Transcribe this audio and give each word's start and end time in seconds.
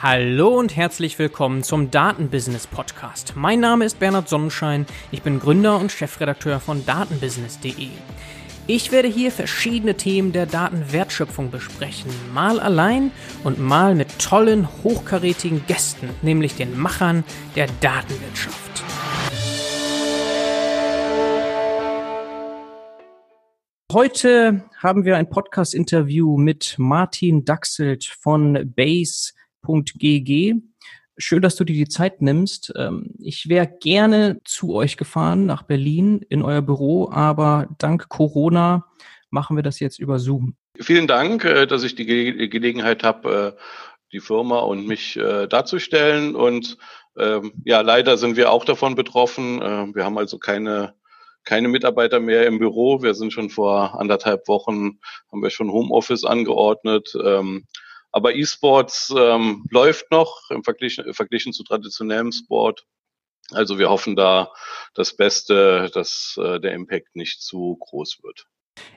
Hallo 0.00 0.56
und 0.56 0.76
herzlich 0.76 1.18
willkommen 1.18 1.64
zum 1.64 1.90
Datenbusiness 1.90 2.68
Podcast. 2.68 3.32
Mein 3.34 3.58
Name 3.58 3.84
ist 3.84 3.98
Bernhard 3.98 4.28
Sonnenschein, 4.28 4.86
ich 5.10 5.22
bin 5.22 5.40
Gründer 5.40 5.76
und 5.76 5.90
Chefredakteur 5.90 6.60
von 6.60 6.86
datenbusiness.de. 6.86 7.88
Ich 8.68 8.92
werde 8.92 9.08
hier 9.08 9.32
verschiedene 9.32 9.96
Themen 9.96 10.30
der 10.30 10.46
Datenwertschöpfung 10.46 11.50
besprechen, 11.50 12.12
mal 12.32 12.60
allein 12.60 13.10
und 13.42 13.58
mal 13.58 13.96
mit 13.96 14.20
tollen, 14.20 14.68
hochkarätigen 14.84 15.66
Gästen, 15.66 16.10
nämlich 16.22 16.54
den 16.54 16.78
Machern 16.78 17.24
der 17.56 17.66
Datenwirtschaft. 17.80 18.84
Heute 23.92 24.62
haben 24.76 25.04
wir 25.04 25.16
ein 25.16 25.28
Podcast-Interview 25.28 26.36
mit 26.36 26.76
Martin 26.78 27.44
Daxelt 27.44 28.04
von 28.04 28.72
Base 28.76 29.32
www.gg. 29.62 30.60
Schön, 31.16 31.42
dass 31.42 31.56
du 31.56 31.64
dir 31.64 31.74
die 31.74 31.88
Zeit 31.88 32.22
nimmst. 32.22 32.72
Ähm, 32.76 33.14
ich 33.18 33.48
wäre 33.48 33.68
gerne 33.80 34.40
zu 34.44 34.74
euch 34.74 34.96
gefahren 34.96 35.46
nach 35.46 35.64
Berlin 35.64 36.24
in 36.28 36.42
euer 36.42 36.62
Büro, 36.62 37.10
aber 37.10 37.68
dank 37.78 38.08
Corona 38.08 38.86
machen 39.30 39.56
wir 39.56 39.64
das 39.64 39.80
jetzt 39.80 39.98
über 39.98 40.20
Zoom. 40.20 40.54
Vielen 40.78 41.08
Dank, 41.08 41.44
äh, 41.44 41.66
dass 41.66 41.82
ich 41.82 41.96
die 41.96 42.06
Gelegenheit 42.06 43.02
habe, 43.02 43.56
äh, 43.56 43.60
die 44.12 44.20
Firma 44.20 44.60
und 44.60 44.86
mich 44.86 45.16
äh, 45.16 45.48
darzustellen. 45.48 46.36
Und 46.36 46.78
ähm, 47.18 47.52
ja, 47.64 47.80
leider 47.80 48.16
sind 48.16 48.36
wir 48.36 48.52
auch 48.52 48.64
davon 48.64 48.94
betroffen. 48.94 49.58
Wir 49.94 50.04
haben 50.04 50.18
also 50.18 50.38
keine 50.38 50.94
keine 51.44 51.68
Mitarbeiter 51.68 52.20
mehr 52.20 52.46
im 52.46 52.58
Büro. 52.58 53.02
Wir 53.02 53.14
sind 53.14 53.32
schon 53.32 53.48
vor 53.48 53.98
anderthalb 53.98 54.46
Wochen, 54.48 54.98
haben 55.32 55.42
wir 55.42 55.48
schon 55.48 55.72
Homeoffice 55.72 56.24
angeordnet. 56.24 57.12
Ähm, 57.24 57.64
aber 58.12 58.34
E-Sports 58.34 59.12
ähm, 59.16 59.64
läuft 59.70 60.10
noch 60.10 60.50
im 60.50 60.64
Verglichen, 60.64 61.12
verglichen 61.14 61.52
zu 61.52 61.64
traditionellem 61.64 62.32
Sport. 62.32 62.86
Also 63.50 63.78
wir 63.78 63.88
hoffen 63.88 64.16
da 64.16 64.50
das 64.94 65.16
Beste, 65.16 65.90
dass 65.94 66.38
äh, 66.42 66.60
der 66.60 66.72
Impact 66.72 67.16
nicht 67.16 67.40
zu 67.40 67.76
groß 67.80 68.20
wird. 68.22 68.46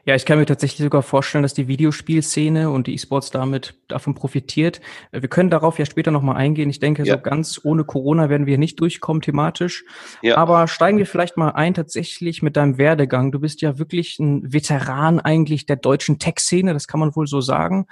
Ja, 0.05 0.15
ich 0.15 0.25
kann 0.25 0.39
mir 0.39 0.45
tatsächlich 0.45 0.83
sogar 0.83 1.03
vorstellen, 1.03 1.43
dass 1.43 1.53
die 1.53 1.67
Videospielszene 1.67 2.69
und 2.69 2.87
die 2.87 2.93
E-Sports 2.93 3.31
damit 3.31 3.75
davon 3.87 4.15
profitiert. 4.15 4.81
Wir 5.11 5.27
können 5.29 5.49
darauf 5.49 5.79
ja 5.79 5.85
später 5.85 6.11
nochmal 6.11 6.37
eingehen. 6.37 6.69
Ich 6.69 6.79
denke, 6.79 7.03
ja. 7.03 7.15
so 7.15 7.21
ganz 7.21 7.59
ohne 7.63 7.83
Corona 7.83 8.29
werden 8.29 8.47
wir 8.47 8.57
nicht 8.57 8.79
durchkommen 8.79 9.21
thematisch. 9.21 9.83
Ja. 10.21 10.37
Aber 10.37 10.67
steigen 10.67 10.97
wir 10.97 11.05
vielleicht 11.05 11.37
mal 11.37 11.49
ein 11.49 11.73
tatsächlich 11.73 12.41
mit 12.41 12.57
deinem 12.57 12.77
Werdegang. 12.77 13.31
Du 13.31 13.39
bist 13.39 13.61
ja 13.61 13.77
wirklich 13.77 14.19
ein 14.19 14.51
Veteran 14.51 15.19
eigentlich 15.19 15.65
der 15.65 15.77
deutschen 15.77 16.19
Tech-Szene, 16.19 16.73
das 16.73 16.87
kann 16.87 16.99
man 16.99 17.15
wohl 17.15 17.27
so 17.27 17.41
sagen. 17.41 17.87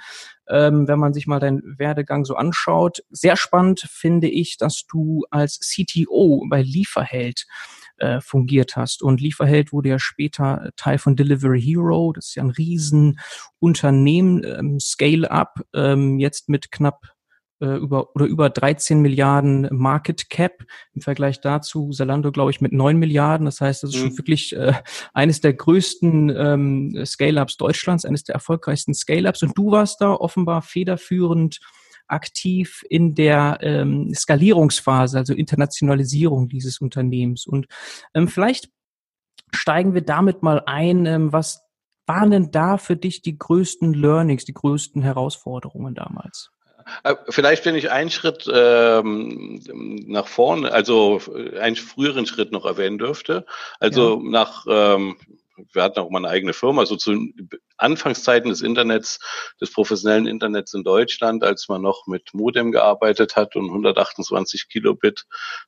Ähm, 0.50 0.88
wenn 0.88 0.98
man 0.98 1.12
sich 1.14 1.26
mal 1.26 1.40
deinen 1.40 1.78
Werdegang 1.78 2.24
so 2.24 2.34
anschaut. 2.34 3.02
Sehr 3.10 3.36
spannend 3.36 3.80
finde 3.88 4.28
ich, 4.28 4.56
dass 4.56 4.84
du 4.90 5.24
als 5.30 5.60
CTO 5.60 6.44
bei 6.48 6.62
Lieferheld 6.62 7.46
äh, 7.98 8.20
fungiert 8.20 8.76
hast. 8.76 9.02
Und 9.02 9.20
Lieferheld 9.20 9.72
wurde 9.72 9.90
ja 9.90 9.98
später 9.98 10.70
Teil 10.76 10.98
von 10.98 11.16
Delivery 11.16 11.60
Hero. 11.60 12.12
Das 12.12 12.28
ist 12.28 12.34
ja 12.34 12.42
ein 12.42 12.50
Riesenunternehmen, 12.50 14.42
ähm, 14.44 14.80
Scale-up, 14.80 15.60
ähm, 15.74 16.18
jetzt 16.18 16.48
mit 16.48 16.70
knapp 16.72 17.12
äh, 17.60 17.76
über 17.76 18.14
oder 18.14 18.26
über 18.26 18.50
13 18.50 19.00
Milliarden 19.00 19.68
Market 19.70 20.30
Cap 20.30 20.64
im 20.92 21.02
Vergleich 21.02 21.40
dazu 21.40 21.90
Zalando 21.90 22.32
glaube 22.32 22.50
ich 22.50 22.60
mit 22.60 22.72
9 22.72 22.96
Milliarden 22.98 23.44
das 23.44 23.60
heißt 23.60 23.82
das 23.82 23.90
ist 23.90 23.96
mhm. 23.96 24.08
schon 24.08 24.18
wirklich 24.18 24.56
äh, 24.56 24.74
eines 25.12 25.40
der 25.40 25.54
größten 25.54 26.30
ähm, 26.36 27.04
Scale-ups 27.04 27.56
Deutschlands 27.56 28.04
eines 28.04 28.24
der 28.24 28.34
erfolgreichsten 28.34 28.94
Scale-ups 28.94 29.42
und 29.42 29.56
du 29.56 29.70
warst 29.70 30.00
da 30.00 30.12
offenbar 30.12 30.62
federführend 30.62 31.60
aktiv 32.10 32.84
in 32.88 33.14
der 33.14 33.58
ähm, 33.62 34.12
Skalierungsphase, 34.14 35.18
also 35.18 35.32
Internationalisierung 35.32 36.48
dieses 36.48 36.80
Unternehmens. 36.80 37.46
Und 37.46 37.66
ähm, 38.14 38.28
vielleicht 38.28 38.70
steigen 39.52 39.94
wir 39.94 40.02
damit 40.02 40.42
mal 40.42 40.62
ein, 40.66 41.06
ähm, 41.06 41.32
was 41.32 41.62
waren 42.06 42.30
denn 42.30 42.50
da 42.50 42.76
für 42.76 42.96
dich 42.96 43.22
die 43.22 43.38
größten 43.38 43.94
Learnings, 43.94 44.44
die 44.44 44.54
größten 44.54 45.02
Herausforderungen 45.02 45.94
damals? 45.94 46.50
Äh, 47.04 47.16
vielleicht, 47.28 47.64
wenn 47.64 47.74
ich 47.74 47.90
einen 47.90 48.10
Schritt 48.10 48.48
ähm, 48.52 49.60
nach 50.06 50.26
vorne, 50.26 50.72
also 50.72 51.20
einen 51.60 51.76
früheren 51.76 52.26
Schritt 52.26 52.52
noch 52.52 52.64
erwähnen 52.64 52.98
dürfte. 52.98 53.46
Also 53.78 54.20
ja. 54.22 54.30
nach 54.30 54.66
ähm, 54.68 55.16
wir 55.72 55.82
hatten 55.82 56.00
auch 56.00 56.10
mal 56.10 56.18
eine 56.18 56.28
eigene 56.28 56.52
Firma, 56.52 56.86
so 56.86 56.96
zu 56.96 57.32
Anfangszeiten 57.76 58.50
des 58.50 58.62
Internets, 58.62 59.20
des 59.60 59.72
professionellen 59.72 60.26
Internets 60.26 60.74
in 60.74 60.84
Deutschland, 60.84 61.44
als 61.44 61.68
man 61.68 61.82
noch 61.82 62.06
mit 62.06 62.32
Modem 62.32 62.72
gearbeitet 62.72 63.36
hat 63.36 63.56
und 63.56 63.66
128 63.66 64.68
Kilobit 64.68 65.26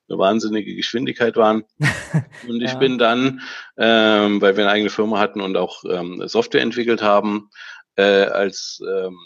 eine 0.09 0.17
wahnsinnige 0.17 0.75
Geschwindigkeit 0.75 1.35
waren. 1.35 1.63
und 2.47 2.61
ich 2.61 2.73
ja. 2.73 2.77
bin 2.77 2.97
dann, 2.97 3.41
ähm, 3.77 4.41
weil 4.41 4.57
wir 4.57 4.63
eine 4.63 4.73
eigene 4.73 4.89
Firma 4.89 5.19
hatten 5.19 5.41
und 5.41 5.57
auch 5.57 5.83
ähm, 5.89 6.27
Software 6.27 6.61
entwickelt 6.61 7.01
haben, 7.01 7.49
äh, 7.95 8.25
als 8.25 8.81
ähm, 8.87 9.17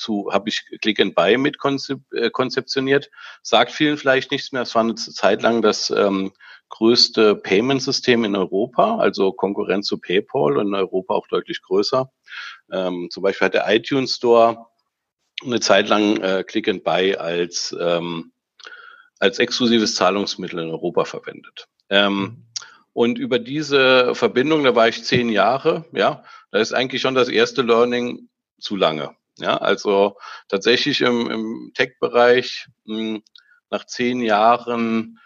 zu 0.00 0.30
habe 0.32 0.48
ich 0.48 0.64
Click 0.80 1.00
and 1.00 1.14
Buy 1.14 1.36
mit 1.36 1.58
konzep 1.58 2.00
äh, 2.12 2.30
konzeptioniert. 2.30 3.10
Sagt 3.42 3.72
vielen 3.72 3.96
vielleicht 3.96 4.30
nichts 4.30 4.52
mehr. 4.52 4.62
Es 4.62 4.74
war 4.74 4.82
eine 4.82 4.94
Zeit 4.94 5.42
lang 5.42 5.62
das 5.62 5.90
ähm, 5.90 6.32
größte 6.70 7.36
Payment-System 7.36 8.24
in 8.24 8.36
Europa, 8.36 8.98
also 8.98 9.32
Konkurrenz 9.32 9.86
zu 9.86 9.98
PayPal 9.98 10.56
und 10.56 10.68
in 10.68 10.74
Europa 10.74 11.14
auch 11.14 11.26
deutlich 11.28 11.62
größer. 11.62 12.10
Ähm, 12.72 13.08
zum 13.10 13.22
Beispiel 13.22 13.46
hat 13.46 13.54
der 13.54 13.68
iTunes 13.68 14.16
Store 14.16 14.66
eine 15.44 15.60
Zeit 15.60 15.88
lang 15.88 16.16
äh, 16.18 16.44
Click 16.44 16.68
and 16.68 16.84
Buy 16.84 17.16
als 17.16 17.76
ähm, 17.78 18.32
als 19.20 19.38
exklusives 19.38 19.94
Zahlungsmittel 19.94 20.58
in 20.58 20.70
Europa 20.70 21.04
verwendet. 21.04 21.68
Ähm, 21.90 22.46
und 22.92 23.18
über 23.18 23.38
diese 23.38 24.14
Verbindung, 24.14 24.64
da 24.64 24.74
war 24.74 24.88
ich 24.88 25.04
zehn 25.04 25.28
Jahre, 25.28 25.84
ja, 25.92 26.24
da 26.50 26.58
ist 26.58 26.72
eigentlich 26.72 27.02
schon 27.02 27.14
das 27.14 27.28
erste 27.28 27.62
Learning 27.62 28.28
zu 28.58 28.76
lange. 28.76 29.14
Ja, 29.40 29.56
also 29.56 30.16
tatsächlich 30.48 31.00
im, 31.00 31.30
im 31.30 31.72
Tech-Bereich 31.74 32.68
hm, 32.86 33.22
nach 33.70 33.86
zehn 33.86 34.20
Jahren 34.20 35.18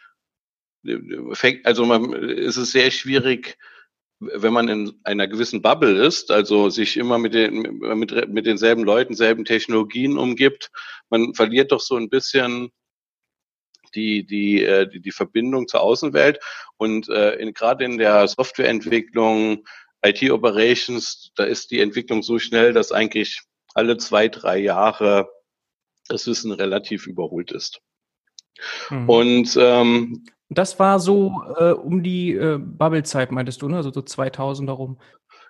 also 1.65 1.87
man, 1.87 2.13
ist 2.13 2.57
es 2.57 2.73
sehr 2.73 2.91
schwierig, 2.91 3.57
wenn 4.21 4.53
man 4.53 4.69
in 4.69 5.01
einer 5.05 5.27
gewissen 5.27 5.63
Bubble 5.63 6.05
ist, 6.05 6.31
also 6.31 6.71
sich 6.71 6.97
immer 6.97 7.19
mit 7.19 7.35
den 7.35 7.63
mit, 7.81 8.29
mit 8.29 8.47
denselben 8.47 8.85
Leuten, 8.85 9.15
selben 9.15 9.45
Technologien 9.45 10.19
umgibt, 10.19 10.71
man 11.11 11.35
verliert 11.35 11.73
doch 11.73 11.81
so 11.81 11.97
ein 11.97 12.09
bisschen 12.09 12.71
die 13.95 14.25
die 14.27 14.63
äh, 14.65 14.89
die, 14.89 15.01
die 15.01 15.13
Verbindung 15.13 15.69
zur 15.69 15.81
Außenwelt. 15.81 16.39
Und 16.77 17.09
äh, 17.09 17.37
in, 17.37 17.55
gerade 17.55 17.85
in 17.85 17.99
der 17.99 18.27
Softwareentwicklung, 18.29 19.65
IT 20.05 20.31
Operations, 20.31 21.31
da 21.37 21.45
ist 21.45 21.71
die 21.71 21.81
Entwicklung 21.81 22.23
so 22.23 22.39
schnell, 22.39 22.73
dass 22.73 22.93
eigentlich 22.93 23.43
alle 23.75 23.97
zwei 23.99 24.29
drei 24.29 24.59
Jahre 24.59 25.29
das 26.09 26.27
Wissen 26.27 26.53
relativ 26.53 27.07
überholt 27.07 27.53
ist. 27.53 27.81
Mhm. 28.91 29.09
Und 29.09 29.57
ähm, 29.61 30.25
das 30.49 30.79
war 30.79 31.01
so 31.01 31.43
äh, 31.59 31.73
um 31.73 32.03
die 32.03 32.33
äh, 32.33 32.59
Bubble-Zeit, 32.59 33.33
meintest 33.33 33.63
du, 33.63 33.69
ne? 33.69 33.79
Also 33.79 33.93
so 33.93 34.03
2000 34.03 34.69
darum. 34.69 35.01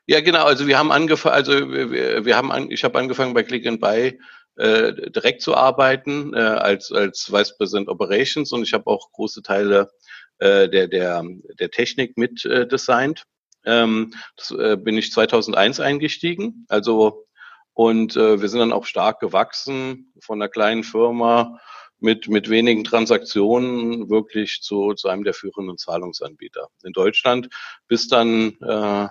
Ja, 0.06 0.20
genau. 0.20 0.44
Also 0.44 0.66
wir 0.66 0.78
haben 0.78 0.92
angefangen, 0.92 1.34
also 1.34 1.52
wir, 1.52 2.24
wir 2.24 2.36
haben, 2.36 2.52
an, 2.52 2.70
ich 2.70 2.84
habe 2.84 2.98
angefangen 2.98 3.34
bei 3.34 3.42
Click 3.42 3.66
and 3.66 3.80
Buy 3.80 4.18
äh, 4.56 5.10
direkt 5.10 5.42
zu 5.42 5.54
arbeiten 5.54 6.32
äh, 6.34 6.38
als 6.38 6.92
als 6.92 7.32
Vice 7.32 7.56
President 7.56 7.88
Operations 7.88 8.52
und 8.52 8.62
ich 8.62 8.72
habe 8.72 8.86
auch 8.86 9.10
große 9.12 9.42
Teile 9.42 9.90
äh, 10.38 10.68
der 10.68 10.86
der 10.88 11.24
der 11.58 11.70
Technik 11.70 12.16
mit 12.16 12.44
äh, 12.44 12.66
designt. 12.66 13.24
Ähm, 13.64 14.12
das 14.36 14.50
äh, 14.52 14.76
bin 14.76 14.96
ich 14.96 15.10
2001 15.10 15.80
eingestiegen. 15.80 16.66
Also 16.68 17.24
und 17.74 18.16
äh, 18.16 18.40
wir 18.40 18.48
sind 18.48 18.60
dann 18.60 18.72
auch 18.72 18.86
stark 18.86 19.20
gewachsen 19.20 20.12
von 20.20 20.40
einer 20.40 20.48
kleinen 20.48 20.84
Firma 20.84 21.58
mit, 22.00 22.28
mit 22.28 22.48
wenigen 22.50 22.84
Transaktionen 22.84 24.08
wirklich 24.10 24.60
zu, 24.62 24.94
zu 24.94 25.08
einem 25.08 25.24
der 25.24 25.34
führenden 25.34 25.76
Zahlungsanbieter 25.76 26.68
in 26.84 26.92
Deutschland, 26.92 27.48
bis 27.88 28.08
dann, 28.08 28.56
äh, 28.60 29.08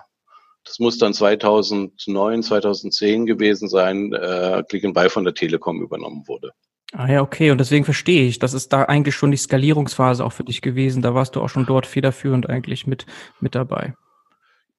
das 0.64 0.78
muss 0.78 0.96
dann 0.96 1.12
2009, 1.12 2.42
2010 2.42 3.26
gewesen 3.26 3.68
sein, 3.68 4.12
äh, 4.14 4.62
Click 4.68 4.84
and 4.84 4.94
Buy 4.94 5.10
von 5.10 5.24
der 5.24 5.34
Telekom 5.34 5.82
übernommen 5.82 6.24
wurde. 6.26 6.52
Ah 6.92 7.10
ja, 7.10 7.22
okay. 7.22 7.50
Und 7.50 7.58
deswegen 7.58 7.84
verstehe 7.84 8.26
ich, 8.26 8.38
das 8.38 8.54
ist 8.54 8.72
da 8.72 8.84
eigentlich 8.84 9.16
schon 9.16 9.32
die 9.32 9.36
Skalierungsphase 9.36 10.24
auch 10.24 10.32
für 10.32 10.44
dich 10.44 10.62
gewesen. 10.62 11.02
Da 11.02 11.14
warst 11.14 11.34
du 11.34 11.42
auch 11.42 11.48
schon 11.48 11.66
dort 11.66 11.86
federführend 11.86 12.48
eigentlich 12.48 12.86
mit, 12.86 13.04
mit 13.40 13.56
dabei. 13.56 13.94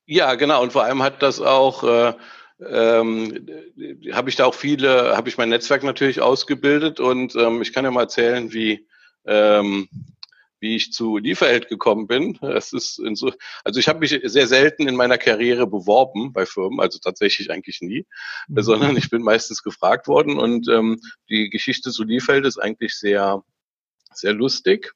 Ja, 0.05 0.35
genau. 0.35 0.63
Und 0.63 0.71
vor 0.71 0.83
allem 0.83 1.03
hat 1.03 1.21
das 1.21 1.41
auch 1.41 1.83
äh, 1.83 2.13
ähm, 2.59 3.47
habe 4.11 4.29
ich 4.29 4.35
da 4.35 4.45
auch 4.45 4.53
viele, 4.53 5.15
habe 5.15 5.29
ich 5.29 5.37
mein 5.37 5.49
Netzwerk 5.49 5.83
natürlich 5.83 6.21
ausgebildet 6.21 6.99
und 6.99 7.35
ähm, 7.35 7.61
ich 7.61 7.73
kann 7.73 7.85
ja 7.85 7.91
mal 7.91 8.03
erzählen, 8.03 8.53
wie 8.53 8.87
ähm, 9.25 9.89
wie 10.65 10.75
ich 10.75 10.91
zu 10.91 11.17
Lieferheld 11.17 11.67
gekommen 11.67 12.07
bin. 12.07 12.37
Das 12.41 12.73
ist 12.73 12.95
so, 12.95 13.31
also 13.63 13.79
ich 13.79 13.87
habe 13.87 13.99
mich 13.99 14.19
sehr 14.23 14.47
selten 14.47 14.87
in 14.87 14.95
meiner 14.95 15.17
Karriere 15.17 15.67
beworben 15.67 16.33
bei 16.33 16.45
Firmen, 16.45 16.79
also 16.79 16.97
tatsächlich 16.97 17.51
eigentlich 17.51 17.81
nie, 17.81 18.05
mhm. 18.47 18.61
sondern 18.61 18.97
ich 18.97 19.09
bin 19.09 19.21
meistens 19.21 19.61
gefragt 19.61 20.07
worden 20.07 20.39
und 20.39 20.67
ähm, 20.69 20.99
die 21.29 21.49
Geschichte 21.49 21.91
zu 21.91 22.03
Lieferheld 22.03 22.45
ist 22.45 22.57
eigentlich 22.57 22.95
sehr, 22.97 23.43
sehr 24.13 24.33
lustig. 24.33 24.93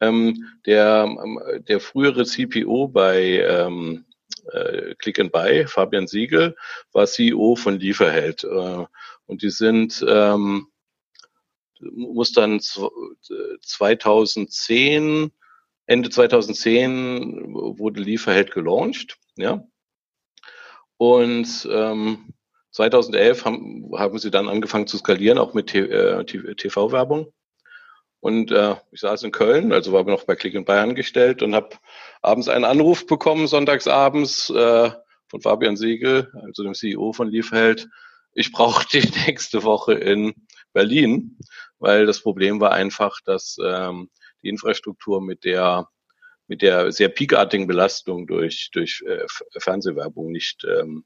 Ähm, 0.00 0.48
der, 0.66 1.08
der 1.68 1.80
frühere 1.80 2.24
CPO 2.24 2.88
bei 2.88 3.40
ähm, 3.40 4.04
äh, 4.52 4.94
Click 4.96 5.18
and 5.18 5.32
Buy, 5.32 5.66
Fabian 5.66 6.06
Siegel, 6.06 6.54
war 6.92 7.06
CEO 7.06 7.56
von 7.56 7.78
Lieferheld. 7.78 8.44
Äh, 8.44 8.84
und 9.26 9.42
die 9.42 9.50
sind 9.50 10.04
ähm, 10.06 10.68
muss 11.80 12.32
dann 12.32 12.60
2010, 12.60 15.32
Ende 15.86 16.10
2010 16.10 17.54
wurde 17.54 18.00
Lieferheld 18.00 18.52
gelauncht, 18.52 19.18
ja. 19.36 19.66
Und 20.96 21.68
ähm, 21.70 22.32
2011 22.70 23.44
haben, 23.44 23.90
haben 23.96 24.18
sie 24.18 24.30
dann 24.30 24.48
angefangen 24.48 24.86
zu 24.86 24.96
skalieren, 24.96 25.36
auch 25.38 25.52
mit 25.54 25.66
TV-Werbung. 25.68 27.32
Und 28.24 28.52
äh, 28.52 28.76
ich 28.90 29.00
saß 29.00 29.22
in 29.24 29.32
Köln, 29.32 29.70
also 29.70 29.92
war 29.92 30.02
noch 30.04 30.24
bei 30.24 30.34
Click 30.34 30.54
Buy 30.64 30.78
angestellt 30.78 31.42
und 31.42 31.54
habe 31.54 31.76
abends 32.22 32.48
einen 32.48 32.64
Anruf 32.64 33.06
bekommen, 33.06 33.46
sonntagsabends 33.46 34.48
äh, 34.48 34.92
von 35.28 35.42
Fabian 35.42 35.76
Siegel, 35.76 36.32
also 36.42 36.62
dem 36.62 36.72
CEO 36.72 37.12
von 37.12 37.28
Lieferheld. 37.28 37.86
Ich 38.32 38.50
brauche 38.50 38.86
die 38.92 39.06
nächste 39.26 39.62
Woche 39.62 39.92
in 39.92 40.32
Berlin, 40.72 41.36
weil 41.78 42.06
das 42.06 42.22
Problem 42.22 42.60
war 42.60 42.72
einfach, 42.72 43.20
dass 43.26 43.58
ähm, 43.62 44.08
die 44.42 44.48
Infrastruktur 44.48 45.20
mit 45.20 45.44
der 45.44 45.90
mit 46.46 46.62
der 46.62 46.92
sehr 46.92 47.10
piekartigen 47.10 47.66
Belastung 47.66 48.26
durch 48.26 48.70
durch 48.72 49.04
äh, 49.06 49.26
Fernsehwerbung 49.58 50.32
nicht 50.32 50.64
ähm, 50.64 51.04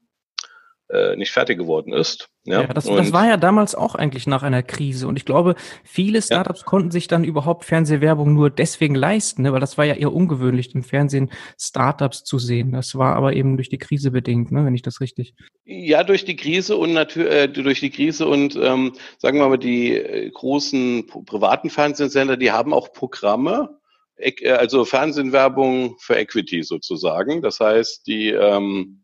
äh, 0.89 1.15
nicht 1.15 1.31
fertig 1.31 1.57
geworden 1.57 1.93
ist. 1.93 2.29
Ja, 2.45 2.61
ja 2.61 2.67
das, 2.67 2.85
das 2.85 3.13
war 3.13 3.27
ja 3.27 3.37
damals 3.37 3.75
auch 3.75 3.95
eigentlich 3.95 4.25
nach 4.25 4.41
einer 4.41 4.63
Krise. 4.63 5.07
Und 5.07 5.17
ich 5.17 5.25
glaube, 5.25 5.55
viele 5.83 6.21
Startups 6.21 6.61
ja. 6.61 6.65
konnten 6.65 6.89
sich 6.89 7.07
dann 7.07 7.23
überhaupt 7.23 7.65
Fernsehwerbung 7.65 8.33
nur 8.33 8.49
deswegen 8.49 8.95
leisten, 8.95 9.43
ne? 9.43 9.53
weil 9.53 9.59
das 9.59 9.77
war 9.77 9.85
ja 9.85 9.93
eher 9.93 10.11
ungewöhnlich, 10.11 10.73
im 10.73 10.83
Fernsehen 10.83 11.29
Startups 11.59 12.23
zu 12.23 12.39
sehen. 12.39 12.71
Das 12.71 12.95
war 12.95 13.15
aber 13.15 13.33
eben 13.33 13.55
durch 13.55 13.69
die 13.69 13.77
Krise 13.77 14.09
bedingt, 14.11 14.51
ne? 14.51 14.65
wenn 14.65 14.73
ich 14.73 14.81
das 14.81 14.99
richtig. 14.99 15.35
Ja, 15.65 16.03
durch 16.03 16.25
die 16.25 16.35
Krise 16.35 16.75
und 16.75 16.93
natürlich 16.93 17.31
äh, 17.31 17.47
durch 17.47 17.81
die 17.81 17.91
Krise 17.91 18.27
und 18.27 18.55
ähm, 18.55 18.93
sagen 19.19 19.37
wir 19.37 19.47
mal, 19.47 19.57
die 19.57 19.95
äh, 19.95 20.29
großen 20.31 21.05
privaten 21.25 21.69
Fernsehsender, 21.69 22.37
die 22.37 22.51
haben 22.51 22.73
auch 22.73 22.91
Programme, 22.93 23.77
äh, 24.15 24.49
also 24.49 24.85
Fernsehwerbung 24.85 25.97
für 25.99 26.15
Equity 26.15 26.63
sozusagen. 26.63 27.41
Das 27.43 27.59
heißt, 27.59 28.07
die 28.07 28.29
ähm, 28.29 28.98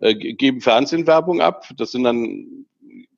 äh, 0.00 0.14
geben 0.14 0.60
Fernsehwerbung 0.60 1.40
ab. 1.40 1.68
Das 1.76 1.92
sind 1.92 2.04
dann 2.04 2.66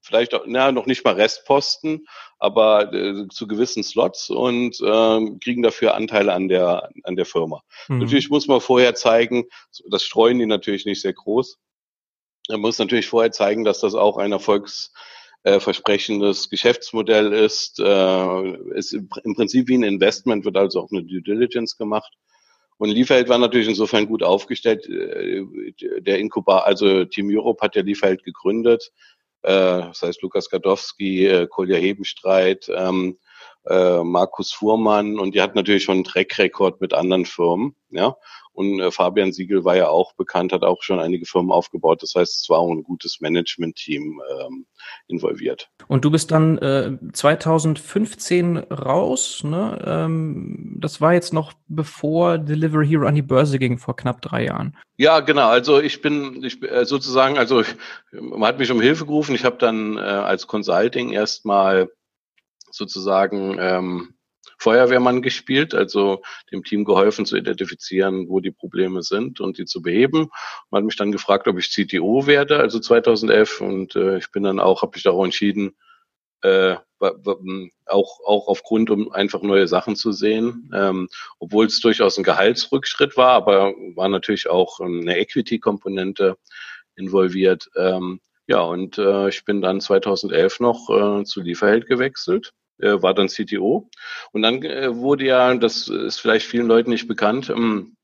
vielleicht 0.08 0.34
auch, 0.34 0.42
na, 0.46 0.72
noch 0.72 0.86
nicht 0.86 1.04
mal 1.04 1.14
Restposten, 1.14 2.08
aber 2.38 2.92
äh, 2.92 3.28
zu 3.28 3.46
gewissen 3.46 3.82
Slots 3.82 4.30
und 4.30 4.80
äh, 4.80 5.38
kriegen 5.40 5.62
dafür 5.62 5.94
Anteile 5.94 6.32
an 6.32 6.48
der, 6.48 6.88
an 7.04 7.16
der 7.16 7.26
Firma. 7.26 7.62
Mhm. 7.88 7.98
Natürlich 7.98 8.30
muss 8.30 8.48
man 8.48 8.60
vorher 8.60 8.94
zeigen, 8.94 9.44
das 9.90 10.02
streuen 10.02 10.38
die 10.38 10.46
natürlich 10.46 10.86
nicht 10.86 11.02
sehr 11.02 11.12
groß. 11.12 11.58
Man 12.48 12.60
muss 12.60 12.78
natürlich 12.78 13.06
vorher 13.06 13.32
zeigen, 13.32 13.64
dass 13.64 13.80
das 13.80 13.94
auch 13.94 14.16
ein 14.16 14.32
erfolgsversprechendes 14.32 16.48
Geschäftsmodell 16.48 17.34
ist. 17.34 17.78
Äh, 17.78 18.52
ist 18.74 18.94
im 18.94 19.34
Prinzip 19.34 19.68
wie 19.68 19.76
ein 19.76 19.82
Investment, 19.82 20.46
wird 20.46 20.56
also 20.56 20.80
auch 20.80 20.90
eine 20.90 21.04
Due 21.04 21.20
Diligence 21.20 21.76
gemacht. 21.76 22.14
Und 22.78 22.90
Liefeld 22.90 23.28
war 23.28 23.38
natürlich 23.38 23.68
insofern 23.68 24.06
gut 24.06 24.22
aufgestellt. 24.22 24.88
Äh, 24.88 25.44
der 26.00 26.18
Inkubator, 26.18 26.66
also 26.66 27.04
Team 27.04 27.28
Europe 27.30 27.62
hat 27.62 27.76
ja 27.76 27.82
Liefeld 27.82 28.24
gegründet. 28.24 28.92
Äh, 29.42 29.50
das 29.50 30.02
heißt 30.02 30.22
Lukas 30.22 30.48
Gadowski, 30.48 31.26
äh, 31.26 31.46
Kolja 31.48 31.76
Hebenstreit, 31.76 32.70
ähm, 32.74 33.18
Markus 34.02 34.52
Fuhrmann 34.52 35.18
und 35.18 35.34
die 35.34 35.42
hat 35.42 35.54
natürlich 35.54 35.84
schon 35.84 35.96
einen 35.96 36.04
Track-Rekord 36.04 36.80
mit 36.80 36.94
anderen 36.94 37.26
Firmen. 37.26 37.74
Ja, 37.90 38.16
und 38.58 38.80
äh, 38.80 38.90
Fabian 38.90 39.32
Siegel 39.32 39.64
war 39.64 39.76
ja 39.76 39.86
auch 39.86 40.14
bekannt, 40.14 40.52
hat 40.52 40.64
auch 40.64 40.82
schon 40.82 40.98
einige 40.98 41.26
Firmen 41.26 41.52
aufgebaut. 41.52 42.02
Das 42.02 42.16
heißt, 42.16 42.42
es 42.42 42.50
war 42.50 42.58
auch 42.58 42.72
ein 42.72 42.82
gutes 42.82 43.20
Management-Team 43.20 44.20
ähm, 44.40 44.66
involviert. 45.06 45.70
Und 45.86 46.04
du 46.04 46.10
bist 46.10 46.32
dann 46.32 46.58
äh, 46.58 46.98
2015 47.12 48.56
raus. 48.56 49.44
Ne? 49.44 49.80
Ähm, 49.86 50.74
das 50.80 51.00
war 51.00 51.14
jetzt 51.14 51.32
noch 51.32 51.52
bevor 51.68 52.36
Delivery 52.38 52.88
Hero 52.88 53.06
an 53.06 53.14
die 53.14 53.22
Börse 53.22 53.60
ging, 53.60 53.78
vor 53.78 53.94
knapp 53.94 54.22
drei 54.22 54.46
Jahren. 54.46 54.76
Ja, 54.96 55.20
genau. 55.20 55.46
Also 55.46 55.80
ich 55.80 56.02
bin 56.02 56.42
ich, 56.42 56.60
äh, 56.60 56.84
sozusagen, 56.84 57.38
also 57.38 57.62
man 58.10 58.48
hat 58.48 58.58
mich 58.58 58.72
um 58.72 58.80
Hilfe 58.80 59.06
gerufen. 59.06 59.36
Ich 59.36 59.44
habe 59.44 59.58
dann 59.58 59.96
äh, 59.98 60.00
als 60.00 60.48
Consulting 60.48 61.12
erstmal 61.12 61.92
sozusagen 62.78 63.56
ähm, 63.60 64.14
Feuerwehrmann 64.58 65.22
gespielt, 65.22 65.74
also 65.74 66.22
dem 66.50 66.64
Team 66.64 66.84
geholfen 66.84 67.26
zu 67.26 67.36
identifizieren, 67.36 68.28
wo 68.28 68.40
die 68.40 68.50
Probleme 68.50 69.02
sind 69.02 69.40
und 69.40 69.58
die 69.58 69.66
zu 69.66 69.82
beheben. 69.82 70.30
Man 70.70 70.80
hat 70.80 70.86
mich 70.86 70.96
dann 70.96 71.12
gefragt, 71.12 71.46
ob 71.46 71.58
ich 71.58 71.70
CTO 71.70 72.26
werde, 72.26 72.58
also 72.58 72.80
2011 72.80 73.60
und 73.60 73.96
äh, 73.96 74.18
ich 74.18 74.30
bin 74.32 74.42
dann 74.42 74.58
auch, 74.58 74.82
habe 74.82 74.96
ich 74.96 75.06
auch 75.06 75.24
entschieden, 75.24 75.76
äh, 76.42 76.76
auch, 77.86 78.20
auch 78.24 78.48
aufgrund, 78.48 78.90
um 78.90 79.12
einfach 79.12 79.42
neue 79.42 79.68
Sachen 79.68 79.94
zu 79.94 80.12
sehen, 80.12 80.70
ähm, 80.74 81.08
obwohl 81.38 81.66
es 81.66 81.80
durchaus 81.80 82.18
ein 82.18 82.24
Gehaltsrückschritt 82.24 83.16
war, 83.16 83.30
aber 83.30 83.72
war 83.94 84.08
natürlich 84.08 84.48
auch 84.48 84.80
eine 84.80 85.16
Equity-Komponente 85.18 86.36
involviert. 86.96 87.70
Ähm, 87.76 88.20
ja, 88.48 88.62
und 88.62 88.98
äh, 88.98 89.28
ich 89.28 89.44
bin 89.44 89.60
dann 89.60 89.80
2011 89.80 90.60
noch 90.60 90.90
äh, 90.90 91.24
zu 91.24 91.40
Lieferheld 91.40 91.86
gewechselt 91.86 92.52
äh, 92.78 93.02
war 93.02 93.14
dann 93.14 93.28
CTO. 93.28 93.90
Und 94.32 94.42
dann 94.42 94.62
äh, 94.62 94.94
wurde 94.94 95.26
ja, 95.26 95.54
das 95.54 95.88
ist 95.88 96.20
vielleicht 96.20 96.46
vielen 96.46 96.66
Leuten 96.66 96.90
nicht 96.90 97.08
bekannt, 97.08 97.50
ähm, 97.50 97.96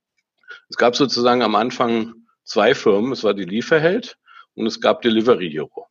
es 0.69 0.77
gab 0.77 0.97
sozusagen 0.97 1.43
am 1.43 1.55
Anfang 1.55 2.15
zwei 2.43 2.75
Firmen. 2.75 3.13
Es 3.13 3.25
war 3.25 3.35
die 3.35 3.45
Lieferheld 3.45 4.17
und 4.55 4.67
es 4.67 4.81
gab 4.81 5.03
Delivery 5.03 5.51
Hero. 5.51 5.87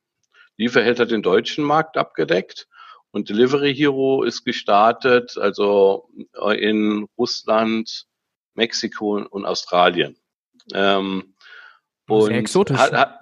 Lieferheld 0.57 0.99
hat 0.99 1.11
den 1.11 1.23
deutschen 1.23 1.63
Markt 1.63 1.97
abgedeckt 1.97 2.67
und 3.11 3.29
Delivery 3.29 3.73
Hero 3.75 4.23
ist 4.23 4.43
gestartet, 4.43 5.37
also 5.37 6.09
äh, 6.41 6.57
in 6.57 7.07
Russland, 7.17 8.05
Mexiko 8.55 9.17
und 9.29 9.45
Australien. 9.45 10.17
Ähm, 10.73 11.35
und 12.07 12.25
Sehr 12.25 12.37
exotisch. 12.37 12.77
Hat, 12.77 12.93
hat, 12.93 13.19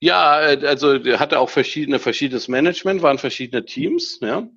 ja, 0.00 0.40
äh, 0.40 0.66
also 0.66 0.94
hatte 1.18 1.38
auch 1.38 1.50
verschiedene, 1.50 1.98
verschiedenes 1.98 2.48
Management, 2.48 3.02
waren 3.02 3.18
verschiedene 3.18 3.64
Teams, 3.64 4.20
ja 4.20 4.48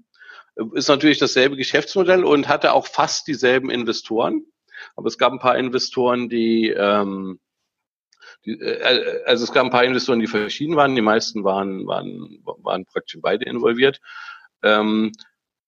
ist 0.74 0.89
natürlich 0.89 1.17
dasselbe 1.17 1.55
Geschäftsmodell 1.55 2.24
und 2.24 2.48
hatte 2.48 2.74
auch 2.74 2.88
fast 2.88 3.27
dieselben 3.27 3.70
Investoren. 3.70 4.46
Aber 4.96 5.08
es 5.08 5.17
gab 5.17 5.31
ein 5.31 5.39
paar 5.39 5.58
Investoren, 5.58 6.29
die, 6.29 6.70
ähm, 6.70 7.39
die 8.46 8.60
äh, 8.60 9.24
also 9.25 9.43
es 9.43 9.51
gab 9.51 9.65
ein 9.65 9.72
paar 9.72 9.84
Investoren, 9.84 10.20
die 10.20 10.27
verschieden 10.27 10.75
waren. 10.75 10.96
Die 10.96 11.01
meisten 11.01 11.43
waren, 11.43 11.86
waren, 11.88 12.39
waren 12.43 12.86
praktisch 12.86 13.20
beide 13.22 13.46
involviert. 13.46 14.01
Ähm, 14.63 15.12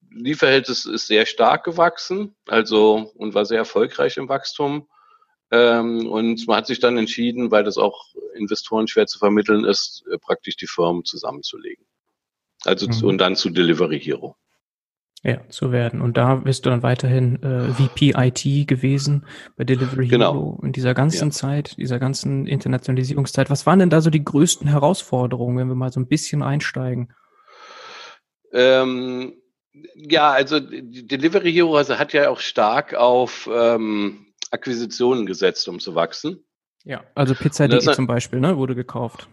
Lieferheld 0.09 0.69
ist, 0.69 0.83
sehr 0.83 1.25
stark 1.25 1.63
gewachsen, 1.63 2.35
also 2.47 3.11
und 3.15 3.33
war 3.33 3.45
sehr 3.45 3.57
erfolgreich 3.57 4.17
im 4.17 4.29
Wachstum. 4.29 4.87
Ähm, 5.51 6.07
und 6.07 6.47
man 6.47 6.57
hat 6.57 6.67
sich 6.67 6.79
dann 6.79 6.97
entschieden, 6.97 7.51
weil 7.51 7.63
das 7.63 7.77
auch 7.77 8.13
Investoren 8.35 8.87
schwer 8.87 9.07
zu 9.07 9.19
vermitteln 9.19 9.65
ist, 9.65 10.03
äh, 10.11 10.17
praktisch 10.17 10.55
die 10.55 10.67
Firmen 10.67 11.05
zusammenzulegen. 11.05 11.85
Also 12.63 12.87
mhm. 12.87 13.07
und 13.07 13.17
dann 13.17 13.35
zu 13.35 13.49
Delivery 13.49 13.99
Hero. 13.99 14.35
Ja, 15.25 15.39
zu 15.47 15.71
werden. 15.71 16.01
Und 16.01 16.17
da 16.17 16.35
bist 16.35 16.65
du 16.65 16.69
dann 16.69 16.83
weiterhin 16.83 17.41
äh, 17.41 17.69
VP 17.69 18.13
IT 18.17 18.67
gewesen 18.67 19.25
bei 19.55 19.63
Delivery 19.63 20.09
genau. 20.09 20.33
Hero 20.33 20.59
in 20.63 20.73
dieser 20.73 20.93
ganzen 20.93 21.29
ja. 21.29 21.31
Zeit, 21.31 21.77
dieser 21.77 21.97
ganzen 21.97 22.45
Internationalisierungszeit. 22.45 23.49
Was 23.49 23.65
waren 23.65 23.79
denn 23.79 23.89
da 23.89 24.01
so 24.01 24.09
die 24.09 24.23
größten 24.23 24.67
Herausforderungen, 24.67 25.57
wenn 25.57 25.69
wir 25.69 25.75
mal 25.75 25.93
so 25.93 26.01
ein 26.01 26.07
bisschen 26.07 26.43
einsteigen? 26.43 27.13
Ähm, 28.51 29.35
ja, 29.95 30.31
also 30.31 30.59
Delivery 30.59 31.53
Hero 31.53 31.77
also 31.77 31.97
hat 31.97 32.11
ja 32.11 32.29
auch 32.29 32.41
stark 32.41 32.93
auf 32.93 33.49
ähm, 33.51 34.27
Akquisitionen 34.51 35.25
gesetzt, 35.25 35.69
um 35.69 35.79
zu 35.79 35.95
wachsen. 35.95 36.43
Ja, 36.85 37.01
also 37.15 37.33
Pizza.de 37.33 37.79
zum 37.79 38.07
Beispiel, 38.07 38.41
ne, 38.41 38.57
wurde 38.57 38.75
gekauft. 38.75 39.29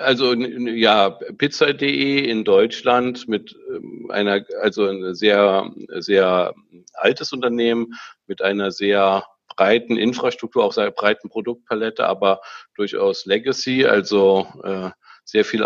Also 0.00 0.34
ja, 0.34 1.10
Pizza.de 1.10 2.18
in 2.28 2.44
Deutschland 2.44 3.26
mit 3.26 3.56
ähm, 3.74 4.10
einer, 4.10 4.44
also 4.60 4.86
ein 4.86 5.14
sehr, 5.14 5.70
sehr 6.00 6.54
altes 6.92 7.32
Unternehmen 7.32 7.94
mit 8.26 8.42
einer 8.42 8.70
sehr 8.70 9.24
breiten 9.56 9.96
Infrastruktur, 9.96 10.62
auch 10.64 10.72
sehr 10.72 10.90
breiten 10.90 11.30
Produktpalette, 11.30 12.06
aber 12.06 12.40
durchaus 12.74 13.24
Legacy, 13.24 13.86
also 13.86 14.46
äh, 14.62 14.90
sehr 15.24 15.46
viel 15.46 15.64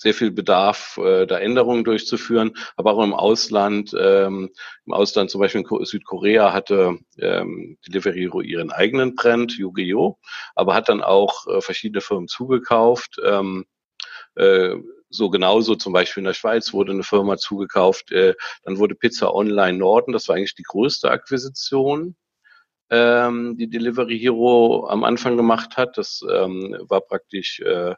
sehr 0.00 0.14
viel 0.14 0.30
Bedarf, 0.30 0.96
äh, 0.96 1.26
da 1.26 1.38
Änderungen 1.38 1.84
durchzuführen, 1.84 2.56
aber 2.76 2.94
auch 2.94 3.04
im 3.04 3.12
Ausland. 3.12 3.94
Ähm, 3.98 4.48
Im 4.86 4.92
Ausland 4.94 5.30
zum 5.30 5.42
Beispiel 5.42 5.60
in 5.60 5.84
Südkorea 5.84 6.54
hatte 6.54 6.96
ähm, 7.18 7.76
Deliveroo 7.86 8.40
ihren 8.40 8.72
eigenen 8.72 9.14
Brand, 9.14 9.58
Yu-Gi-Oh!, 9.58 10.18
aber 10.54 10.74
hat 10.74 10.88
dann 10.88 11.02
auch 11.02 11.46
äh, 11.48 11.60
verschiedene 11.60 12.00
Firmen 12.00 12.28
zugekauft. 12.28 13.20
Ähm, 13.22 13.66
äh, 14.36 14.76
so 15.10 15.28
genauso 15.28 15.74
zum 15.74 15.92
Beispiel 15.92 16.22
in 16.22 16.26
der 16.28 16.34
Schweiz 16.34 16.72
wurde 16.72 16.92
eine 16.92 17.02
Firma 17.02 17.36
zugekauft. 17.36 18.10
Äh, 18.10 18.34
dann 18.62 18.78
wurde 18.78 18.94
Pizza 18.94 19.34
Online 19.34 19.76
Norden, 19.76 20.12
das 20.12 20.28
war 20.28 20.36
eigentlich 20.36 20.54
die 20.54 20.62
größte 20.62 21.10
Akquisition 21.10 22.16
ähm, 22.90 23.56
die 23.56 23.70
Delivery 23.70 24.18
Hero 24.18 24.86
am 24.88 25.04
Anfang 25.04 25.36
gemacht 25.36 25.76
hat. 25.76 25.96
Das 25.96 26.22
ähm, 26.28 26.76
war 26.88 27.00
praktisch 27.00 27.60
äh, 27.60 27.94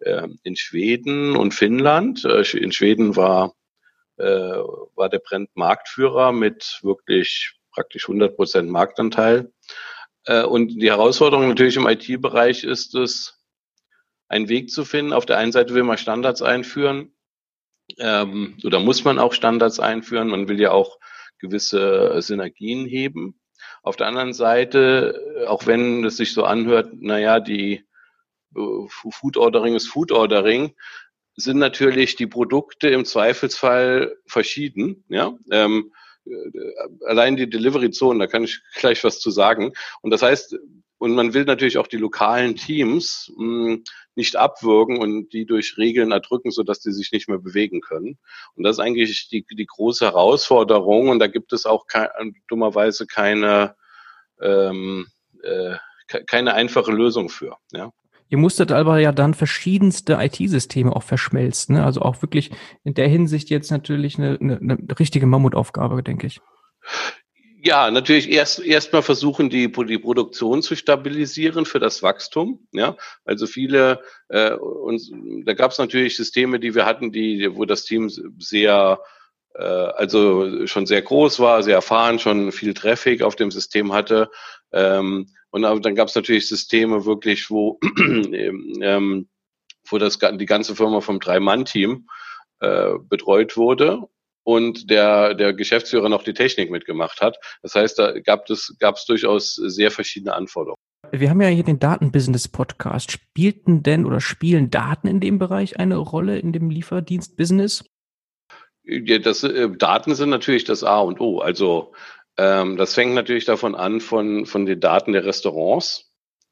in 0.00 0.56
Schweden 0.56 1.36
und 1.36 1.54
Finnland. 1.54 2.24
Äh, 2.24 2.42
in 2.56 2.72
Schweden 2.72 3.16
war, 3.16 3.54
äh, 4.18 4.24
war 4.24 5.08
der 5.08 5.20
Brand 5.20 5.50
Marktführer 5.54 6.32
mit 6.32 6.80
wirklich 6.82 7.54
praktisch 7.72 8.08
100 8.08 8.36
Prozent 8.36 8.70
Marktanteil. 8.70 9.52
Äh, 10.24 10.44
und 10.44 10.80
die 10.80 10.90
Herausforderung 10.90 11.48
natürlich 11.48 11.76
im 11.76 11.86
IT-Bereich 11.86 12.64
ist 12.64 12.94
es, 12.94 13.32
einen 14.28 14.48
Weg 14.48 14.70
zu 14.70 14.84
finden. 14.84 15.12
Auf 15.12 15.26
der 15.26 15.38
einen 15.38 15.52
Seite 15.52 15.72
will 15.74 15.84
man 15.84 15.98
Standards 15.98 16.42
einführen, 16.42 17.14
ähm, 17.98 18.58
oder 18.64 18.80
muss 18.80 19.04
man 19.04 19.20
auch 19.20 19.32
Standards 19.32 19.78
einführen. 19.78 20.28
Man 20.28 20.48
will 20.48 20.60
ja 20.60 20.72
auch 20.72 20.98
gewisse 21.38 22.20
Synergien 22.20 22.86
heben. 22.86 23.40
Auf 23.84 23.94
der 23.94 24.08
anderen 24.08 24.32
Seite, 24.32 25.46
auch 25.46 25.66
wenn 25.66 26.04
es 26.04 26.16
sich 26.16 26.32
so 26.32 26.42
anhört, 26.42 26.92
naja, 26.94 27.38
die 27.38 27.74
äh, 27.74 27.85
Food 28.88 29.36
Ordering 29.36 29.74
ist 29.74 29.88
Food 29.88 30.12
Ordering, 30.12 30.74
sind 31.36 31.58
natürlich 31.58 32.16
die 32.16 32.26
Produkte 32.26 32.88
im 32.88 33.04
Zweifelsfall 33.04 34.16
verschieden. 34.26 35.04
Ja, 35.08 35.36
ähm, 35.50 35.92
äh, 36.24 36.50
allein 37.06 37.36
die 37.36 37.48
Delivery 37.48 37.90
Zone, 37.90 38.18
da 38.18 38.26
kann 38.26 38.44
ich 38.44 38.60
gleich 38.74 39.04
was 39.04 39.20
zu 39.20 39.30
sagen. 39.30 39.72
Und 40.00 40.10
das 40.10 40.22
heißt, 40.22 40.56
und 40.98 41.14
man 41.14 41.34
will 41.34 41.44
natürlich 41.44 41.76
auch 41.76 41.88
die 41.88 41.98
lokalen 41.98 42.56
Teams 42.56 43.30
mh, 43.36 43.44
hm, 43.44 43.84
nicht 44.14 44.36
abwürgen 44.36 44.98
und 44.98 45.30
die 45.34 45.44
durch 45.44 45.76
Regeln 45.76 46.10
erdrücken, 46.10 46.50
sodass 46.50 46.80
die 46.80 46.92
sich 46.92 47.12
nicht 47.12 47.28
mehr 47.28 47.38
bewegen 47.38 47.82
können. 47.82 48.18
Und 48.54 48.64
das 48.64 48.76
ist 48.76 48.80
eigentlich 48.80 49.28
die, 49.28 49.44
die 49.44 49.66
große 49.66 50.06
Herausforderung. 50.06 51.10
Und 51.10 51.18
da 51.18 51.26
gibt 51.26 51.52
es 51.52 51.66
auch 51.66 51.86
kein, 51.86 52.08
dummerweise 52.48 53.06
keine, 53.06 53.76
ähm, 54.40 55.06
äh, 55.42 55.76
keine 56.26 56.54
einfache 56.54 56.92
Lösung 56.92 57.28
für. 57.28 57.58
Ja. 57.72 57.92
Ihr 58.28 58.38
musstet 58.38 58.72
aber 58.72 58.98
ja 58.98 59.12
dann 59.12 59.34
verschiedenste 59.34 60.14
IT-Systeme 60.14 60.94
auch 60.94 61.02
verschmelzen. 61.02 61.76
Ne? 61.76 61.84
Also 61.84 62.02
auch 62.02 62.22
wirklich 62.22 62.50
in 62.84 62.94
der 62.94 63.08
Hinsicht 63.08 63.50
jetzt 63.50 63.70
natürlich 63.70 64.18
eine, 64.18 64.38
eine, 64.40 64.58
eine 64.58 64.78
richtige 64.98 65.26
Mammutaufgabe, 65.26 66.02
denke 66.02 66.26
ich. 66.26 66.40
Ja, 67.62 67.90
natürlich 67.90 68.30
erst 68.30 68.60
erstmal 68.60 69.02
versuchen 69.02 69.50
die 69.50 69.72
die 69.72 69.98
Produktion 69.98 70.62
zu 70.62 70.76
stabilisieren 70.76 71.64
für 71.64 71.80
das 71.80 72.00
Wachstum. 72.02 72.66
Ja, 72.72 72.96
also 73.24 73.46
viele 73.46 74.02
äh, 74.28 74.52
und 74.52 75.02
da 75.44 75.54
gab 75.54 75.72
es 75.72 75.78
natürlich 75.78 76.16
Systeme, 76.16 76.60
die 76.60 76.76
wir 76.76 76.86
hatten, 76.86 77.10
die 77.10 77.48
wo 77.56 77.64
das 77.64 77.84
Team 77.84 78.08
sehr 78.38 79.00
äh, 79.54 79.62
also 79.62 80.66
schon 80.66 80.86
sehr 80.86 81.02
groß 81.02 81.40
war, 81.40 81.62
sehr 81.62 81.76
erfahren, 81.76 82.18
schon 82.18 82.52
viel 82.52 82.74
Traffic 82.74 83.22
auf 83.22 83.36
dem 83.36 83.50
System 83.50 83.92
hatte. 83.92 84.30
Ähm, 84.72 85.28
und 85.50 85.62
dann 85.62 85.94
gab 85.94 86.08
es 86.08 86.14
natürlich 86.14 86.48
Systeme 86.48 87.04
wirklich, 87.06 87.50
wo 87.50 87.78
ähm, 88.82 89.28
wo 89.88 89.98
das 89.98 90.18
die 90.18 90.46
ganze 90.46 90.74
Firma 90.74 91.00
vom 91.00 91.20
Drei-Mann-Team 91.20 92.08
äh, 92.60 92.94
betreut 93.08 93.56
wurde 93.56 94.02
und 94.42 94.90
der, 94.90 95.34
der 95.34 95.54
Geschäftsführer 95.54 96.08
noch 96.08 96.22
die 96.22 96.34
Technik 96.34 96.70
mitgemacht 96.70 97.20
hat. 97.20 97.36
Das 97.62 97.74
heißt, 97.74 97.98
da 97.98 98.18
gab 98.20 98.48
es, 98.48 98.76
gab 98.78 98.96
es 98.96 99.04
durchaus 99.04 99.54
sehr 99.54 99.90
verschiedene 99.90 100.34
Anforderungen. 100.34 100.76
Wir 101.12 101.30
haben 101.30 101.40
ja 101.40 101.48
hier 101.48 101.64
den 101.64 101.78
Datenbusiness-Podcast. 101.78 103.12
Spielten 103.12 103.82
denn 103.82 104.06
oder 104.06 104.20
spielen 104.20 104.70
Daten 104.70 105.06
in 105.08 105.20
dem 105.20 105.38
Bereich 105.38 105.78
eine 105.78 105.96
Rolle 105.96 106.38
in 106.38 106.52
dem 106.52 106.70
Lieferdienst-Business? 106.70 107.84
Ja, 108.84 109.18
das, 109.18 109.42
äh, 109.42 109.68
Daten 109.76 110.14
sind 110.14 110.30
natürlich 110.30 110.64
das 110.64 110.84
A 110.84 111.00
und 111.00 111.20
O. 111.20 111.40
Also 111.40 111.92
ähm, 112.38 112.76
das 112.76 112.94
fängt 112.94 113.14
natürlich 113.14 113.44
davon 113.44 113.74
an, 113.74 114.00
von, 114.00 114.46
von 114.46 114.66
den 114.66 114.80
Daten 114.80 115.12
der 115.12 115.24
Restaurants. 115.24 116.10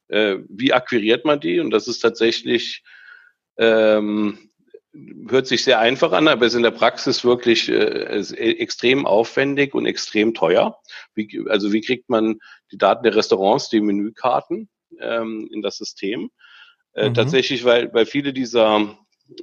Äh, 0.08 0.38
wie 0.48 0.72
akquiriert 0.72 1.24
man 1.24 1.40
die? 1.40 1.60
Und 1.60 1.70
das 1.70 1.88
ist 1.88 2.00
tatsächlich 2.00 2.82
ähm, 3.56 4.50
hört 5.28 5.46
sich 5.46 5.64
sehr 5.64 5.80
einfach 5.80 6.12
an, 6.12 6.28
aber 6.28 6.46
ist 6.46 6.54
in 6.54 6.62
der 6.62 6.70
Praxis 6.70 7.24
wirklich 7.24 7.68
äh, 7.68 8.20
extrem 8.36 9.06
aufwendig 9.06 9.74
und 9.74 9.86
extrem 9.86 10.34
teuer. 10.34 10.78
Wie, 11.14 11.44
also 11.48 11.72
wie 11.72 11.80
kriegt 11.80 12.08
man 12.08 12.38
die 12.70 12.78
Daten 12.78 13.02
der 13.02 13.16
Restaurants, 13.16 13.68
die 13.68 13.80
Menükarten 13.80 14.68
ähm, 15.00 15.48
in 15.52 15.62
das 15.62 15.78
System? 15.78 16.30
Äh, 16.92 17.08
mhm. 17.08 17.14
Tatsächlich, 17.14 17.64
weil, 17.64 17.92
weil 17.92 18.06
viele 18.06 18.32
dieser 18.32 18.96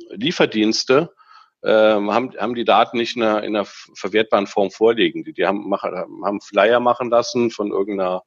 Lieferdienste 0.10 1.14
ähm, 1.64 2.12
haben, 2.12 2.32
haben 2.38 2.56
die 2.56 2.66
Daten 2.66 2.98
nicht 2.98 3.16
in 3.16 3.24
einer, 3.24 3.44
in 3.44 3.56
einer 3.56 3.66
verwertbaren 3.96 4.48
Form 4.48 4.72
vorliegen. 4.72 5.24
Die, 5.24 5.34
die 5.34 5.46
haben, 5.46 5.70
machen, 5.70 5.94
haben 6.24 6.42
Flyer 6.42 6.80
machen 6.80 7.10
lassen 7.10 7.52
von 7.52 7.72
irgendeiner 7.72 8.24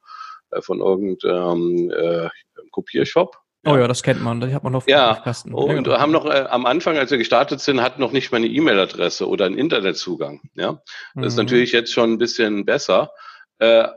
äh, 0.50 0.62
von 0.62 0.80
irgendeinem 0.80 1.90
äh, 1.90 2.28
Kopiershop 2.70 3.36
Oh 3.66 3.76
ja, 3.76 3.88
das 3.88 4.02
kennt 4.02 4.22
man, 4.22 4.40
das 4.40 4.52
hat 4.52 4.62
man 4.62 4.72
noch 4.74 4.86
ja, 4.86 5.14
Kasten. 5.14 5.54
Und 5.54 5.68
ja, 5.68 5.74
genau. 5.74 5.98
haben 5.98 6.12
noch 6.12 6.26
äh, 6.26 6.44
am 6.50 6.66
Anfang, 6.66 6.98
als 6.98 7.10
wir 7.10 7.18
gestartet 7.18 7.60
sind, 7.60 7.80
hat 7.80 7.98
noch 7.98 8.12
nicht 8.12 8.30
mal 8.30 8.38
eine 8.38 8.46
E-Mail-Adresse 8.46 9.26
oder 9.26 9.46
einen 9.46 9.56
Internetzugang. 9.56 10.42
Ja, 10.54 10.72
das 10.72 10.82
mhm. 11.14 11.24
ist 11.24 11.36
natürlich 11.36 11.72
jetzt 11.72 11.92
schon 11.92 12.12
ein 12.12 12.18
bisschen 12.18 12.66
besser. 12.66 13.10
Äh, 13.58 13.88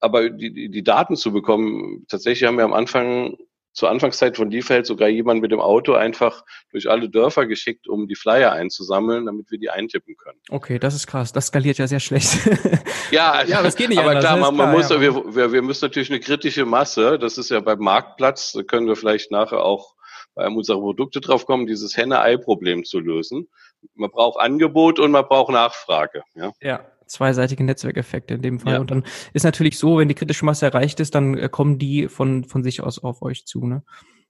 aber 0.00 0.30
die, 0.30 0.70
die 0.70 0.84
Daten 0.84 1.16
zu 1.16 1.32
bekommen, 1.32 2.06
tatsächlich 2.08 2.46
haben 2.46 2.58
wir 2.58 2.64
am 2.64 2.72
Anfang 2.72 3.36
zur 3.72 3.90
Anfangszeit 3.90 4.36
von 4.36 4.50
Liefeld 4.50 4.86
sogar 4.86 5.08
jemand 5.08 5.40
mit 5.40 5.52
dem 5.52 5.60
Auto 5.60 5.94
einfach 5.94 6.44
durch 6.70 6.90
alle 6.90 7.08
Dörfer 7.08 7.46
geschickt, 7.46 7.88
um 7.88 8.08
die 8.08 8.14
Flyer 8.14 8.52
einzusammeln, 8.52 9.26
damit 9.26 9.50
wir 9.50 9.58
die 9.58 9.70
eintippen 9.70 10.16
können. 10.16 10.38
Okay, 10.50 10.78
das 10.78 10.94
ist 10.94 11.06
krass. 11.06 11.32
Das 11.32 11.46
skaliert 11.46 11.78
ja 11.78 11.86
sehr 11.86 12.00
schlecht. 12.00 12.38
ja, 13.10 13.44
ja, 13.44 13.62
das 13.62 13.76
geht 13.76 13.90
nicht 13.90 13.98
aber 13.98 14.10
anders. 14.10 14.24
klar, 14.24 14.36
man, 14.36 14.56
man 14.56 14.66
klar, 14.70 14.76
muss, 14.78 14.90
ja. 14.90 15.00
wir, 15.00 15.34
wir, 15.34 15.52
wir 15.52 15.62
müssen 15.62 15.84
natürlich 15.84 16.10
eine 16.10 16.20
kritische 16.20 16.64
Masse, 16.64 17.18
das 17.18 17.38
ist 17.38 17.50
ja 17.50 17.60
beim 17.60 17.78
Marktplatz, 17.78 18.52
da 18.52 18.62
können 18.62 18.86
wir 18.86 18.96
vielleicht 18.96 19.30
nachher 19.30 19.62
auch 19.62 19.94
bei 20.34 20.44
einem 20.44 20.56
unserer 20.56 20.78
Produkte 20.78 21.20
drauf 21.20 21.46
kommen, 21.46 21.66
dieses 21.66 21.96
Henne-Ei-Problem 21.96 22.84
zu 22.84 23.00
lösen. 23.00 23.48
Man 23.94 24.10
braucht 24.10 24.40
Angebot 24.40 24.98
und 24.98 25.10
man 25.12 25.26
braucht 25.26 25.52
Nachfrage. 25.52 26.22
Ja. 26.34 26.52
ja 26.60 26.84
zweiseitige 27.08 27.64
Netzwerkeffekte 27.64 28.34
in 28.34 28.42
dem 28.42 28.60
Fall. 28.60 28.74
Ja. 28.74 28.80
Und 28.80 28.90
dann 28.90 29.04
ist 29.32 29.44
natürlich 29.44 29.78
so, 29.78 29.98
wenn 29.98 30.08
die 30.08 30.14
kritische 30.14 30.44
Masse 30.44 30.66
erreicht 30.66 31.00
ist, 31.00 31.14
dann 31.14 31.36
äh, 31.36 31.48
kommen 31.48 31.78
die 31.78 32.08
von, 32.08 32.44
von 32.44 32.62
sich 32.62 32.82
aus 32.82 32.98
auf 32.98 33.22
euch 33.22 33.46
zu. 33.46 33.66
Ne? 33.66 33.82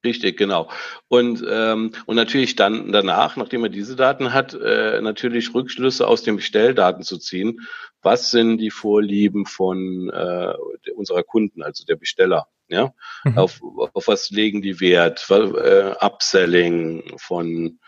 Richtig, 0.05 0.37
genau. 0.37 0.71
Und, 1.09 1.45
ähm, 1.49 1.91
und 2.07 2.15
natürlich 2.15 2.55
dann 2.55 2.93
danach, 2.93 3.37
nachdem 3.37 3.65
er 3.65 3.69
diese 3.69 3.97
Daten 3.97 4.33
hat, 4.33 4.55
äh, 4.55 5.01
natürlich 5.01 5.53
Rückschlüsse 5.55 6.07
aus 6.07 6.23
den 6.23 6.37
Bestelldaten 6.37 7.03
zu 7.03 7.19
ziehen. 7.19 7.61
Was 8.01 8.31
sind 8.31 8.59
die 8.59 8.71
Vorlieben 8.71 9.45
von 9.45 10.09
äh, 10.11 10.55
unserer 10.95 11.25
Kunden, 11.25 11.63
also 11.63 11.85
der 11.85 11.97
Besteller? 11.97 12.47
Ja, 12.69 12.93
mhm. 13.25 13.39
auf, 13.39 13.61
auf 13.95 14.07
was 14.09 14.31
legen 14.31 14.63
die 14.63 14.79
Wert? 14.79 15.27
Äh, 15.31 15.95
Upselling 16.01 17.15
von 17.17 17.79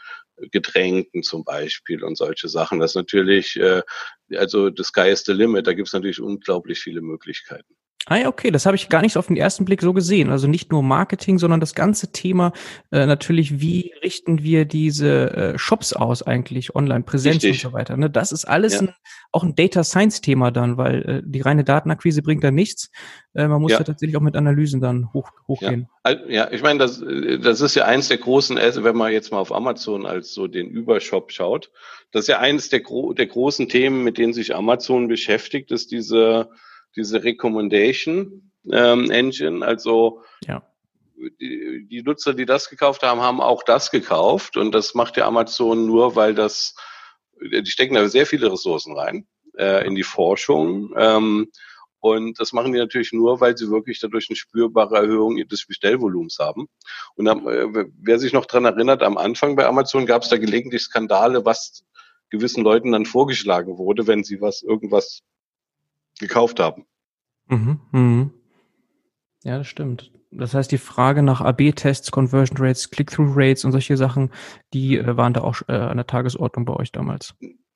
Getränken 0.51 1.23
zum 1.23 1.45
Beispiel 1.45 2.03
und 2.05 2.17
solche 2.17 2.49
Sachen. 2.49 2.81
Das 2.81 2.93
ist 2.93 2.97
natürlich, 2.97 3.57
äh, 3.57 3.83
also 4.37 4.71
the 4.75 4.85
sky 4.85 5.11
is 5.11 5.25
the 5.25 5.33
limit, 5.33 5.67
da 5.67 5.73
gibt 5.73 5.89
es 5.89 5.93
natürlich 5.95 6.21
unglaublich 6.21 6.81
viele 6.81 7.01
Möglichkeiten. 7.01 7.75
Ah 8.07 8.17
ja, 8.17 8.29
okay, 8.29 8.51
das 8.51 8.65
habe 8.65 8.77
ich 8.77 8.89
gar 8.89 9.03
nicht 9.03 9.19
auf 9.19 9.27
den 9.27 9.37
ersten 9.37 9.67
Blick 9.67 9.83
so 9.83 9.93
gesehen. 9.93 10.31
Also 10.31 10.49
nicht 10.49 10.73
nur 10.73 10.83
Marketing, 10.83 11.39
sondern 11.39 11.61
das 11.61 11.75
ganze 11.75 12.11
Thema 12.13 12.53
äh, 12.91 13.05
natürlich, 13.05 13.61
wie 13.61 13.93
richten 14.03 14.43
wir 14.43 14.65
diese 14.65 15.31
äh, 15.31 15.59
Shops 15.59 15.93
aus 15.93 16.23
eigentlich, 16.23 16.75
Online-Präsenz 16.75 17.45
und 17.45 17.57
so 17.57 17.75
weiter. 17.75 17.99
Ne? 17.99 18.09
Das 18.09 18.33
ist 18.33 18.47
alles 18.47 18.75
ja. 18.75 18.81
ein, 18.81 18.95
auch 19.33 19.45
ein 19.45 19.55
Data 19.55 19.85
Science-Thema 19.85 20.51
dann, 20.51 20.79
weil 20.79 21.03
äh, 21.03 21.23
die 21.25 21.43
reine 21.43 21.63
Datenakquise 21.63 22.23
bringt 22.23 22.43
da 22.43 22.51
nichts. 22.51 22.91
Äh, 23.35 23.49
man 23.49 23.61
muss 23.61 23.73
ja. 23.73 23.79
ja 23.79 23.85
tatsächlich 23.85 24.17
auch 24.17 24.23
mit 24.23 24.35
Analysen 24.35 24.81
dann 24.81 25.13
hoch, 25.13 25.31
hochgehen. 25.47 25.87
Ja, 26.07 26.17
ja 26.27 26.53
ich 26.53 26.63
meine, 26.63 26.79
das, 26.79 27.05
das 27.43 27.61
ist 27.61 27.75
ja 27.75 27.85
eins 27.85 28.09
der 28.09 28.19
großen, 28.19 28.57
wenn 28.57 28.97
man 28.97 29.13
jetzt 29.13 29.31
mal 29.31 29.39
auf 29.39 29.53
Amazon 29.53 30.07
als 30.07 30.33
so 30.33 30.47
den 30.47 30.71
Übershop 30.71 31.33
schaut, 31.33 31.71
das 32.13 32.23
ist 32.23 32.29
ja 32.29 32.39
eines 32.39 32.71
der, 32.71 32.81
gro 32.81 33.13
der 33.13 33.27
großen 33.27 33.69
Themen, 33.69 34.05
mit 34.05 34.17
denen 34.17 34.33
sich 34.33 34.57
Amazon 34.57 35.07
beschäftigt, 35.07 35.71
ist 35.71 35.93
diese 35.93 36.49
diese 36.97 37.23
Recommendation 37.23 38.53
ähm, 38.71 39.11
Engine. 39.11 39.65
Also 39.65 40.23
ja. 40.45 40.63
die, 41.41 41.87
die 41.89 42.03
Nutzer, 42.03 42.35
die 42.35 42.47
das 42.47 42.69
gekauft 42.69 43.03
haben, 43.03 43.21
haben 43.21 43.41
auch 43.41 43.63
das 43.63 43.91
gekauft. 43.91 44.57
Und 44.57 44.73
das 44.73 44.95
macht 44.95 45.17
ja 45.17 45.27
Amazon 45.27 45.87
nur, 45.87 46.17
weil 46.17 46.35
das, 46.35 46.75
die 47.41 47.71
stecken 47.71 47.95
da 47.95 48.09
sehr 48.09 48.27
viele 48.27 48.53
Ressourcen 48.53 48.97
rein 48.97 49.27
äh, 49.57 49.87
in 49.87 49.95
die 49.95 50.03
Forschung. 50.03 50.93
Ähm, 50.97 51.51
Und 52.03 52.41
das 52.41 52.55
machen 52.55 52.73
die 52.73 52.79
natürlich 52.79 53.13
nur, 53.13 53.41
weil 53.41 53.59
sie 53.59 53.71
wirklich 53.71 54.01
dadurch 54.01 54.29
eine 54.31 54.37
spürbare 54.37 54.97
Erhöhung 54.97 55.37
des 55.37 55.67
Bestellvolumens 55.67 56.39
haben. 56.39 56.67
Und 57.15 57.27
äh, 57.27 57.85
wer 58.01 58.19
sich 58.19 58.33
noch 58.33 58.47
dran 58.47 58.65
erinnert, 58.65 59.03
am 59.03 59.19
Anfang 59.19 59.55
bei 59.55 59.67
Amazon 59.67 60.07
gab 60.07 60.23
es 60.23 60.31
da 60.31 60.39
gelegentlich 60.39 60.83
Skandale, 60.83 61.45
was 61.45 61.85
gewissen 62.31 62.65
Leuten 62.65 62.93
dann 62.93 63.05
vorgeschlagen 63.05 63.77
wurde, 63.77 64.07
wenn 64.07 64.25
sie 64.25 64.41
was 64.41 64.63
irgendwas 64.63 65.21
gekauft 66.21 66.61
haben. 66.61 66.87
Mhm, 67.49 67.81
mh. 67.91 68.31
Ja, 69.43 69.59
das 69.59 69.67
stimmt. 69.67 70.13
Das 70.31 70.55
heißt, 70.55 70.71
die 70.71 70.79
Frage 70.79 71.23
nach 71.23 71.41
AB-Tests, 71.41 72.13
Conversion 72.13 72.59
Rates, 72.59 72.91
Click-Through-Rates 72.91 73.65
und 73.65 73.73
solche 73.73 73.97
Sachen, 73.97 74.31
die 74.73 74.97
äh, 74.97 75.17
waren 75.17 75.33
da 75.33 75.41
auch 75.41 75.63
äh, 75.67 75.73
an 75.73 75.97
der 75.97 76.07
Tagesordnung 76.07 76.65
bei 76.65 76.75
euch 76.75 76.93
damals. 76.93 77.35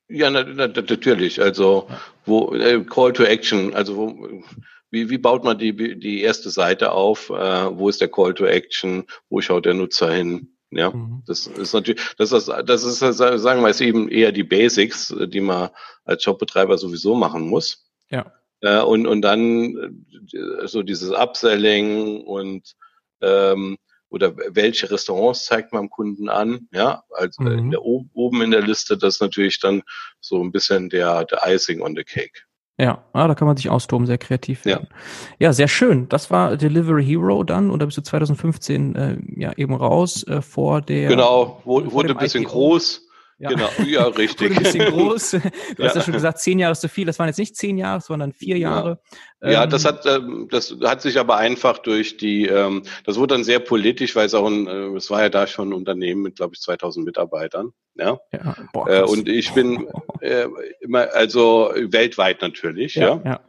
Ja, 0.08 0.30
na, 0.30 0.44
na, 0.44 0.68
natürlich. 0.68 1.42
Also 1.42 1.88
wo 2.24 2.54
äh, 2.54 2.84
Call 2.84 3.12
to 3.12 3.24
Action, 3.24 3.74
also 3.74 3.96
wo, 3.96 4.42
wie, 4.90 5.10
wie 5.10 5.18
baut 5.18 5.42
man 5.42 5.58
die, 5.58 5.98
die 5.98 6.20
erste 6.20 6.50
Seite 6.50 6.92
auf? 6.92 7.30
Äh, 7.30 7.76
wo 7.76 7.88
ist 7.88 8.00
der 8.00 8.08
Call 8.08 8.34
to 8.34 8.44
Action? 8.44 9.04
Wo 9.28 9.40
schaut 9.40 9.66
der 9.66 9.74
Nutzer 9.74 10.12
hin? 10.12 10.54
Ja, 10.70 10.90
mhm. 10.90 11.22
das 11.26 11.46
ist 11.46 11.72
natürlich, 11.72 12.00
das 12.18 12.32
ist, 12.32 12.48
das 12.48 12.84
ist, 12.84 12.98
sagen 12.98 13.62
wir 13.62 13.68
es 13.68 13.80
eben 13.80 14.08
eher 14.08 14.32
die 14.32 14.42
Basics, 14.42 15.14
die 15.28 15.40
man 15.40 15.70
als 16.04 16.22
Shopbetreiber 16.22 16.78
sowieso 16.78 17.14
machen 17.14 17.48
muss. 17.48 17.83
Ja. 18.14 18.32
Äh, 18.60 18.82
und, 18.82 19.06
und 19.06 19.22
dann 19.22 20.04
äh, 20.32 20.66
so 20.66 20.82
dieses 20.82 21.10
Upselling 21.10 22.22
und 22.22 22.74
ähm, 23.20 23.76
oder 24.10 24.36
welche 24.36 24.90
Restaurants 24.90 25.44
zeigt 25.44 25.72
man 25.72 25.84
dem 25.84 25.90
Kunden 25.90 26.28
an, 26.28 26.68
ja, 26.72 27.02
also 27.10 27.42
mhm. 27.42 27.58
in 27.58 27.70
der, 27.72 27.82
oben 27.82 28.42
in 28.42 28.52
der 28.52 28.62
Liste, 28.62 28.96
das 28.96 29.16
ist 29.16 29.20
natürlich 29.20 29.58
dann 29.58 29.82
so 30.20 30.40
ein 30.40 30.52
bisschen 30.52 30.88
der, 30.88 31.24
der 31.24 31.40
Icing 31.44 31.82
on 31.82 31.96
the 31.96 32.04
Cake. 32.04 32.42
Ja, 32.78 33.04
ah, 33.12 33.28
da 33.28 33.34
kann 33.34 33.46
man 33.46 33.56
sich 33.56 33.70
austoben, 33.70 34.06
sehr 34.06 34.18
kreativ 34.18 34.64
werden. 34.64 34.88
Ja. 34.90 35.46
ja, 35.46 35.52
sehr 35.52 35.68
schön. 35.68 36.08
Das 36.08 36.30
war 36.30 36.56
Delivery 36.56 37.04
Hero 37.04 37.44
dann, 37.44 37.70
oder 37.70 37.86
bist 37.86 37.98
du 37.98 38.02
2015 38.02 38.94
äh, 38.94 39.16
ja 39.36 39.52
eben 39.56 39.74
raus 39.74 40.26
äh, 40.26 40.42
vor 40.42 40.80
der. 40.80 41.08
Genau, 41.08 41.60
wurde 41.64 42.10
ein 42.10 42.16
bisschen 42.16 42.42
IPO. 42.42 42.52
groß. 42.52 43.08
Ja. 43.38 43.48
Genau, 43.50 43.68
ja, 43.86 44.04
richtig. 44.18 44.50
Wurde 44.50 44.56
ein 44.56 44.62
bisschen 44.62 44.92
groß. 44.92 45.30
Du 45.76 45.82
ja. 45.82 45.88
hast 45.88 45.96
ja 45.96 46.02
schon 46.02 46.12
gesagt, 46.14 46.38
zehn 46.38 46.58
Jahre 46.58 46.72
ist 46.72 46.80
zu 46.80 46.88
viel. 46.88 47.06
Das 47.06 47.18
waren 47.18 47.26
jetzt 47.26 47.38
nicht 47.38 47.56
zehn 47.56 47.78
Jahre, 47.78 48.00
sondern 48.00 48.32
vier 48.32 48.58
Jahre. 48.58 49.00
Ja, 49.42 49.50
ja 49.50 49.66
das 49.66 49.84
hat, 49.84 50.06
ähm, 50.06 50.48
das 50.50 50.76
hat 50.82 51.02
sich 51.02 51.18
aber 51.18 51.36
einfach 51.36 51.78
durch 51.78 52.16
die, 52.16 52.46
ähm, 52.46 52.82
das 53.04 53.16
wurde 53.16 53.34
dann 53.34 53.44
sehr 53.44 53.58
politisch, 53.58 54.14
weil 54.14 54.26
es 54.26 54.34
auch 54.34 54.46
ein, 54.46 54.66
äh, 54.66 54.96
es 54.96 55.10
war 55.10 55.22
ja 55.22 55.28
da 55.28 55.46
schon 55.46 55.70
ein 55.70 55.72
Unternehmen 55.72 56.22
mit, 56.22 56.36
glaube 56.36 56.54
ich, 56.54 56.60
2000 56.60 57.04
Mitarbeitern. 57.04 57.72
Ja. 57.96 58.18
ja 58.32 58.56
boah, 58.72 58.88
äh, 58.88 59.02
und 59.02 59.28
ich 59.28 59.52
bin 59.52 59.88
äh, 60.20 60.46
immer, 60.80 61.12
also 61.12 61.72
weltweit 61.74 62.40
natürlich, 62.40 62.94
ja. 62.94 63.20
ja. 63.24 63.40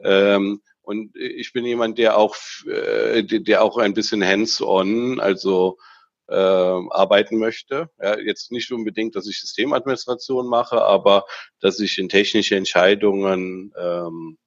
Ähm, 0.00 0.60
und 0.82 1.16
ich 1.16 1.52
bin 1.54 1.64
jemand, 1.64 1.96
der 1.96 2.18
auch, 2.18 2.36
der 2.66 3.62
auch 3.62 3.78
ein 3.78 3.94
bisschen 3.94 4.22
hands-on, 4.22 5.18
also 5.18 5.78
äh, 6.28 6.34
arbeiten 6.34 7.38
möchte. 7.38 7.90
Ja, 8.00 8.18
jetzt 8.18 8.52
nicht 8.52 8.70
unbedingt, 8.72 9.16
dass 9.16 9.26
ich 9.26 9.40
Systemadministration 9.40 10.46
mache, 10.46 10.82
aber 10.82 11.24
dass 11.60 11.80
ich 11.80 11.98
in 11.98 12.08
technische 12.08 12.56
Entscheidungen 12.56 13.72
ähm, 13.78 14.38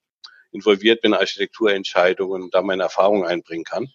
involviert 0.51 1.01
bin, 1.01 1.13
Architekturentscheidungen, 1.13 2.50
da 2.51 2.62
meine 2.62 2.84
Erfahrung 2.84 3.25
einbringen 3.25 3.63
kann. 3.63 3.89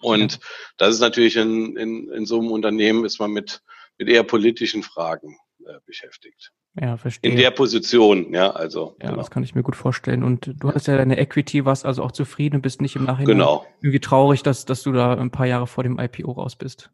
Und 0.00 0.40
das 0.78 0.94
ist 0.94 1.00
natürlich 1.00 1.36
in, 1.36 1.76
in, 1.76 2.10
in 2.10 2.26
so 2.26 2.38
einem 2.38 2.50
Unternehmen 2.50 3.04
ist 3.04 3.20
man 3.20 3.30
mit, 3.30 3.62
mit 3.98 4.08
eher 4.08 4.24
politischen 4.24 4.82
Fragen 4.82 5.38
äh, 5.64 5.78
beschäftigt. 5.86 6.52
Ja, 6.80 6.96
verstehe. 6.96 7.30
In 7.30 7.36
der 7.36 7.50
Position, 7.50 8.32
ja, 8.32 8.50
also. 8.50 8.96
Ja, 9.00 9.08
genau. 9.08 9.18
das 9.18 9.30
kann 9.30 9.42
ich 9.42 9.54
mir 9.54 9.62
gut 9.62 9.76
vorstellen. 9.76 10.22
Und 10.22 10.54
du 10.58 10.72
hast 10.72 10.86
ja 10.86 10.96
deine 10.96 11.18
Equity, 11.18 11.66
warst 11.66 11.84
also 11.84 12.02
auch 12.02 12.12
zufrieden 12.12 12.56
und 12.56 12.62
bist 12.62 12.80
nicht 12.80 12.96
im 12.96 13.04
Nachhinein 13.04 13.38
genau. 13.38 13.66
irgendwie 13.82 14.00
traurig, 14.00 14.42
dass, 14.42 14.64
dass 14.64 14.82
du 14.82 14.92
da 14.92 15.14
ein 15.14 15.30
paar 15.30 15.46
Jahre 15.46 15.66
vor 15.66 15.84
dem 15.84 15.98
IPO 15.98 16.32
raus 16.32 16.56
bist. 16.56 16.90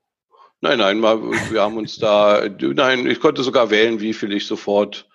Nein, 0.60 0.78
nein, 0.78 1.00
wir 1.00 1.62
haben 1.62 1.76
uns 1.76 1.98
da, 1.98 2.42
nein, 2.48 3.06
ich 3.06 3.20
konnte 3.20 3.44
sogar 3.44 3.70
wählen, 3.70 4.00
wie 4.00 4.12
viel 4.12 4.32
ich 4.32 4.44
sofort 4.44 5.08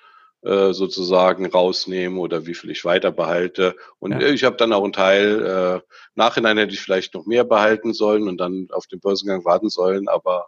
äh, 0.44 0.72
sozusagen 0.72 1.46
rausnehme 1.46 2.18
oder 2.20 2.46
wie 2.46 2.54
viel 2.54 2.70
ich 2.70 2.86
weiter 2.86 3.12
behalte. 3.12 3.76
Und 4.00 4.14
ja. 4.14 4.28
ich 4.28 4.46
habe 4.46 4.56
dann 4.56 4.72
auch 4.72 4.84
einen 4.84 4.94
Teil, 4.94 5.82
äh, 5.82 5.94
nachhinein 6.16 6.58
hätte 6.58 6.74
ich 6.74 6.80
vielleicht 6.80 7.14
noch 7.14 7.26
mehr 7.26 7.44
behalten 7.44 7.94
sollen 7.94 8.30
und 8.30 8.38
dann 8.38 8.68
auf 8.72 8.88
den 8.88 9.02
Börsengang 9.02 9.44
warten 9.44 9.70
sollen, 9.70 10.08
aber 10.08 10.48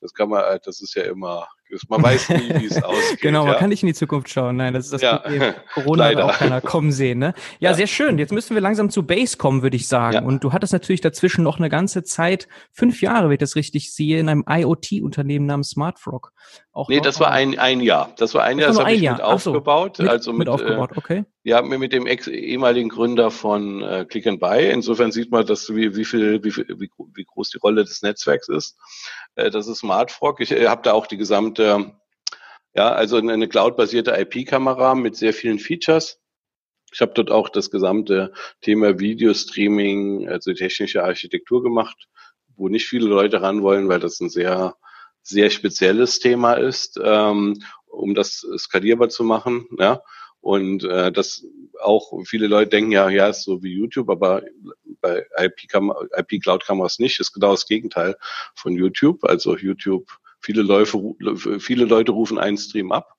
das 0.00 0.14
kann 0.14 0.28
man, 0.28 0.44
äh, 0.44 0.60
das 0.64 0.80
ist 0.80 0.94
ja 0.94 1.02
immer, 1.02 1.48
man 1.88 2.02
weiß 2.02 2.28
nie, 2.30 2.54
wie 2.60 2.66
es 2.66 2.82
ausgeht. 2.82 3.20
genau, 3.20 3.44
man 3.44 3.54
ja. 3.54 3.58
kann 3.58 3.70
nicht 3.70 3.82
in 3.82 3.88
die 3.88 3.94
Zukunft 3.94 4.28
schauen. 4.28 4.56
Nein, 4.56 4.74
das 4.74 4.86
ist 4.86 4.94
das 4.94 5.02
ja. 5.02 5.18
Problem. 5.18 5.54
Corona 5.74 6.04
hat 6.06 6.16
auch 6.16 6.38
keiner 6.38 6.60
kommen 6.60 6.92
sehen. 6.92 7.18
Ne? 7.18 7.34
Ja, 7.58 7.70
ja, 7.70 7.74
sehr 7.74 7.86
schön. 7.86 8.18
Jetzt 8.18 8.32
müssen 8.32 8.54
wir 8.54 8.60
langsam 8.60 8.90
zu 8.90 9.04
Base 9.04 9.36
kommen, 9.36 9.62
würde 9.62 9.76
ich 9.76 9.88
sagen. 9.88 10.24
Und 10.24 10.44
du 10.44 10.52
hattest 10.52 10.72
natürlich 10.72 11.00
dazwischen 11.00 11.42
noch 11.42 11.58
eine 11.58 11.68
ganze 11.68 12.04
Zeit, 12.04 12.48
fünf 12.72 13.00
Jahre, 13.02 13.26
wenn 13.26 13.34
ich 13.34 13.38
das 13.38 13.56
richtig 13.56 13.92
sehe, 13.92 14.18
in 14.18 14.28
einem 14.28 14.44
IoT-Unternehmen 14.48 15.46
namens 15.46 15.70
SmartFrog. 15.70 16.32
Auch 16.72 16.88
nee, 16.88 17.00
das 17.00 17.20
war 17.20 17.30
ein, 17.30 17.58
ein 17.58 17.80
Jahr. 17.80 18.12
Das 18.16 18.34
war 18.34 18.44
ein 18.44 18.58
Jahr, 18.58 18.68
das, 18.68 18.76
das 18.76 18.84
habe 18.84 18.94
ich 18.94 19.02
Jahr. 19.02 19.16
mit 19.16 19.24
aufgebaut. 19.24 19.96
So, 19.96 20.02
mit, 20.02 20.12
also 20.12 20.32
mit, 20.32 20.38
mit 20.40 20.48
aufgebaut, 20.48 20.96
Ja, 21.46 21.62
mit 21.62 21.92
dem 21.92 22.08
ex 22.08 22.26
ehemaligen 22.26 22.88
Gründer 22.88 23.30
von 23.30 23.80
äh, 23.80 24.04
Click 24.04 24.26
and 24.26 24.40
Buy. 24.40 24.68
Insofern 24.68 25.12
sieht 25.12 25.30
man, 25.30 25.46
dass 25.46 25.72
wie, 25.72 25.94
wie 25.94 26.04
viel, 26.04 26.42
wie, 26.42 26.56
wie, 26.56 26.90
wie 27.14 27.24
groß 27.24 27.50
die 27.50 27.58
Rolle 27.58 27.84
des 27.84 28.02
Netzwerks 28.02 28.48
ist. 28.48 28.76
Äh, 29.36 29.50
das 29.50 29.68
ist 29.68 29.78
SmartFrog. 29.78 30.40
Ich 30.40 30.50
äh, 30.50 30.66
habe 30.66 30.82
da 30.82 30.92
auch 30.92 31.06
die 31.06 31.16
gesamte, 31.16 31.92
ja, 32.74 32.90
also 32.90 33.18
eine 33.18 33.46
cloud-basierte 33.46 34.10
IP-Kamera 34.18 34.96
mit 34.96 35.14
sehr 35.14 35.32
vielen 35.32 35.60
Features. 35.60 36.18
Ich 36.92 37.00
habe 37.00 37.12
dort 37.14 37.30
auch 37.30 37.48
das 37.48 37.70
gesamte 37.70 38.32
Thema 38.60 38.98
Videostreaming, 38.98 40.28
also 40.28 40.52
technische 40.52 41.04
Architektur 41.04 41.62
gemacht, 41.62 42.08
wo 42.56 42.68
nicht 42.68 42.88
viele 42.88 43.06
Leute 43.06 43.40
ran 43.40 43.62
wollen, 43.62 43.88
weil 43.88 44.00
das 44.00 44.18
ein 44.18 44.30
sehr 44.30 44.74
sehr 45.22 45.50
spezielles 45.50 46.18
Thema 46.18 46.54
ist, 46.54 47.00
ähm, 47.02 47.62
um 47.86 48.14
das 48.14 48.46
skalierbar 48.58 49.10
zu 49.10 49.22
machen. 49.24 49.66
Ja. 49.78 50.02
Und 50.46 50.84
äh, 50.84 51.10
das 51.10 51.44
auch 51.82 52.12
viele 52.24 52.46
Leute 52.46 52.70
denken 52.70 52.92
ja, 52.92 53.08
ja, 53.08 53.26
ist 53.26 53.42
so 53.42 53.64
wie 53.64 53.74
YouTube, 53.74 54.08
aber 54.08 54.42
bei 55.00 55.26
IP-Cloud-Kameras 55.36 57.00
nicht. 57.00 57.18
Ist 57.18 57.32
genau 57.32 57.50
das 57.50 57.66
Gegenteil 57.66 58.14
von 58.54 58.76
YouTube. 58.76 59.24
Also 59.24 59.56
YouTube, 59.56 60.08
viele 60.40 60.62
Leute, 60.62 60.92
viele 61.58 61.84
Leute 61.84 62.12
rufen 62.12 62.38
einen 62.38 62.58
Stream 62.58 62.92
ab. 62.92 63.16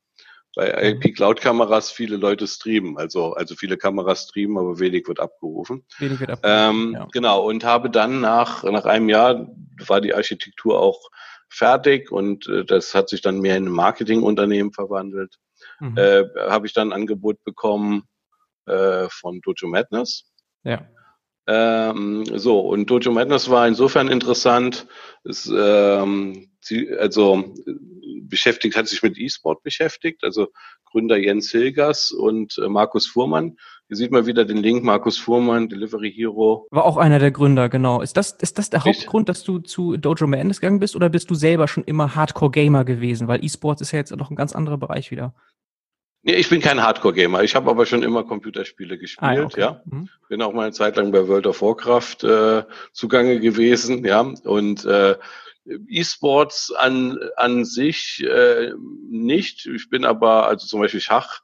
Bei 0.56 0.72
mhm. 0.72 1.02
IP-Cloud-Kameras 1.02 1.92
viele 1.92 2.16
Leute 2.16 2.48
streamen, 2.48 2.98
also, 2.98 3.34
also 3.34 3.56
viele 3.56 3.76
Kameras 3.76 4.30
streamen, 4.30 4.58
aber 4.58 4.80
wenig 4.80 5.06
wird 5.10 5.20
abgerufen. 5.20 5.86
Wenig 6.00 6.22
wird 6.22 6.30
abgerufen. 6.30 6.78
Ähm, 6.78 6.94
ja. 6.94 7.08
Genau, 7.12 7.46
und 7.46 7.66
habe 7.66 7.90
dann 7.90 8.22
nach, 8.22 8.64
nach 8.64 8.86
einem 8.86 9.10
Jahr 9.10 9.50
war 9.86 10.00
die 10.00 10.14
Architektur 10.14 10.80
auch 10.80 11.10
fertig 11.50 12.10
und 12.10 12.48
äh, 12.48 12.64
das 12.64 12.96
hat 12.96 13.10
sich 13.10 13.22
dann 13.22 13.42
mehr 13.42 13.58
in 13.58 13.66
ein 13.66 13.72
Marketingunternehmen 13.72 14.72
verwandelt. 14.72 15.38
Mhm. 15.80 15.98
Äh, 15.98 16.24
Habe 16.50 16.68
ich 16.68 16.74
dann 16.74 16.90
ein 16.90 17.02
Angebot 17.02 17.44
bekommen 17.44 18.04
äh, 18.66 19.08
von 19.10 19.42
Dojo 19.42 19.68
Madness. 19.68 20.32
Ja. 20.64 20.88
Ähm, 21.48 22.26
so, 22.38 22.60
und 22.60 22.90
Dojo 22.90 23.12
Madness 23.12 23.50
war 23.50 23.68
insofern 23.68 24.10
interessant, 24.10 24.86
es, 25.24 25.50
ähm, 25.54 26.52
sie, 26.60 26.92
also 26.92 27.54
beschäftigt, 28.24 28.76
hat 28.76 28.88
sich 28.88 29.02
mit 29.02 29.18
E-Sport 29.18 29.64
beschäftigt, 29.64 30.24
also 30.24 30.50
Gründer 30.86 31.18
Jens 31.18 31.52
Hilgers 31.52 32.12
und 32.12 32.58
äh, 32.58 32.68
Markus 32.68 33.08
Fuhrmann 33.08 33.56
hier 33.88 33.96
sieht 33.96 34.12
man 34.12 34.26
wieder 34.26 34.44
den 34.44 34.58
Link, 34.58 34.84
Markus 34.84 35.18
Fuhrmann, 35.18 35.70
Delivery 35.70 36.12
Hero. 36.12 36.68
War 36.72 36.84
auch 36.84 36.98
einer 36.98 37.20
der 37.20 37.32
Gründer, 37.32 37.70
genau. 37.70 38.02
Ist 38.02 38.18
das, 38.18 38.34
ist 38.34 38.58
das 38.58 38.70
der 38.70 38.80
ich, 38.80 38.86
Hauptgrund, 38.86 39.30
dass 39.30 39.44
du 39.44 39.60
zu 39.60 39.96
Dojo 39.96 40.28
Madness 40.28 40.60
gegangen 40.60 40.80
bist 40.80 40.98
oder 40.98 41.08
bist 41.08 41.30
du 41.30 41.36
selber 41.36 41.70
schon 41.70 41.86
immer 41.86 42.14
Hardcore-Gamer 42.14 42.84
gewesen? 42.84 43.30
Weil 43.30 43.44
E-Sports 43.46 43.82
ist 43.82 43.94
ja 43.94 44.00
jetzt 44.00 44.14
noch 44.14 44.30
ein 44.30 44.36
ganz 44.36 44.54
anderer 44.54 44.78
Bereich 44.78 45.10
wieder. 45.10 45.34
Nee, 46.28 46.36
ich 46.36 46.50
bin 46.50 46.60
kein 46.60 46.84
Hardcore-Gamer. 46.84 47.44
Ich 47.44 47.56
habe 47.56 47.70
aber 47.70 47.86
schon 47.86 48.04
immer 48.04 48.26
Computerspiele 48.26 48.98
gespielt, 48.98 49.40
ah, 49.40 49.44
okay. 49.46 49.62
ja. 49.62 49.82
Mhm. 49.86 50.10
Bin 50.28 50.42
auch 50.42 50.52
mal 50.52 50.64
eine 50.64 50.74
Zeit 50.74 50.98
lang 50.98 51.14
bei 51.14 51.26
World 51.26 51.48
of 51.48 51.62
Warcraft 51.62 52.18
äh, 52.24 52.64
zugange 52.92 53.40
gewesen, 53.40 54.04
ja. 54.04 54.20
Und 54.44 54.84
äh, 54.84 55.16
E-Sports 55.88 56.74
an, 56.74 57.18
an 57.38 57.64
sich 57.64 58.22
äh, 58.28 58.74
nicht. 59.10 59.68
Ich 59.68 59.90
bin 59.90 60.04
aber, 60.04 60.48
also 60.48 60.68
zum 60.68 60.82
Beispiel 60.82 61.00
Schach, 61.00 61.40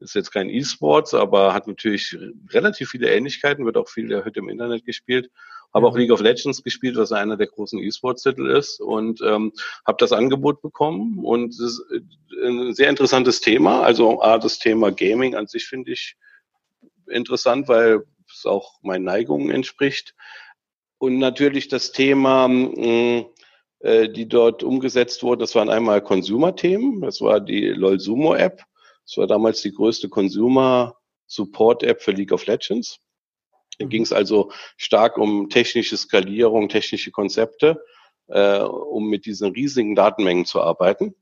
ist 0.00 0.16
jetzt 0.16 0.32
kein 0.32 0.50
E-Sports, 0.50 1.14
aber 1.14 1.54
hat 1.54 1.68
natürlich 1.68 2.18
relativ 2.50 2.90
viele 2.90 3.10
Ähnlichkeiten, 3.10 3.64
wird 3.64 3.76
auch 3.76 3.88
viel 3.88 4.24
heute 4.24 4.40
im 4.40 4.48
Internet 4.48 4.84
gespielt. 4.84 5.30
Habe 5.74 5.86
auch 5.86 5.96
League 5.96 6.12
of 6.12 6.20
Legends 6.20 6.62
gespielt, 6.62 6.96
was 6.96 7.12
einer 7.12 7.36
der 7.36 7.48
großen 7.48 7.80
E-Sports-Titel 7.80 8.46
ist 8.46 8.80
und 8.80 9.20
ähm, 9.22 9.52
habe 9.86 9.96
das 9.98 10.12
Angebot 10.12 10.62
bekommen 10.62 11.18
und 11.24 11.50
es 11.50 11.60
ist 11.60 11.82
äh, 11.90 12.46
ein 12.46 12.74
sehr 12.74 12.88
interessantes 12.88 13.40
Thema. 13.40 13.82
Also 13.82 14.22
A, 14.22 14.38
das 14.38 14.58
Thema 14.58 14.92
Gaming 14.92 15.34
an 15.34 15.46
sich 15.46 15.66
finde 15.66 15.92
ich 15.92 16.16
interessant, 17.08 17.68
weil 17.68 18.04
es 18.32 18.46
auch 18.46 18.80
meinen 18.82 19.04
Neigungen 19.04 19.50
entspricht. 19.50 20.14
Und 20.98 21.18
natürlich 21.18 21.68
das 21.68 21.92
Thema, 21.92 22.48
mh, 22.48 23.26
äh, 23.80 24.08
die 24.08 24.28
dort 24.28 24.62
umgesetzt 24.62 25.22
wurden, 25.22 25.40
das 25.40 25.54
waren 25.54 25.68
einmal 25.68 26.00
Consumer-Themen, 26.00 27.00
das 27.02 27.20
war 27.20 27.40
die 27.40 27.68
LOL 27.68 28.00
Sumo 28.00 28.34
App 28.34 28.62
das 29.06 29.18
war 29.18 29.26
damals 29.26 29.60
die 29.62 29.72
größte 29.72 30.08
Consumer 30.08 30.96
Support-App 31.26 32.02
für 32.02 32.12
League 32.12 32.32
of 32.32 32.46
Legends. 32.46 32.98
Da 33.78 33.86
mhm. 33.86 33.90
ging 33.90 34.02
es 34.02 34.12
also 34.12 34.50
stark 34.76 35.18
um 35.18 35.48
technische 35.48 35.96
Skalierung, 35.96 36.68
technische 36.68 37.10
Konzepte, 37.10 37.82
äh, 38.28 38.60
um 38.60 39.08
mit 39.08 39.26
diesen 39.26 39.52
riesigen 39.52 39.94
Datenmengen 39.94 40.44
zu 40.44 40.60
arbeiten. 40.60 41.14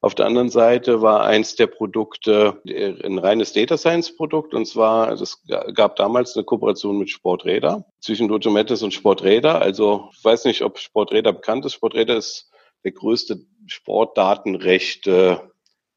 Auf 0.00 0.14
der 0.14 0.26
anderen 0.26 0.50
Seite 0.50 1.00
war 1.00 1.24
eins 1.24 1.56
der 1.56 1.66
Produkte 1.68 2.60
ein 2.66 3.18
reines 3.18 3.54
Data 3.54 3.78
Science 3.78 4.14
Produkt 4.14 4.52
und 4.52 4.66
zwar, 4.66 5.10
es 5.12 5.42
gab 5.74 5.96
damals 5.96 6.36
eine 6.36 6.44
Kooperation 6.44 6.98
mit 6.98 7.10
Sporträder 7.10 7.86
zwischen 8.00 8.28
Dojometis 8.28 8.82
und 8.82 8.92
Sporträder. 8.92 9.60
Also 9.62 10.10
ich 10.12 10.22
weiß 10.22 10.44
nicht, 10.44 10.62
ob 10.62 10.78
Sporträder 10.78 11.32
bekannt 11.32 11.64
ist. 11.64 11.72
Sporträder 11.72 12.16
ist 12.16 12.50
der 12.84 12.92
größte 12.92 13.40
Sportdatenrechte 13.66 15.50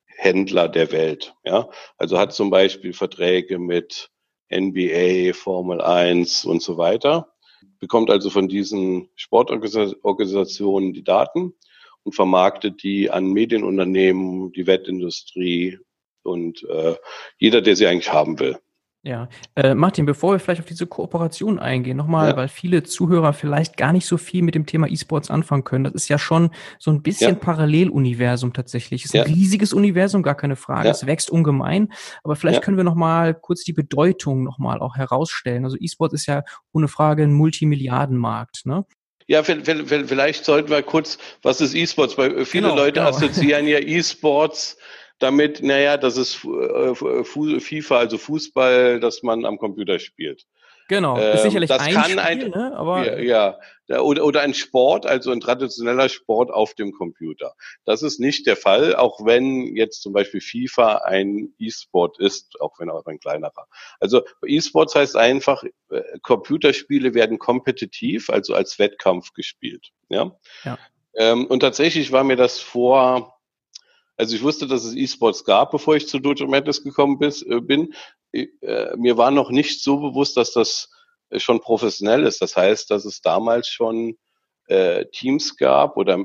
Händler 0.06 0.70
der 0.70 0.92
Welt. 0.92 1.34
Ja, 1.44 1.70
also 1.98 2.18
hat 2.18 2.34
zum 2.34 2.50
Beispiel 2.50 2.94
Verträge 2.94 3.60
mit 3.60 4.10
NBA, 4.52 5.34
Formel 5.34 5.82
1 5.82 6.46
und 6.46 6.62
so 6.62 6.78
weiter, 6.78 7.34
bekommt 7.80 8.10
also 8.10 8.30
von 8.30 8.48
diesen 8.48 9.10
Sportorganisationen 9.16 10.94
die 10.94 11.04
Daten 11.04 11.54
und 12.04 12.16
vermarktet 12.16 12.84
die 12.84 13.10
an 13.10 13.26
Medienunternehmen, 13.26 14.52
die 14.52 14.68
Wettindustrie 14.68 15.80
und 16.24 16.64
äh, 16.64 16.96
jeder, 17.38 17.62
der 17.62 17.76
sie 17.76 17.88
eigentlich 17.88 18.12
haben 18.12 18.40
will. 18.40 18.58
Ja, 19.02 19.30
äh, 19.56 19.76
Martin, 19.76 20.06
bevor 20.06 20.34
wir 20.34 20.40
vielleicht 20.40 20.60
auf 20.60 20.68
diese 20.68 20.86
Kooperation 20.86 21.58
eingehen, 21.58 21.96
nochmal, 21.96 22.32
ja. 22.32 22.36
weil 22.36 22.50
viele 22.50 22.84
Zuhörer 22.84 23.32
vielleicht 23.32 23.78
gar 23.78 23.94
nicht 23.94 24.06
so 24.06 24.18
viel 24.18 24.42
mit 24.42 24.56
dem 24.56 24.66
Thema 24.66 24.88
E-Sports 24.88 25.32
anfangen 25.32 25.64
können. 25.64 25.86
Das 25.86 25.94
ist 25.94 26.10
ja 26.10 26.20
schon 26.20 26.50
so 26.80 26.92
ein 26.92 27.02
bisschen 27.02 27.36
ja. 27.36 27.40
Paralleluniversum 27.40 28.52
tatsächlich. 28.52 29.06
Es 29.06 29.12
ist 29.12 29.14
ja. 29.14 29.24
ein 29.24 29.32
riesiges 29.32 29.72
Universum, 29.72 30.22
gar 30.22 30.36
keine 30.36 30.58
Frage. 30.58 30.90
Es 30.90 31.06
wächst 31.06 31.32
ungemein. 31.32 31.94
Aber 32.26 32.36
vielleicht 32.36 32.62
können 32.62 32.76
wir 32.76 32.84
nochmal 32.84 33.36
kurz 33.36 33.64
die 33.64 33.72
Bedeutung 33.72 34.44
nochmal 34.44 34.82
auch 34.82 34.98
herausstellen. 34.98 35.64
Also 35.64 35.78
E-Sports 35.80 36.14
ist 36.14 36.26
ja 36.26 36.44
ohne 36.74 36.90
Frage 36.90 37.24
ein 37.24 37.32
Multimilliardenmarkt. 37.32 38.66
Ne? 38.66 38.86
Ja, 39.28 39.44
vielleicht 39.44 40.44
sollten 40.44 40.72
wir 40.72 40.84
kurz, 40.84 41.20
was 41.42 41.62
ist 41.62 41.74
E-Sports? 41.74 42.18
Weil 42.18 42.46
viele 42.46 42.70
genau, 42.70 42.76
Leute 42.76 43.00
genau. 43.00 43.10
assoziieren 43.10 43.66
ja 43.66 43.80
E-Sports 43.80 44.76
damit, 45.20 45.62
naja, 45.62 45.98
das 45.98 46.18
ist 46.18 46.46
äh, 46.46 47.60
FIFA, 47.60 47.98
also 47.98 48.18
Fußball, 48.18 49.00
dass 49.00 49.24
man 49.24 49.46
am 49.46 49.58
Computer 49.58 50.00
spielt. 50.00 50.46
Genau, 50.90 51.18
ist 51.18 51.24
ähm, 51.24 51.38
sicherlich 51.38 51.70
das 51.70 51.84
ein 51.84 51.94
kann 51.94 52.04
Spiel, 52.06 52.20
ein, 52.20 52.50
ne? 52.50 52.74
aber 52.76 53.22
ja, 53.22 53.60
ja, 53.88 54.00
oder, 54.00 54.26
oder 54.26 54.42
ein 54.42 54.56
Sport, 54.56 55.06
also 55.06 55.32
ein 55.32 55.40
traditioneller 55.40 56.10
Sport 56.10 56.50
auf 56.50 56.74
dem 56.74 56.94
Computer. 56.94 57.54
Das 57.86 58.02
ist 58.02 58.20
nicht 58.20 58.48
der 58.48 58.56
Fall, 58.56 58.96
auch 58.96 59.24
wenn 59.24 59.76
jetzt 59.76 60.02
zum 60.02 60.14
Beispiel 60.14 60.42
FIFA 60.42 61.02
ein 61.06 61.54
E-Sport 61.60 62.20
ist, 62.20 62.60
auch 62.60 62.80
wenn 62.80 62.90
auch 62.90 63.06
ein 63.06 63.20
kleinerer. 63.20 63.68
Also 64.00 64.24
E-Sports 64.44 64.96
heißt 64.96 65.16
einfach, 65.16 65.64
äh, 65.92 66.02
Computerspiele 66.24 67.14
werden 67.14 67.38
kompetitiv, 67.38 68.32
also 68.32 68.56
als 68.56 68.80
Wettkampf 68.80 69.34
gespielt. 69.34 69.90
Ja. 70.10 70.32
ja. 70.64 70.80
Ähm, 71.14 71.46
und 71.46 71.60
tatsächlich 71.60 72.12
war 72.12 72.24
mir 72.24 72.36
das 72.36 72.60
vor 72.60 73.39
also 74.20 74.36
ich 74.36 74.44
wusste, 74.44 74.68
dass 74.68 74.84
es 74.84 74.96
E-Sports 74.96 75.46
gab, 75.46 75.72
bevor 75.72 75.96
ich 75.96 76.10
zu 76.10 76.20
Dojo 76.20 76.46
Madness 76.46 76.84
gekommen 76.84 77.18
äh, 77.22 77.62
bin. 77.62 77.94
Äh, 78.34 78.48
mir 78.98 79.18
war 79.18 79.32
noch 79.32 79.50
nicht 79.50 79.82
so 79.82 79.98
bewusst, 79.98 80.36
dass 80.36 80.52
das 80.52 80.92
äh, 81.30 81.40
schon 81.40 81.62
professionell 81.62 82.26
ist. 82.26 82.42
Das 82.42 82.58
heißt, 82.58 82.92
dass 82.92 83.06
es 83.06 83.22
damals 83.22 83.68
schon 83.68 84.18
Teams 85.14 85.58
gab 85.58 85.98
oder 85.98 86.24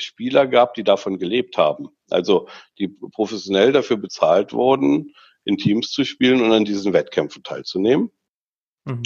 Spieler 0.00 0.48
gab, 0.48 0.74
die 0.74 0.82
davon 0.82 1.16
gelebt 1.16 1.56
haben. 1.56 1.90
Also 2.10 2.48
die 2.76 2.88
professionell 2.88 3.70
dafür 3.70 3.98
bezahlt 3.98 4.52
wurden, 4.52 5.14
in 5.44 5.58
Teams 5.58 5.92
zu 5.92 6.04
spielen 6.04 6.42
und 6.42 6.50
an 6.50 6.64
diesen 6.64 6.92
Wettkämpfen 6.92 7.44
teilzunehmen. 7.44 8.10
Mhm. 8.84 9.02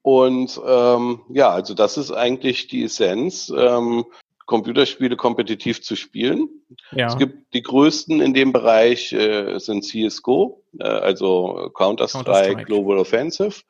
Und 0.00 0.58
ähm, 0.66 1.20
ja, 1.28 1.50
also 1.50 1.74
das 1.74 1.98
ist 1.98 2.10
eigentlich 2.10 2.68
die 2.68 2.84
Essenz. 2.84 3.52
Ähm, 3.54 4.06
Computerspiele 4.52 5.16
kompetitiv 5.16 5.80
zu 5.80 5.96
spielen. 5.96 6.46
Ja. 6.90 7.06
Es 7.06 7.16
gibt 7.16 7.54
die 7.54 7.62
größten 7.62 8.20
in 8.20 8.34
dem 8.34 8.52
Bereich 8.52 9.10
äh, 9.10 9.58
sind 9.58 9.82
CSGO, 9.82 10.62
äh, 10.78 10.84
also 10.84 11.70
Counter-Strike, 11.74 12.48
Counter 12.48 12.64
Global 12.64 12.98
Offensive, 12.98 13.62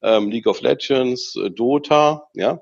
ähm, 0.00 0.30
League 0.30 0.46
of 0.46 0.62
Legends, 0.62 1.36
äh, 1.36 1.50
Dota, 1.50 2.26
ja. 2.32 2.52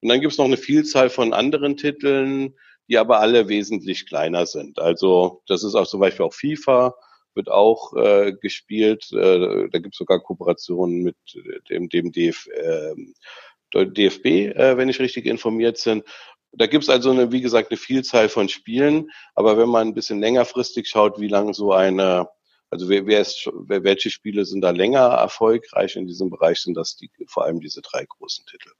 Und 0.00 0.10
dann 0.10 0.20
gibt 0.20 0.30
es 0.30 0.38
noch 0.38 0.44
eine 0.44 0.56
Vielzahl 0.56 1.10
von 1.10 1.32
anderen 1.32 1.76
Titeln, 1.76 2.54
die 2.88 2.98
aber 2.98 3.18
alle 3.18 3.48
wesentlich 3.48 4.06
kleiner 4.06 4.46
sind. 4.46 4.78
Also 4.78 5.42
das 5.48 5.64
ist 5.64 5.74
auch 5.74 5.88
zum 5.88 5.98
Beispiel 5.98 6.26
auch 6.26 6.34
FIFA, 6.34 6.94
wird 7.34 7.50
auch 7.50 7.94
äh, 7.96 8.32
gespielt. 8.40 9.10
Äh, 9.12 9.68
da 9.70 9.78
gibt 9.80 9.96
es 9.96 9.98
sogar 9.98 10.20
Kooperationen 10.20 11.02
mit 11.02 11.16
dem, 11.68 11.88
dem 11.88 12.12
DF, 12.12 12.46
äh, 12.46 12.94
DFB, 13.74 14.26
äh, 14.54 14.76
wenn 14.76 14.88
ich 14.88 15.00
richtig 15.00 15.26
informiert 15.26 15.82
bin. 15.84 16.04
Da 16.56 16.66
gibt 16.66 16.84
es 16.84 16.90
also, 16.90 17.10
eine, 17.10 17.32
wie 17.32 17.40
gesagt, 17.40 17.70
eine 17.70 17.78
Vielzahl 17.78 18.28
von 18.28 18.48
Spielen. 18.48 19.10
Aber 19.34 19.58
wenn 19.58 19.68
man 19.68 19.88
ein 19.88 19.94
bisschen 19.94 20.20
längerfristig 20.20 20.88
schaut, 20.88 21.20
wie 21.20 21.28
lange 21.28 21.54
so 21.54 21.72
eine, 21.72 22.28
also 22.70 22.88
wer, 22.88 23.06
wer 23.06 23.20
ist, 23.20 23.50
wer, 23.52 23.84
welche 23.84 24.10
Spiele 24.10 24.44
sind 24.44 24.60
da 24.60 24.70
länger 24.70 25.00
erfolgreich 25.00 25.96
in 25.96 26.06
diesem 26.06 26.30
Bereich, 26.30 26.60
sind 26.60 26.76
das 26.76 26.96
die, 26.96 27.10
vor 27.26 27.44
allem 27.44 27.60
diese 27.60 27.82
drei 27.82 28.04
großen 28.04 28.46
Titel. 28.46 28.70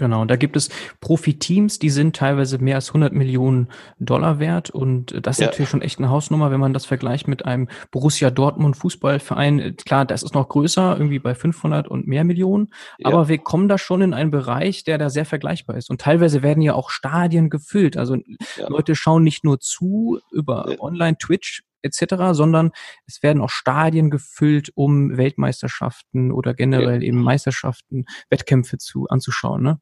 Genau, 0.00 0.24
da 0.24 0.36
gibt 0.36 0.56
es 0.56 0.70
Profiteams, 1.00 1.78
die 1.78 1.90
sind 1.90 2.16
teilweise 2.16 2.56
mehr 2.56 2.76
als 2.76 2.88
100 2.88 3.12
Millionen 3.12 3.68
Dollar 3.98 4.38
wert 4.38 4.70
und 4.70 5.14
das 5.26 5.36
ist 5.36 5.40
ja. 5.42 5.48
natürlich 5.48 5.68
schon 5.68 5.82
echt 5.82 5.98
eine 5.98 6.08
Hausnummer, 6.08 6.50
wenn 6.50 6.58
man 6.58 6.72
das 6.72 6.86
vergleicht 6.86 7.28
mit 7.28 7.44
einem 7.44 7.68
Borussia 7.90 8.30
Dortmund 8.30 8.78
Fußballverein. 8.78 9.76
Klar, 9.84 10.06
das 10.06 10.22
ist 10.22 10.34
noch 10.34 10.48
größer, 10.48 10.96
irgendwie 10.96 11.18
bei 11.18 11.34
500 11.34 11.86
und 11.86 12.06
mehr 12.06 12.24
Millionen, 12.24 12.72
ja. 12.96 13.08
aber 13.08 13.28
wir 13.28 13.36
kommen 13.36 13.68
da 13.68 13.76
schon 13.76 14.00
in 14.00 14.14
einen 14.14 14.30
Bereich, 14.30 14.84
der 14.84 14.96
da 14.96 15.10
sehr 15.10 15.26
vergleichbar 15.26 15.76
ist 15.76 15.90
und 15.90 16.00
teilweise 16.00 16.42
werden 16.42 16.62
ja 16.62 16.72
auch 16.72 16.88
Stadien 16.88 17.50
gefüllt. 17.50 17.98
Also 17.98 18.16
ja. 18.56 18.68
Leute 18.68 18.94
schauen 18.94 19.22
nicht 19.22 19.44
nur 19.44 19.60
zu 19.60 20.18
über 20.32 20.64
Online 20.80 21.18
Twitch 21.18 21.62
etc., 21.82 22.32
sondern 22.32 22.70
es 23.06 23.22
werden 23.22 23.42
auch 23.42 23.50
Stadien 23.50 24.10
gefüllt, 24.10 24.70
um 24.74 25.16
Weltmeisterschaften 25.16 26.32
oder 26.32 26.54
generell 26.54 27.02
eben 27.02 27.20
Meisterschaften, 27.22 28.04
Wettkämpfe 28.28 28.78
zu 28.78 29.08
anzuschauen. 29.08 29.62
Ne? 29.62 29.80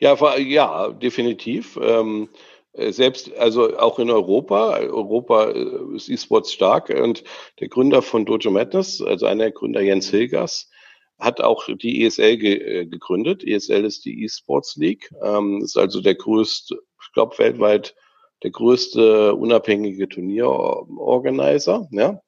Ja, 0.00 0.36
ja, 0.38 0.88
definitiv. 0.90 1.78
Ähm, 1.82 2.28
äh, 2.76 2.92
selbst, 2.92 3.34
also 3.36 3.76
auch 3.78 3.98
in 3.98 4.10
Europa, 4.10 4.78
Europa 4.78 5.50
äh, 5.50 5.96
ist 5.96 6.08
E-Sports 6.08 6.52
stark 6.52 6.90
und 6.90 7.24
der 7.60 7.68
Gründer 7.68 8.02
von 8.02 8.26
Dojo 8.26 8.50
Madness, 8.50 9.00
also 9.00 9.26
einer 9.26 9.44
der 9.44 9.52
Gründer 9.52 9.80
Jens 9.80 10.10
Hilgers, 10.10 10.70
hat 11.18 11.40
auch 11.40 11.66
die 11.66 12.04
ESL 12.04 12.36
ge 12.36 12.54
äh, 12.56 12.86
gegründet. 12.86 13.42
ESL 13.42 13.84
ist 13.84 14.04
die 14.04 14.24
E-Sports 14.24 14.76
League, 14.76 15.10
ähm, 15.22 15.62
ist 15.62 15.78
also 15.78 16.00
der 16.02 16.14
größte, 16.14 16.76
ich 17.02 17.12
glaube 17.12 17.38
weltweit 17.38 17.94
der 18.42 18.50
größte 18.50 19.34
unabhängige 19.34 20.08
Turnierorganizer, 20.08 21.88
ja. 21.90 22.12
Mhm. 22.12 22.18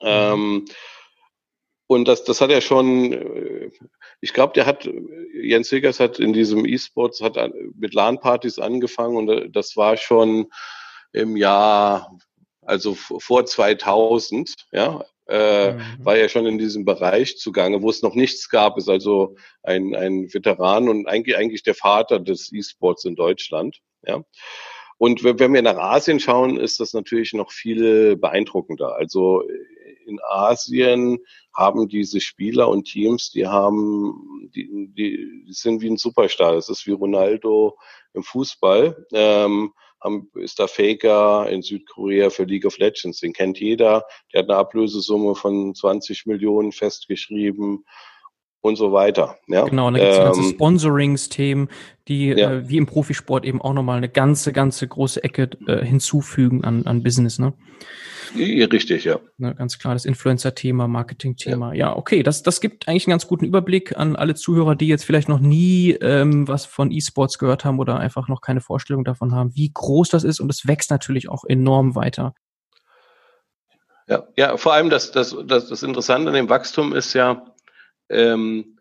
Ähm, 0.00 0.64
und 1.86 2.08
das, 2.08 2.24
das 2.24 2.40
hat 2.40 2.50
er 2.50 2.60
schon, 2.60 3.12
äh, 3.12 3.70
ich 4.20 4.32
glaube, 4.32 4.54
der 4.54 4.66
hat, 4.66 4.88
Jens 5.34 5.70
Higgers 5.70 6.00
hat 6.00 6.18
in 6.18 6.32
diesem 6.32 6.64
E-Sports, 6.64 7.20
hat 7.20 7.36
mit 7.76 7.94
LAN-Partys 7.94 8.58
angefangen 8.58 9.16
und 9.16 9.28
äh, 9.28 9.50
das 9.50 9.76
war 9.76 9.96
schon 9.96 10.50
im 11.12 11.36
Jahr, 11.36 12.18
also 12.62 12.94
vor 12.94 13.44
2000, 13.44 14.54
ja, 14.72 15.04
äh, 15.28 15.72
mhm. 15.72 15.80
war 16.00 16.16
er 16.16 16.28
schon 16.28 16.46
in 16.46 16.58
diesem 16.58 16.84
Bereich 16.84 17.38
zugange, 17.38 17.82
wo 17.82 17.90
es 17.90 18.02
noch 18.02 18.14
nichts 18.14 18.48
gab, 18.48 18.76
ist 18.78 18.88
also 18.88 19.36
ein, 19.62 19.94
ein 19.94 20.32
Veteran 20.32 20.88
und 20.88 21.06
eigentlich, 21.06 21.36
eigentlich 21.36 21.62
der 21.62 21.74
Vater 21.74 22.18
des 22.18 22.52
E-Sports 22.52 23.04
in 23.04 23.14
Deutschland, 23.14 23.78
ja. 24.06 24.22
Und 24.96 25.24
wenn 25.24 25.52
wir 25.52 25.60
nach 25.60 25.76
Asien 25.76 26.20
schauen, 26.20 26.56
ist 26.56 26.78
das 26.78 26.94
natürlich 26.94 27.32
noch 27.32 27.50
viel 27.50 28.16
beeindruckender. 28.16 28.94
Also 28.94 29.42
in 30.06 30.20
Asien 30.22 31.18
haben 31.54 31.88
diese 31.88 32.20
Spieler 32.20 32.68
und 32.68 32.84
Teams, 32.84 33.30
die 33.30 33.46
haben, 33.46 34.50
die, 34.54 34.88
die, 34.96 35.46
sind 35.52 35.82
wie 35.82 35.90
ein 35.90 35.96
Superstar. 35.96 36.54
Das 36.54 36.68
ist 36.68 36.86
wie 36.86 36.92
Ronaldo 36.92 37.78
im 38.12 38.22
Fußball. 38.22 39.06
Ähm, 39.12 39.72
ist 40.34 40.58
da 40.58 40.66
Faker 40.66 41.48
in 41.48 41.62
Südkorea 41.62 42.28
für 42.28 42.44
League 42.44 42.66
of 42.66 42.78
Legends. 42.78 43.20
Den 43.20 43.32
kennt 43.32 43.58
jeder. 43.58 44.04
Der 44.32 44.42
hat 44.42 44.50
eine 44.50 44.58
Ablösesumme 44.58 45.34
von 45.34 45.74
20 45.74 46.26
Millionen 46.26 46.72
festgeschrieben 46.72 47.84
und 48.64 48.76
so 48.76 48.92
weiter. 48.92 49.36
Ja? 49.46 49.64
Genau, 49.64 49.88
und 49.88 49.94
da 49.94 50.00
gibt 50.00 50.12
es 50.12 50.18
ähm, 50.18 50.24
ganze 50.24 50.42
Sponsorings-Themen, 50.42 51.68
die 52.08 52.28
ja. 52.28 52.50
äh, 52.50 52.68
wie 52.68 52.78
im 52.78 52.86
Profisport 52.86 53.44
eben 53.44 53.60
auch 53.60 53.74
nochmal 53.74 53.98
eine 53.98 54.08
ganze, 54.08 54.54
ganze 54.54 54.88
große 54.88 55.22
Ecke 55.22 55.50
äh, 55.66 55.84
hinzufügen 55.84 56.64
an, 56.64 56.86
an 56.86 57.02
Business, 57.02 57.38
ne? 57.38 57.52
Richtig, 58.34 59.04
ja. 59.04 59.20
Ne, 59.36 59.54
ganz 59.54 59.78
klar, 59.78 59.92
das 59.92 60.06
Influencer-Thema, 60.06 60.88
Marketing-Thema. 60.88 61.74
Ja. 61.74 61.90
ja, 61.90 61.96
okay, 61.96 62.22
das, 62.22 62.42
das 62.42 62.60
gibt 62.60 62.88
eigentlich 62.88 63.06
einen 63.06 63.12
ganz 63.12 63.28
guten 63.28 63.44
Überblick 63.44 63.96
an 63.96 64.16
alle 64.16 64.34
Zuhörer, 64.34 64.74
die 64.74 64.88
jetzt 64.88 65.04
vielleicht 65.04 65.28
noch 65.28 65.38
nie 65.40 65.90
ähm, 66.00 66.48
was 66.48 66.64
von 66.64 66.90
E-Sports 66.90 67.38
gehört 67.38 67.64
haben 67.64 67.78
oder 67.78 67.98
einfach 67.98 68.28
noch 68.28 68.40
keine 68.40 68.62
Vorstellung 68.62 69.04
davon 69.04 69.34
haben, 69.34 69.54
wie 69.54 69.70
groß 69.72 70.08
das 70.08 70.24
ist 70.24 70.40
und 70.40 70.50
es 70.50 70.66
wächst 70.66 70.90
natürlich 70.90 71.28
auch 71.28 71.44
enorm 71.44 71.94
weiter. 71.94 72.34
Ja, 74.08 74.26
ja, 74.36 74.56
vor 74.56 74.72
allem 74.72 74.90
das, 74.90 75.12
das, 75.12 75.36
das, 75.46 75.68
das 75.68 75.82
Interessante 75.82 76.28
an 76.28 76.34
dem 76.34 76.48
Wachstum 76.48 76.94
ist 76.94 77.14
ja, 77.14 77.53
ähm, 78.14 78.78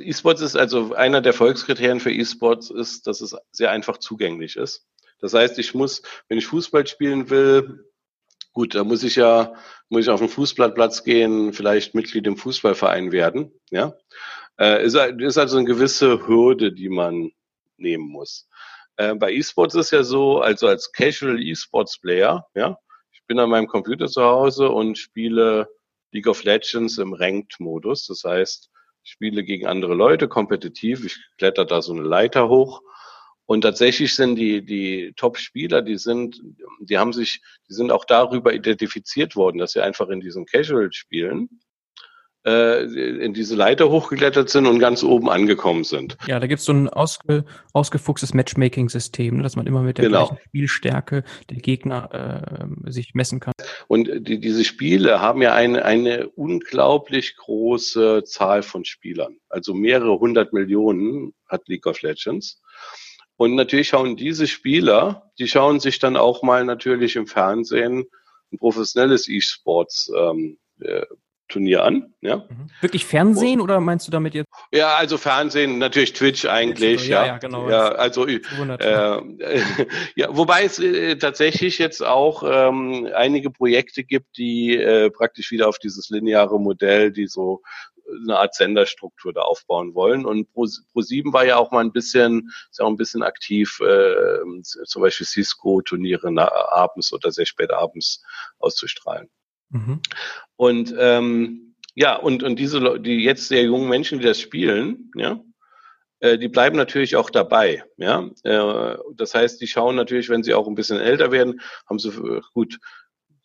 E-Sports 0.00 0.40
ist 0.42 0.56
also 0.56 0.94
einer 0.94 1.20
der 1.20 1.32
Volkskriterien 1.32 2.00
für 2.00 2.12
E-Sports 2.12 2.70
ist, 2.70 3.06
dass 3.06 3.20
es 3.20 3.36
sehr 3.50 3.70
einfach 3.70 3.98
zugänglich 3.98 4.56
ist. 4.56 4.86
Das 5.20 5.34
heißt, 5.34 5.58
ich 5.58 5.74
muss, 5.74 6.02
wenn 6.28 6.38
ich 6.38 6.46
Fußball 6.46 6.86
spielen 6.86 7.30
will, 7.30 7.84
gut, 8.52 8.74
da 8.74 8.84
muss 8.84 9.02
ich 9.02 9.16
ja, 9.16 9.54
muss 9.88 10.02
ich 10.02 10.10
auf 10.10 10.20
den 10.20 10.28
Fußballplatz 10.28 11.04
gehen, 11.04 11.52
vielleicht 11.52 11.94
Mitglied 11.94 12.26
im 12.26 12.36
Fußballverein 12.36 13.12
werden, 13.12 13.52
ja. 13.70 13.94
Äh, 14.58 14.84
ist, 14.84 14.96
ist 14.96 15.38
also 15.38 15.58
eine 15.58 15.66
gewisse 15.66 16.26
Hürde, 16.26 16.72
die 16.72 16.88
man 16.88 17.30
nehmen 17.76 18.08
muss. 18.08 18.48
Äh, 18.96 19.14
bei 19.14 19.32
E-Sports 19.32 19.74
ist 19.76 19.92
ja 19.92 20.02
so, 20.02 20.40
also 20.40 20.66
als 20.66 20.92
Casual 20.92 21.40
E-Sports 21.40 21.98
Player, 21.98 22.46
ja, 22.54 22.76
ich 23.12 23.22
bin 23.26 23.38
an 23.38 23.50
meinem 23.50 23.68
Computer 23.68 24.08
zu 24.08 24.22
Hause 24.22 24.68
und 24.70 24.98
spiele 24.98 25.68
League 26.12 26.26
of 26.26 26.44
Legends 26.44 26.98
im 26.98 27.12
Ranked-Modus. 27.12 28.06
Das 28.06 28.24
heißt, 28.24 28.70
ich 29.02 29.12
spiele 29.12 29.44
gegen 29.44 29.66
andere 29.66 29.94
Leute 29.94 30.28
kompetitiv, 30.28 31.04
ich 31.04 31.18
kletter 31.38 31.64
da 31.64 31.82
so 31.82 31.92
eine 31.92 32.02
Leiter 32.02 32.48
hoch. 32.48 32.82
Und 33.46 33.62
tatsächlich 33.62 34.14
sind 34.14 34.36
die, 34.36 34.62
die 34.62 35.14
Top-Spieler, 35.16 35.80
die 35.80 35.96
sind, 35.96 36.42
die 36.80 36.98
haben 36.98 37.14
sich, 37.14 37.40
die 37.68 37.72
sind 37.72 37.90
auch 37.90 38.04
darüber 38.04 38.52
identifiziert 38.52 39.36
worden, 39.36 39.58
dass 39.58 39.72
sie 39.72 39.80
einfach 39.80 40.08
in 40.10 40.20
diesen 40.20 40.44
Casual-Spielen 40.44 41.60
äh, 42.44 42.84
in 42.84 43.34
diese 43.34 43.56
Leiter 43.56 43.90
hochgeklettert 43.90 44.48
sind 44.48 44.66
und 44.66 44.78
ganz 44.78 45.02
oben 45.02 45.28
angekommen 45.28 45.84
sind. 45.84 46.16
Ja, 46.26 46.40
da 46.40 46.46
gibt 46.46 46.60
es 46.60 46.64
so 46.64 46.72
ein 46.72 46.88
ausge, 46.88 47.44
ausgefuchstes 47.72 48.34
Matchmaking-System, 48.34 49.42
dass 49.42 49.56
man 49.56 49.66
immer 49.66 49.82
mit 49.82 49.98
der 49.98 50.06
genau. 50.06 50.26
gleichen 50.28 50.42
Spielstärke 50.46 51.24
der 51.50 51.58
Gegner 51.58 52.68
äh, 52.86 52.90
sich 52.90 53.14
messen 53.14 53.40
kann. 53.40 53.52
Und 53.88 54.08
die, 54.28 54.40
diese 54.40 54.64
Spiele 54.64 55.20
haben 55.20 55.42
ja 55.42 55.54
eine, 55.54 55.84
eine 55.84 56.28
unglaublich 56.28 57.36
große 57.36 58.24
Zahl 58.24 58.62
von 58.62 58.84
Spielern. 58.84 59.36
Also 59.48 59.74
mehrere 59.74 60.18
hundert 60.18 60.52
Millionen 60.52 61.34
hat 61.48 61.68
League 61.68 61.86
of 61.86 62.02
Legends. 62.02 62.60
Und 63.36 63.54
natürlich 63.54 63.88
schauen 63.88 64.16
diese 64.16 64.46
Spieler, 64.46 65.30
die 65.38 65.46
schauen 65.46 65.78
sich 65.78 66.00
dann 66.00 66.16
auch 66.16 66.42
mal 66.42 66.64
natürlich 66.64 67.14
im 67.14 67.26
Fernsehen 67.26 68.04
ein 68.52 68.58
professionelles 68.58 69.28
E-Sports 69.28 70.10
ähm, 70.16 70.58
äh, 70.80 71.06
Turnier 71.48 71.84
an. 71.84 72.14
Ja. 72.20 72.36
Mhm. 72.36 72.70
Wirklich 72.80 73.04
Fernsehen 73.04 73.60
oder 73.60 73.80
meinst 73.80 74.06
du 74.06 74.10
damit 74.10 74.34
jetzt? 74.34 74.48
Ja, 74.72 74.96
also 74.96 75.18
Fernsehen, 75.18 75.78
natürlich 75.78 76.12
Twitch 76.12 76.44
eigentlich. 76.44 77.08
Ja, 77.08 77.22
ja, 77.22 77.26
ja 77.26 77.38
genau. 77.38 77.68
Ja, 77.68 77.88
also 77.92 78.26
äh, 78.26 78.40
ja, 80.16 80.28
wobei 80.30 80.64
es 80.64 80.78
äh, 80.78 81.16
tatsächlich 81.16 81.78
jetzt 81.78 82.04
auch 82.04 82.42
ähm, 82.46 83.08
einige 83.14 83.50
Projekte 83.50 84.04
gibt, 84.04 84.36
die 84.36 84.76
äh, 84.76 85.10
praktisch 85.10 85.50
wieder 85.50 85.68
auf 85.68 85.78
dieses 85.78 86.10
lineare 86.10 86.60
Modell, 86.60 87.12
die 87.12 87.26
so 87.26 87.62
eine 88.22 88.38
Art 88.38 88.54
Senderstruktur 88.54 89.32
da 89.32 89.42
aufbauen 89.42 89.94
wollen. 89.94 90.24
Und 90.24 90.52
Pro, 90.52 90.64
Pro7 90.64 91.32
war 91.32 91.44
ja 91.44 91.56
auch 91.56 91.70
mal 91.70 91.84
ein 91.84 91.92
bisschen, 91.92 92.50
ist 92.70 92.78
ja 92.78 92.84
auch 92.84 92.90
ein 92.90 92.96
bisschen 92.96 93.22
aktiv, 93.22 93.80
äh, 93.80 94.38
zum 94.62 95.02
Beispiel 95.02 95.26
Cisco-Turniere 95.26 96.30
abends 96.72 97.12
oder 97.12 97.30
sehr 97.32 97.46
spät 97.46 97.70
abends 97.70 98.22
auszustrahlen. 98.58 99.28
Mhm. 99.70 100.00
Und 100.56 100.94
ähm, 100.98 101.74
ja, 101.94 102.16
und, 102.16 102.42
und 102.42 102.58
diese 102.58 103.00
die 103.00 103.24
jetzt 103.24 103.48
sehr 103.48 103.64
jungen 103.64 103.88
Menschen, 103.88 104.18
die 104.18 104.26
das 104.26 104.40
spielen, 104.40 105.10
ja, 105.14 105.40
äh, 106.20 106.38
die 106.38 106.48
bleiben 106.48 106.76
natürlich 106.76 107.16
auch 107.16 107.30
dabei. 107.30 107.84
Ja, 107.96 108.28
äh, 108.44 108.96
das 109.14 109.34
heißt, 109.34 109.60
die 109.60 109.66
schauen 109.66 109.96
natürlich, 109.96 110.28
wenn 110.28 110.42
sie 110.42 110.54
auch 110.54 110.68
ein 110.68 110.74
bisschen 110.74 111.00
älter 111.00 111.32
werden, 111.32 111.60
haben 111.88 111.98
sie 111.98 112.10
äh, 112.10 112.40
gut 112.54 112.78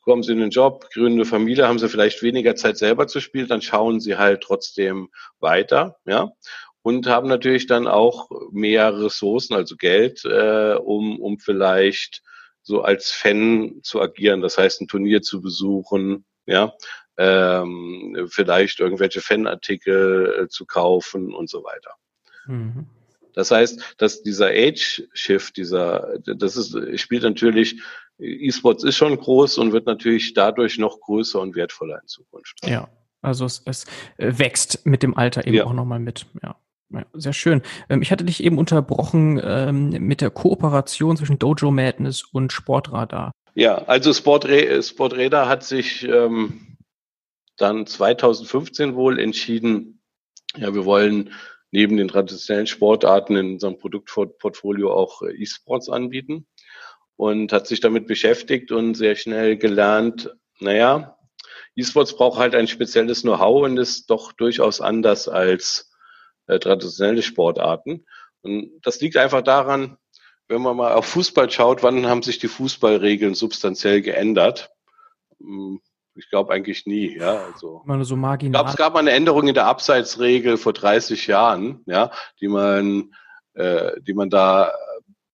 kommen 0.04 0.24
sie 0.24 0.34
in 0.34 0.40
den 0.40 0.50
Job, 0.50 0.90
gründen 0.94 1.20
eine 1.20 1.26
Familie, 1.26 1.68
haben 1.68 1.80
sie 1.80 1.90
vielleicht 1.90 2.22
weniger 2.22 2.56
Zeit 2.56 2.78
selber 2.78 3.08
zu 3.08 3.22
spielen, 3.22 3.48
dann 3.48 3.62
schauen 3.62 4.00
sie 4.00 4.18
halt 4.18 4.42
trotzdem 4.42 5.10
weiter, 5.40 5.96
ja, 6.06 6.32
und 6.82 7.08
haben 7.08 7.30
natürlich 7.30 7.68
dann 7.68 7.88
auch 7.88 8.30
mehr 8.52 9.00
Ressourcen, 9.00 9.54
also 9.54 9.78
Geld, 9.78 10.26
äh, 10.26 10.76
um, 10.76 11.20
um 11.20 11.40
vielleicht 11.40 12.22
so 12.64 12.82
als 12.82 13.12
Fan 13.12 13.80
zu 13.84 14.02
agieren, 14.02 14.42
das 14.42 14.58
heißt 14.58 14.82
ein 14.82 14.88
Turnier 14.88 15.22
zu 15.22 15.42
besuchen, 15.42 16.26
ja, 16.46 16.74
ähm, 17.18 18.28
vielleicht 18.30 18.80
irgendwelche 18.80 19.22
Fanartikel 19.22 20.44
äh, 20.44 20.48
zu 20.48 20.66
kaufen 20.66 21.34
und 21.34 21.50
so 21.50 21.64
weiter. 21.64 21.96
Mhm. 22.48 22.88
Das 23.34 23.52
heißt, 23.52 23.96
dass 23.98 24.22
dieser 24.22 24.48
Age-Shift, 24.48 25.58
dieser, 25.58 26.20
das 26.20 26.56
ist, 26.56 27.00
spielt 27.00 27.24
natürlich, 27.24 27.82
E-Sports 28.20 28.84
ist 28.84 28.96
schon 28.96 29.18
groß 29.18 29.58
und 29.58 29.74
wird 29.74 29.88
natürlich 29.88 30.34
dadurch 30.34 30.78
noch 30.78 31.00
größer 31.00 31.40
und 31.40 31.56
wertvoller 31.56 32.00
in 32.02 32.08
Zukunft. 32.08 32.60
Ja, 32.64 32.90
also 33.22 33.46
es, 33.46 33.64
es 33.66 33.86
äh, 34.18 34.38
wächst 34.38 34.86
mit 34.86 35.02
dem 35.02 35.18
Alter 35.18 35.48
eben 35.48 35.58
ja. 35.58 35.66
auch 35.66 35.74
nochmal 35.74 36.00
mit, 36.00 36.28
ja. 36.44 36.56
Sehr 37.14 37.34
schön. 37.34 37.62
Ähm, 37.90 38.02
ich 38.02 38.12
hatte 38.12 38.24
dich 38.24 38.44
eben 38.44 38.58
unterbrochen 38.58 39.42
ähm, 39.44 39.90
mit 39.90 40.22
der 40.22 40.30
Kooperation 40.30 41.18
zwischen 41.18 41.40
Dojo 41.40 41.72
Madness 41.72 42.24
und 42.24 42.52
Sportradar. 42.54 43.32
Ja, 43.56 43.84
also 43.86 44.14
Sportradar 44.14 45.48
hat 45.48 45.64
sich 45.64 46.04
ähm, 46.04 46.78
dann 47.58 47.86
2015 47.86 48.96
wohl 48.96 49.20
entschieden, 49.20 50.02
ja, 50.56 50.74
wir 50.74 50.86
wollen 50.86 51.32
neben 51.72 51.98
den 51.98 52.08
traditionellen 52.08 52.68
Sportarten 52.68 53.36
in 53.36 53.54
unserem 53.54 53.78
Produktportfolio 53.78 54.94
auch 54.94 55.22
äh, 55.24 55.34
E-Sports 55.34 55.90
anbieten 55.90 56.48
und 57.16 57.52
hat 57.52 57.68
sich 57.68 57.80
damit 57.80 58.08
beschäftigt 58.08 58.72
und 58.72 58.96
sehr 58.96 59.16
schnell 59.16 59.58
gelernt, 59.58 60.36
naja, 60.60 61.18
E-Sports 61.76 62.16
braucht 62.16 62.40
halt 62.40 62.54
ein 62.56 62.68
spezielles 62.68 63.24
Know-how 63.24 63.64
und 63.64 63.78
ist 63.78 64.10
doch 64.10 64.32
durchaus 64.34 64.82
anders 64.82 65.28
als 65.28 65.93
äh, 66.48 66.60
traditionelle 66.60 67.22
Sportarten. 67.22 68.06
Und 68.42 68.72
das 68.82 69.00
liegt 69.00 69.18
einfach 69.18 69.42
daran, 69.42 69.98
wenn 70.48 70.62
man 70.62 70.76
mal 70.76 70.94
auf 70.94 71.06
Fußball 71.06 71.50
schaut, 71.50 71.84
wann 71.84 72.06
haben 72.08 72.22
sich 72.22 72.40
die 72.40 72.48
Fußballregeln 72.48 73.34
substanziell 73.34 74.02
geändert? 74.02 74.72
Hm, 75.40 75.82
ich 76.16 76.30
glaube 76.30 76.54
eigentlich 76.54 76.86
nie, 76.86 77.18
ja. 77.18 77.46
Also 77.54 77.82
man 77.86 78.04
so 78.04 78.16
marginal. 78.16 78.50
Ich 78.50 78.54
glaube, 78.54 78.70
es 78.70 78.76
gab 78.76 78.94
mal 78.94 79.00
eine 79.00 79.12
Änderung 79.12 79.48
in 79.48 79.56
der 79.56 79.66
Abseitsregel 79.66 80.58
vor 80.58 80.74
30 80.74 81.28
Jahren, 81.28 81.82
ja, 81.86 82.12
die 82.40 82.48
man, 82.48 83.14
äh, 83.54 84.00
die 84.02 84.14
man 84.14 84.30
da 84.30 84.74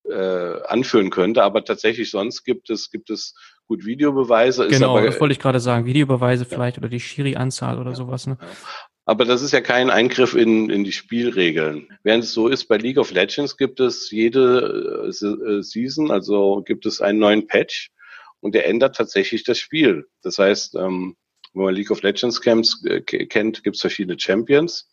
äh, 0.09 0.61
anführen 0.67 1.09
könnte. 1.09 1.43
Aber 1.43 1.65
tatsächlich 1.65 2.11
sonst 2.11 2.43
gibt 2.43 2.69
es 2.69 2.89
gibt 2.91 3.09
es 3.09 3.35
gut 3.67 3.85
Videobeweise. 3.85 4.67
Genau, 4.67 4.97
aber, 4.97 5.05
das 5.05 5.19
wollte 5.19 5.33
ich 5.33 5.39
gerade 5.39 5.59
sagen. 5.59 5.85
Videobeweise 5.85 6.43
ja. 6.43 6.49
vielleicht 6.49 6.77
oder 6.77 6.89
die 6.89 6.99
Schiri-Anzahl 6.99 7.77
oder 7.77 7.91
ja, 7.91 7.95
sowas. 7.95 8.27
Ne? 8.27 8.37
Ja. 8.39 8.47
Aber 9.09 9.25
das 9.25 9.41
ist 9.41 9.53
ja 9.53 9.61
kein 9.61 9.89
Eingriff 9.89 10.35
in, 10.35 10.69
in 10.69 10.83
die 10.83 10.91
Spielregeln. 10.91 11.87
Während 12.03 12.25
es 12.25 12.31
so 12.31 12.47
ist, 12.47 12.65
bei 12.65 12.77
League 12.77 12.99
of 12.99 13.09
Legends 13.09 13.57
gibt 13.57 13.79
es 13.79 14.11
jede 14.11 15.09
äh, 15.09 15.25
äh 15.25 15.63
Season, 15.63 16.11
also 16.11 16.61
gibt 16.61 16.85
es 16.85 17.01
einen 17.01 17.17
neuen 17.17 17.47
Patch 17.47 17.89
und 18.39 18.53
der 18.53 18.67
ändert 18.67 18.95
tatsächlich 18.95 19.43
das 19.43 19.57
Spiel. 19.57 20.07
Das 20.21 20.37
heißt, 20.37 20.75
ähm, 20.75 21.17
wenn 21.53 21.63
man 21.63 21.73
League 21.73 21.89
of 21.89 22.03
Legends 22.03 22.39
Camps 22.39 22.85
äh, 22.85 23.01
kennt, 23.01 23.63
gibt 23.63 23.77
es 23.77 23.81
verschiedene 23.81 24.19
Champions 24.19 24.91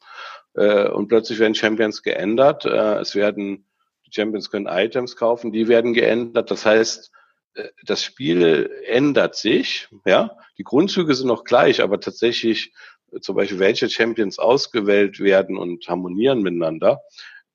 äh, 0.55 0.88
und 0.88 1.09
plötzlich 1.09 1.38
werden 1.38 1.55
Champions 1.55 2.02
geändert. 2.02 2.64
Äh, 2.64 3.00
es 3.00 3.14
werden 3.14 3.68
die 4.07 4.14
Champions 4.14 4.50
können 4.50 4.66
Items 4.66 5.16
kaufen, 5.16 5.52
die 5.52 5.68
werden 5.68 5.92
geändert. 5.92 6.50
Das 6.50 6.64
heißt, 6.64 7.12
das 7.85 8.02
Spiel 8.02 8.70
ändert 8.87 9.35
sich, 9.35 9.88
ja. 10.05 10.37
Die 10.59 10.62
Grundzüge 10.62 11.14
sind 11.14 11.26
noch 11.26 11.44
gleich, 11.44 11.83
aber 11.83 12.00
tatsächlich 12.00 12.72
zum 13.21 13.37
Beispiel 13.37 13.59
welche 13.59 13.88
Champions 13.88 14.38
ausgewählt 14.38 15.21
werden 15.21 15.57
und 15.57 15.87
harmonieren 15.88 16.42
miteinander, 16.42 17.01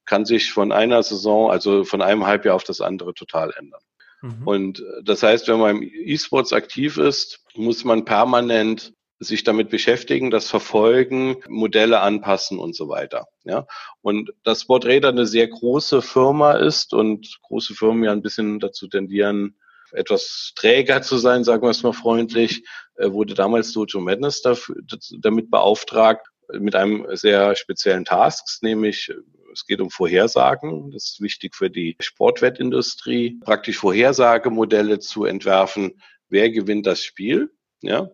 kann 0.05 0.25
sich 0.25 0.51
von 0.51 0.71
einer 0.71 1.03
Saison, 1.03 1.51
also 1.51 1.83
von 1.83 2.01
einem 2.01 2.25
Halbjahr 2.25 2.55
auf 2.55 2.63
das 2.63 2.81
andere 2.81 3.13
total 3.13 3.53
ändern. 3.57 3.81
Mhm. 4.21 4.47
Und 4.47 4.79
äh, 4.79 5.03
das 5.03 5.23
heißt, 5.23 5.47
wenn 5.47 5.59
man 5.59 5.77
im 5.77 5.83
E-Sports 5.83 6.53
aktiv 6.53 6.97
ist, 6.97 7.43
muss 7.55 7.83
man 7.83 8.05
permanent 8.05 8.93
sich 9.19 9.43
damit 9.43 9.69
beschäftigen, 9.69 10.31
das 10.31 10.49
verfolgen, 10.49 11.37
Modelle 11.47 11.99
anpassen 11.99 12.57
und 12.57 12.75
so 12.75 12.89
weiter. 12.89 13.27
Ja, 13.43 13.67
und 14.01 14.33
dass 14.43 14.63
Sporträder 14.63 15.09
eine 15.09 15.27
sehr 15.27 15.47
große 15.47 16.01
Firma 16.01 16.53
ist 16.53 16.93
und 16.93 17.39
große 17.43 17.75
Firmen 17.75 18.03
ja 18.03 18.11
ein 18.11 18.23
bisschen 18.23 18.59
dazu 18.59 18.87
tendieren, 18.87 19.55
etwas 19.93 20.53
träger 20.55 21.01
zu 21.01 21.17
sein, 21.17 21.43
sagen 21.43 21.63
wir 21.63 21.69
es 21.69 21.83
mal 21.83 21.93
freundlich, 21.93 22.63
äh, 22.95 23.11
wurde 23.11 23.33
damals 23.33 23.71
Dojo 23.73 23.99
Madness 23.99 24.41
dafür, 24.41 24.75
damit 25.19 25.49
beauftragt, 25.51 26.27
mit 26.59 26.75
einem 26.75 27.05
sehr 27.15 27.55
speziellen 27.55 28.05
Tasks, 28.05 28.61
nämlich 28.61 29.11
es 29.53 29.65
geht 29.65 29.81
um 29.81 29.89
Vorhersagen. 29.89 30.91
Das 30.91 31.11
ist 31.11 31.21
wichtig 31.21 31.55
für 31.55 31.69
die 31.69 31.97
Sportwettindustrie, 31.99 33.39
praktisch 33.43 33.77
Vorhersagemodelle 33.77 34.99
zu 34.99 35.25
entwerfen. 35.25 36.01
Wer 36.29 36.49
gewinnt 36.49 36.85
das 36.85 37.03
Spiel? 37.03 37.51
Ja. 37.81 38.09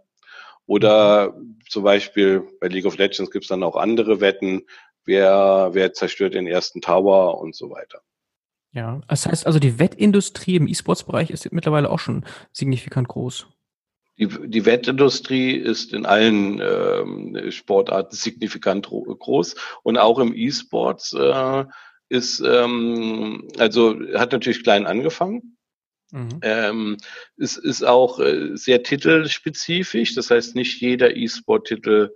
Oder 0.65 1.35
zum 1.69 1.83
Beispiel 1.83 2.43
bei 2.59 2.67
League 2.67 2.85
of 2.85 2.97
Legends 2.97 3.31
gibt 3.31 3.45
es 3.45 3.49
dann 3.49 3.63
auch 3.63 3.75
andere 3.75 4.19
Wetten. 4.19 4.63
Wer, 5.05 5.69
wer 5.71 5.93
zerstört 5.93 6.33
den 6.33 6.47
ersten 6.47 6.81
Tower 6.81 7.39
und 7.39 7.55
so 7.55 7.69
weiter. 7.69 8.01
Ja, 8.77 9.01
das 9.07 9.25
heißt 9.25 9.47
also, 9.47 9.57
die 9.57 9.79
Wettindustrie 9.79 10.57
im 10.57 10.67
E-Sports-Bereich 10.67 11.31
ist 11.31 11.51
mittlerweile 11.51 11.89
auch 11.89 11.97
schon 11.97 12.23
signifikant 12.53 13.07
groß. 13.07 13.47
die, 14.19 14.27
die 14.27 14.65
Wettindustrie 14.65 15.53
ist 15.53 15.93
in 15.93 16.05
allen 16.05 16.61
ähm, 16.61 17.51
Sportarten 17.51 18.15
signifikant 18.15 18.87
groß 18.87 19.55
und 19.81 19.97
auch 19.97 20.19
im 20.19 20.31
E-Sports 20.31 21.13
äh, 21.13 21.65
ist 22.09 22.39
ähm, 22.41 23.47
also 23.57 23.95
hat 24.13 24.31
natürlich 24.31 24.61
klein 24.61 24.85
angefangen. 24.85 25.57
Mhm. 26.11 26.39
Ähm, 26.43 26.97
es 27.35 27.57
ist 27.57 27.83
auch 27.83 28.19
äh, 28.19 28.55
sehr 28.55 28.83
titelspezifisch, 28.83 30.13
das 30.13 30.29
heißt 30.29 30.53
nicht 30.53 30.79
jeder 30.81 31.15
E-Sport-Titel 31.15 32.11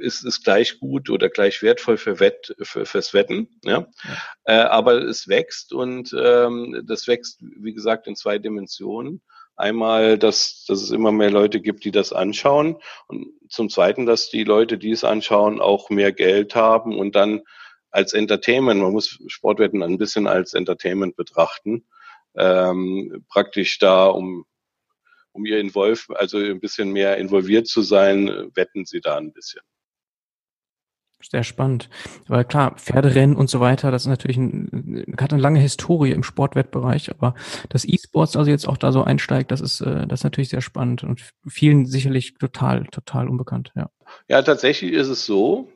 ist, 0.00 0.24
ist 0.24 0.44
gleich 0.44 0.78
gut 0.80 1.10
oder 1.10 1.28
gleich 1.28 1.62
wertvoll 1.62 1.96
für 1.96 2.20
Wett, 2.20 2.54
für, 2.62 2.86
fürs 2.86 3.14
Wetten. 3.14 3.48
Ja? 3.64 3.86
ja. 4.04 4.16
Äh, 4.44 4.64
aber 4.68 5.02
es 5.02 5.28
wächst 5.28 5.72
und 5.72 6.14
ähm, 6.18 6.82
das 6.86 7.06
wächst, 7.06 7.40
wie 7.40 7.72
gesagt, 7.72 8.06
in 8.06 8.16
zwei 8.16 8.38
Dimensionen. 8.38 9.22
Einmal, 9.54 10.18
dass, 10.18 10.64
dass 10.66 10.82
es 10.82 10.90
immer 10.90 11.12
mehr 11.12 11.30
Leute 11.30 11.60
gibt, 11.60 11.84
die 11.84 11.90
das 11.90 12.12
anschauen 12.12 12.76
und 13.06 13.28
zum 13.48 13.68
Zweiten, 13.68 14.06
dass 14.06 14.30
die 14.30 14.44
Leute, 14.44 14.78
die 14.78 14.92
es 14.92 15.04
anschauen, 15.04 15.60
auch 15.60 15.90
mehr 15.90 16.12
Geld 16.12 16.54
haben 16.54 16.98
und 16.98 17.14
dann 17.14 17.42
als 17.90 18.14
Entertainment, 18.14 18.80
man 18.80 18.92
muss 18.92 19.18
Sportwetten 19.26 19.82
ein 19.82 19.98
bisschen 19.98 20.26
als 20.26 20.54
Entertainment 20.54 21.14
betrachten, 21.14 21.84
ähm, 22.34 23.24
praktisch 23.28 23.78
da, 23.78 24.06
um 24.06 24.46
um 25.32 25.44
ihr 25.46 25.58
Involv, 25.58 26.08
also 26.14 26.38
ein 26.38 26.60
bisschen 26.60 26.92
mehr 26.92 27.16
involviert 27.16 27.66
zu 27.66 27.82
sein, 27.82 28.50
wetten 28.54 28.84
sie 28.84 29.00
da 29.00 29.16
ein 29.16 29.32
bisschen. 29.32 29.62
Sehr 31.30 31.44
spannend. 31.44 31.88
Aber 32.28 32.42
klar, 32.44 32.76
Pferderennen 32.76 33.36
und 33.36 33.48
so 33.48 33.60
weiter, 33.60 33.90
das 33.90 34.02
ist 34.02 34.08
natürlich 34.08 34.36
ein, 34.36 35.04
hat 35.20 35.32
eine 35.32 35.40
lange 35.40 35.60
Historie 35.60 36.10
im 36.10 36.24
Sportwettbereich, 36.24 37.10
aber 37.10 37.34
dass 37.68 37.84
E-Sports 37.84 38.36
also 38.36 38.50
jetzt 38.50 38.66
auch 38.66 38.76
da 38.76 38.90
so 38.92 39.04
einsteigt, 39.04 39.50
das 39.50 39.60
ist, 39.60 39.80
äh, 39.80 40.06
das 40.06 40.20
ist 40.20 40.24
natürlich 40.24 40.48
sehr 40.48 40.60
spannend 40.60 41.04
und 41.04 41.22
vielen 41.46 41.86
sicherlich 41.86 42.34
total, 42.34 42.86
total 42.86 43.28
unbekannt, 43.28 43.72
ja. 43.76 43.88
Ja, 44.28 44.42
tatsächlich 44.42 44.92
ist 44.92 45.08
es 45.08 45.24
so, 45.24 45.70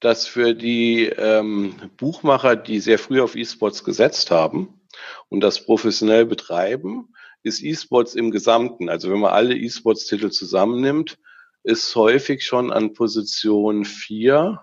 dass 0.00 0.26
für 0.26 0.54
die 0.54 1.06
ähm, 1.06 1.74
Buchmacher, 1.96 2.54
die 2.54 2.80
sehr 2.80 2.98
früh 2.98 3.20
auf 3.20 3.34
E-Sports 3.34 3.82
gesetzt 3.82 4.30
haben 4.30 4.80
und 5.28 5.40
das 5.40 5.64
professionell 5.64 6.26
betreiben, 6.26 7.08
ist 7.46 7.62
E-Sports 7.62 8.14
im 8.14 8.30
Gesamten, 8.30 8.88
also 8.88 9.10
wenn 9.10 9.20
man 9.20 9.32
alle 9.32 9.56
E-Sports-Titel 9.56 10.30
zusammennimmt, 10.30 11.16
ist 11.62 11.94
häufig 11.94 12.44
schon 12.44 12.72
an 12.72 12.92
Position 12.92 13.84
4 13.84 14.60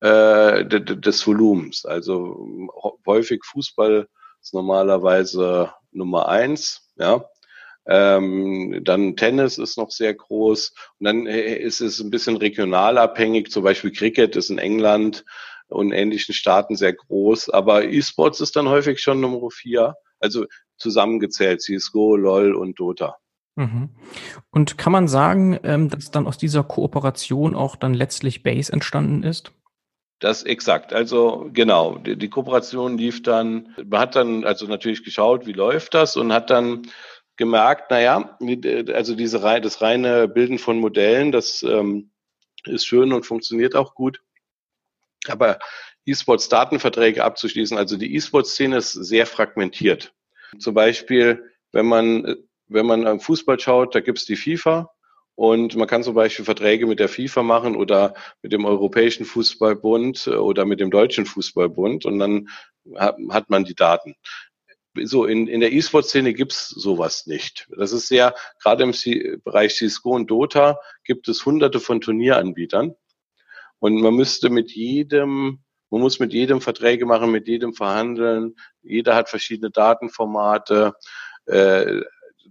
äh, 0.00 0.64
des 0.66 1.26
Volumens. 1.26 1.84
Also 1.86 2.68
häufig 3.06 3.42
Fußball 3.44 4.06
ist 4.42 4.54
normalerweise 4.54 5.72
Nummer 5.92 6.28
eins, 6.28 6.90
ja. 6.96 7.24
Ähm, 7.86 8.80
dann 8.82 9.14
Tennis 9.16 9.58
ist 9.58 9.76
noch 9.76 9.90
sehr 9.90 10.14
groß 10.14 10.72
und 10.98 11.04
dann 11.04 11.26
äh, 11.26 11.56
ist 11.56 11.82
es 11.82 12.00
ein 12.00 12.10
bisschen 12.10 12.38
regional 12.38 12.96
abhängig. 12.96 13.50
Zum 13.50 13.62
Beispiel 13.62 13.92
Cricket 13.92 14.36
ist 14.36 14.48
in 14.48 14.58
England 14.58 15.24
und 15.68 15.92
ähnlichen 15.92 16.34
Staaten 16.34 16.76
sehr 16.76 16.94
groß, 16.94 17.50
aber 17.50 17.84
E-Sports 17.84 18.40
ist 18.40 18.56
dann 18.56 18.68
häufig 18.68 19.00
schon 19.00 19.20
Nummer 19.20 19.50
vier. 19.50 19.96
Also 20.18 20.46
zusammengezählt, 20.76 21.62
CSGO, 21.62 22.16
LOL 22.16 22.54
und 22.54 22.78
Dota. 22.78 23.16
Mhm. 23.56 23.90
Und 24.50 24.78
kann 24.78 24.92
man 24.92 25.08
sagen, 25.08 25.58
ähm, 25.62 25.88
dass 25.88 26.10
dann 26.10 26.26
aus 26.26 26.38
dieser 26.38 26.64
Kooperation 26.64 27.54
auch 27.54 27.76
dann 27.76 27.94
letztlich 27.94 28.42
Base 28.42 28.72
entstanden 28.72 29.22
ist? 29.22 29.52
Das 30.20 30.42
exakt. 30.42 30.92
Also 30.92 31.50
genau, 31.52 31.98
die, 31.98 32.16
die, 32.16 32.30
Kooperation 32.30 32.96
lief 32.96 33.22
dann, 33.22 33.74
man 33.84 34.00
hat 34.00 34.16
dann 34.16 34.44
also 34.44 34.66
natürlich 34.66 35.04
geschaut, 35.04 35.46
wie 35.46 35.52
läuft 35.52 35.94
das 35.94 36.16
und 36.16 36.32
hat 36.32 36.50
dann 36.50 36.88
gemerkt, 37.36 37.90
naja, 37.90 38.38
also 38.92 39.14
diese 39.14 39.40
das 39.60 39.82
reine 39.82 40.28
Bilden 40.28 40.58
von 40.58 40.78
Modellen, 40.78 41.32
das 41.32 41.62
ähm, 41.62 42.10
ist 42.64 42.86
schön 42.86 43.12
und 43.12 43.26
funktioniert 43.26 43.74
auch 43.74 43.94
gut. 43.94 44.22
Aber 45.26 45.58
E-Sports-Datenverträge 46.06 47.24
abzuschließen, 47.24 47.76
also 47.76 47.96
die 47.96 48.14
E-Sports-Szene 48.14 48.76
ist 48.76 48.92
sehr 48.92 49.26
fragmentiert. 49.26 50.13
Zum 50.58 50.74
Beispiel, 50.74 51.50
wenn 51.72 51.86
man, 51.86 52.36
wenn 52.68 52.86
man 52.86 53.06
am 53.06 53.20
Fußball 53.20 53.58
schaut, 53.58 53.94
da 53.94 54.00
gibt's 54.00 54.24
die 54.24 54.36
FIFA 54.36 54.90
und 55.34 55.74
man 55.76 55.88
kann 55.88 56.02
zum 56.02 56.14
Beispiel 56.14 56.44
Verträge 56.44 56.86
mit 56.86 57.00
der 57.00 57.08
FIFA 57.08 57.42
machen 57.42 57.76
oder 57.76 58.14
mit 58.42 58.52
dem 58.52 58.64
Europäischen 58.64 59.24
Fußballbund 59.24 60.28
oder 60.28 60.64
mit 60.64 60.80
dem 60.80 60.90
Deutschen 60.90 61.26
Fußballbund 61.26 62.04
und 62.04 62.18
dann 62.18 62.48
hat 62.96 63.50
man 63.50 63.64
die 63.64 63.74
Daten. 63.74 64.14
So, 65.02 65.24
in, 65.24 65.48
in 65.48 65.58
der 65.58 65.72
E-Sport-Szene 65.72 66.34
gibt's 66.34 66.68
sowas 66.68 67.26
nicht. 67.26 67.68
Das 67.76 67.90
ist 67.90 68.06
sehr, 68.06 68.34
gerade 68.62 68.84
im 68.84 68.92
Bereich 69.42 69.74
CSGO 69.74 70.10
und 70.10 70.30
Dota 70.30 70.78
gibt 71.02 71.26
es 71.28 71.44
hunderte 71.44 71.80
von 71.80 72.00
Turnieranbietern. 72.00 72.94
Und 73.80 74.00
man 74.00 74.14
müsste 74.14 74.50
mit 74.50 74.70
jedem 74.70 75.64
man 75.90 76.00
muss 76.00 76.18
mit 76.18 76.32
jedem 76.32 76.60
Verträge 76.60 77.06
machen, 77.06 77.30
mit 77.30 77.46
jedem 77.46 77.74
verhandeln. 77.74 78.56
Jeder 78.82 79.14
hat 79.14 79.28
verschiedene 79.28 79.70
Datenformate. 79.70 80.94
Äh, 81.46 82.02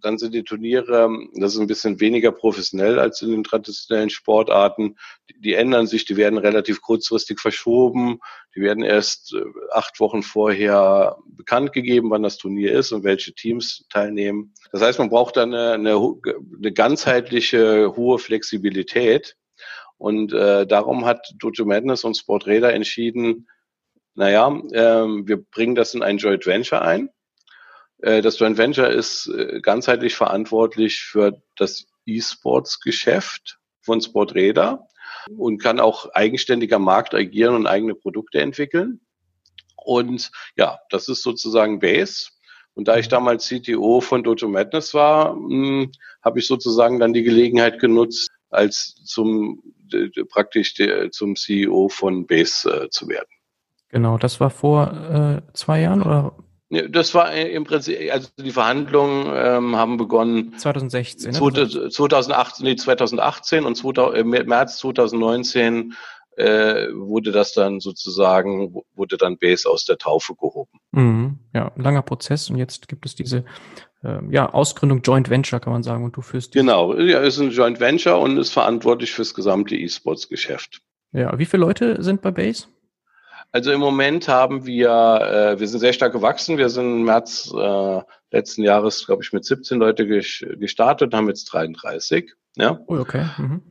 dann 0.04 0.18
sind 0.18 0.34
die 0.34 0.44
Turniere, 0.44 1.10
das 1.34 1.54
ist 1.54 1.60
ein 1.60 1.68
bisschen 1.68 2.00
weniger 2.00 2.32
professionell 2.32 3.00
als 3.00 3.22
in 3.22 3.32
den 3.32 3.44
traditionellen 3.44 4.10
Sportarten. 4.10 4.98
Die, 5.30 5.40
die 5.40 5.54
ändern 5.54 5.88
sich, 5.88 6.06
die 6.06 6.18
werden 6.18 6.38
relativ 6.38 6.82
kurzfristig 6.82 7.40
verschoben. 7.40 8.20
Die 8.56 8.62
werden 8.62 8.84
erst 8.84 9.34
äh, 9.34 9.44
acht 9.72 10.00
Wochen 10.00 10.22
vorher 10.22 11.18
bekannt 11.26 11.74
gegeben, 11.74 12.12
wann 12.12 12.24
das 12.24 12.38
Turnier 12.38 12.74
ist 12.74 12.92
und 12.92 13.04
welche 13.04 13.34
Teams 13.34 13.86
teilnehmen. 13.90 14.54
Das 14.72 14.82
heißt, 14.82 15.00
man 15.00 15.10
braucht 15.10 15.38
dann 15.38 15.54
eine, 15.54 15.74
eine, 15.74 16.16
eine 16.58 16.74
ganzheitliche 16.74 17.96
hohe 17.96 18.20
Flexibilität 18.20 19.38
und 20.04 20.34
äh, 20.34 20.68
darum 20.68 21.06
hat 21.06 21.34
Dojo 21.38 21.64
Madness 21.64 22.04
und 22.04 22.18
Sporträder 22.18 22.74
entschieden, 22.74 23.48
naja, 24.16 24.50
äh, 24.50 25.06
wir 25.26 25.38
bringen 25.38 25.76
das 25.76 25.94
in 25.94 26.04
ein 26.04 26.18
Joint 26.18 26.46
Venture 26.46 26.82
ein. 26.82 27.10
Äh, 28.00 28.22
das 28.22 28.38
Joint 28.38 28.58
Venture 28.58 28.90
ist 28.90 29.28
äh, 29.28 29.62
ganzheitlich 29.62 30.16
verantwortlich 30.16 31.00
für 31.00 31.42
das 31.56 31.86
E-Sports-Geschäft 32.06 33.60
von 33.80 34.02
Sporträder 34.02 34.90
und 35.38 35.64
kann 35.64 35.80
auch 35.80 36.14
eigenständig 36.14 36.74
am 36.74 36.84
Markt 36.84 37.16
agieren 37.16 37.56
und 37.56 37.66
eigene 37.66 37.96
Produkte 37.96 38.42
entwickeln. 38.42 39.00
Und 39.78 40.32
ja, 40.58 40.80
das 40.90 41.08
ist 41.08 41.24
sozusagen 41.24 41.80
Base. 41.80 42.28
Und 42.74 42.90
da 42.90 42.98
ich 42.98 43.08
damals 43.08 43.48
CTO 43.48 44.02
von 44.02 44.22
Dojo 44.22 44.50
Madness 44.50 44.94
war, 44.94 45.34
hm, 45.34 45.94
habe 46.22 46.40
ich 46.40 46.48
sozusagen 46.48 47.00
dann 47.00 47.14
die 47.14 47.24
Gelegenheit 47.24 47.80
genutzt, 47.80 48.30
als 48.50 48.96
zum 49.04 49.62
praktisch 50.30 50.76
zum 51.12 51.36
CEO 51.36 51.90
von 51.90 52.26
Base 52.26 52.70
äh, 52.70 52.90
zu 52.90 53.08
werden. 53.08 53.28
Genau, 53.90 54.18
das 54.18 54.40
war 54.40 54.50
vor 54.50 54.92
äh, 55.46 55.54
zwei 55.54 55.82
Jahren 55.82 56.02
oder? 56.02 56.36
Das 56.90 57.14
war 57.14 57.32
im 57.32 57.66
Prinzip, 57.66 58.12
also 58.12 58.30
die 58.40 58.52
Verhandlungen 58.52 59.32
ähm, 59.36 59.76
haben 59.76 59.98
begonnen 59.98 60.58
2016. 60.58 61.32
Ne? 61.32 61.90
2018, 61.92 62.66
nee, 62.66 62.76
2018 62.76 63.66
und 63.66 63.76
2000, 63.76 64.18
äh, 64.18 64.44
März 64.44 64.80
2019 64.80 65.94
äh, 66.36 66.88
wurde 66.94 67.32
das 67.32 67.54
dann 67.54 67.80
sozusagen, 67.80 68.74
wurde 68.96 69.18
dann 69.18 69.38
Base 69.38 69.70
aus 69.70 69.86
der 69.86 70.00
Taufe 70.00 70.34
gehoben. 70.34 70.80
Mhm, 70.92 71.38
ja, 71.54 71.72
langer 71.76 72.02
Prozess 72.02 72.50
und 72.50 72.58
jetzt 72.58 72.88
gibt 72.88 73.06
es 73.06 73.14
diese 73.14 73.40
äh, 73.40 73.44
ja, 74.30 74.50
Ausgründung 74.52 75.02
Joint 75.02 75.30
Venture, 75.30 75.60
kann 75.60 75.74
man 75.74 75.84
sagen, 75.84 76.04
und 76.04 76.16
du 76.16 76.22
führst 76.22 76.54
die. 76.54 76.60
Genau, 76.60 76.96
ja, 76.96 77.20
ist 77.20 77.40
ein 77.40 77.52
Joint 77.52 77.80
Venture 77.80 78.20
und 78.20 78.38
ist 78.38 78.52
verantwortlich 78.52 79.12
fürs 79.12 79.34
gesamte 79.34 79.76
E-Sports-Geschäft. 79.76 80.82
Ja, 81.12 81.38
wie 81.38 81.46
viele 81.46 81.62
Leute 81.62 82.02
sind 82.04 82.22
bei 82.22 82.32
Base? 82.32 82.68
Also 83.52 83.72
im 83.72 83.80
Moment 83.80 84.28
haben 84.28 84.66
wir, 84.66 84.90
äh, 84.90 85.60
wir 85.60 85.68
sind 85.68 85.80
sehr 85.80 85.94
stark 85.94 86.12
gewachsen. 86.12 86.58
Wir 86.58 86.70
sind 86.70 86.86
im 86.86 87.04
März 87.04 87.54
äh, 87.56 88.02
letzten 88.32 88.64
Jahres, 88.64 89.06
glaube 89.06 89.24
ich, 89.24 89.32
mit 89.32 89.46
17 89.46 89.80
Leute 89.80 90.08
gestartet 90.08 91.14
haben 91.14 91.28
jetzt 91.28 91.46
33. 91.46 92.34
Ja. 92.56 92.80
Oh, 92.88 92.98
okay. 92.98 93.26
Mhm 93.38 93.62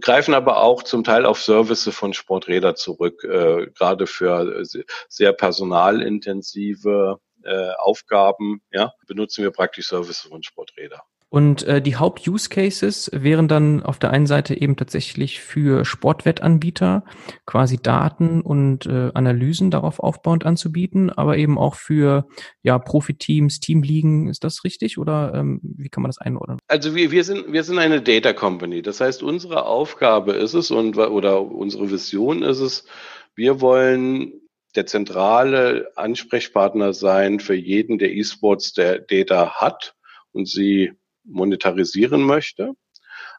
greifen 0.00 0.34
aber 0.34 0.62
auch 0.62 0.82
zum 0.82 1.04
Teil 1.04 1.24
auf 1.26 1.40
Services 1.40 1.94
von 1.94 2.12
Sporträder 2.12 2.74
zurück, 2.74 3.22
äh, 3.24 3.66
gerade 3.76 4.06
für 4.06 4.64
sehr 5.08 5.32
personalintensive 5.32 7.20
äh, 7.44 7.72
Aufgaben, 7.78 8.62
ja, 8.72 8.92
benutzen 9.06 9.42
wir 9.42 9.50
praktisch 9.50 9.88
Services 9.88 10.28
von 10.28 10.42
Sporträder. 10.42 11.02
Und 11.34 11.64
äh, 11.64 11.82
die 11.82 11.96
Haupt-Use-Cases 11.96 13.10
wären 13.12 13.48
dann 13.48 13.82
auf 13.82 13.98
der 13.98 14.10
einen 14.10 14.28
Seite 14.28 14.54
eben 14.54 14.76
tatsächlich 14.76 15.40
für 15.40 15.84
Sportwettanbieter 15.84 17.02
quasi 17.44 17.76
Daten 17.76 18.40
und 18.40 18.86
äh, 18.86 19.10
Analysen 19.14 19.72
darauf 19.72 19.98
aufbauend 19.98 20.46
anzubieten, 20.46 21.10
aber 21.10 21.36
eben 21.36 21.58
auch 21.58 21.74
für 21.74 22.28
ja, 22.62 22.78
Profiteams, 22.78 23.58
Teamligen. 23.58 24.28
Ist 24.28 24.44
das 24.44 24.62
richtig 24.62 24.96
oder 24.96 25.34
ähm, 25.34 25.58
wie 25.60 25.88
kann 25.88 26.04
man 26.04 26.10
das 26.10 26.18
einordnen? 26.18 26.58
Also 26.68 26.94
wir, 26.94 27.10
wir, 27.10 27.24
sind, 27.24 27.52
wir 27.52 27.64
sind 27.64 27.80
eine 27.80 28.00
Data 28.00 28.32
Company. 28.32 28.80
Das 28.82 29.00
heißt, 29.00 29.24
unsere 29.24 29.66
Aufgabe 29.66 30.34
ist 30.34 30.54
es 30.54 30.70
und 30.70 30.96
oder 30.96 31.42
unsere 31.42 31.90
Vision 31.90 32.44
ist 32.44 32.60
es, 32.60 32.86
wir 33.34 33.60
wollen 33.60 34.34
der 34.76 34.86
zentrale 34.86 35.90
Ansprechpartner 35.96 36.92
sein 36.92 37.40
für 37.40 37.54
jeden, 37.54 37.98
der 37.98 38.12
E-Sports 38.12 38.72
der 38.72 38.98
Data 38.98 39.60
hat 39.60 39.94
und 40.32 40.48
sie 40.48 40.92
monetarisieren 41.24 42.22
möchte, 42.22 42.72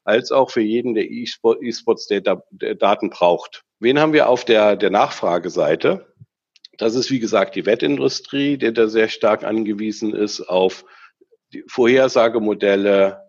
als 0.04 0.32
auch 0.32 0.52
für 0.52 0.62
jeden, 0.62 0.94
der 0.94 1.10
E-Sports 1.10 2.08
Daten 2.08 3.10
braucht. 3.10 3.64
Wen 3.80 4.00
haben 4.00 4.14
wir 4.14 4.30
auf 4.30 4.46
der, 4.46 4.76
der 4.76 4.90
Nachfrageseite? 4.90 6.14
Das 6.78 6.96
ist, 6.96 7.12
wie 7.12 7.20
gesagt, 7.20 7.56
die 7.56 7.66
Wettindustrie, 7.66 8.58
der 8.58 8.72
da 8.72 8.88
sehr 8.88 9.10
stark 9.10 9.44
angewiesen 9.44 10.14
ist 10.14 10.42
auf 10.42 10.86
die 11.54 11.64
Vorhersagemodelle, 11.68 13.22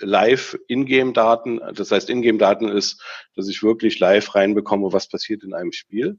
live 0.00 0.58
Ingame-Daten. 0.68 1.60
Das 1.74 1.90
heißt, 1.90 2.10
Ingame-Daten 2.10 2.68
ist, 2.68 3.02
dass 3.34 3.48
ich 3.48 3.62
wirklich 3.62 3.98
live 3.98 4.34
reinbekomme, 4.34 4.92
was 4.92 5.08
passiert 5.08 5.44
in 5.44 5.54
einem 5.54 5.72
Spiel. 5.72 6.18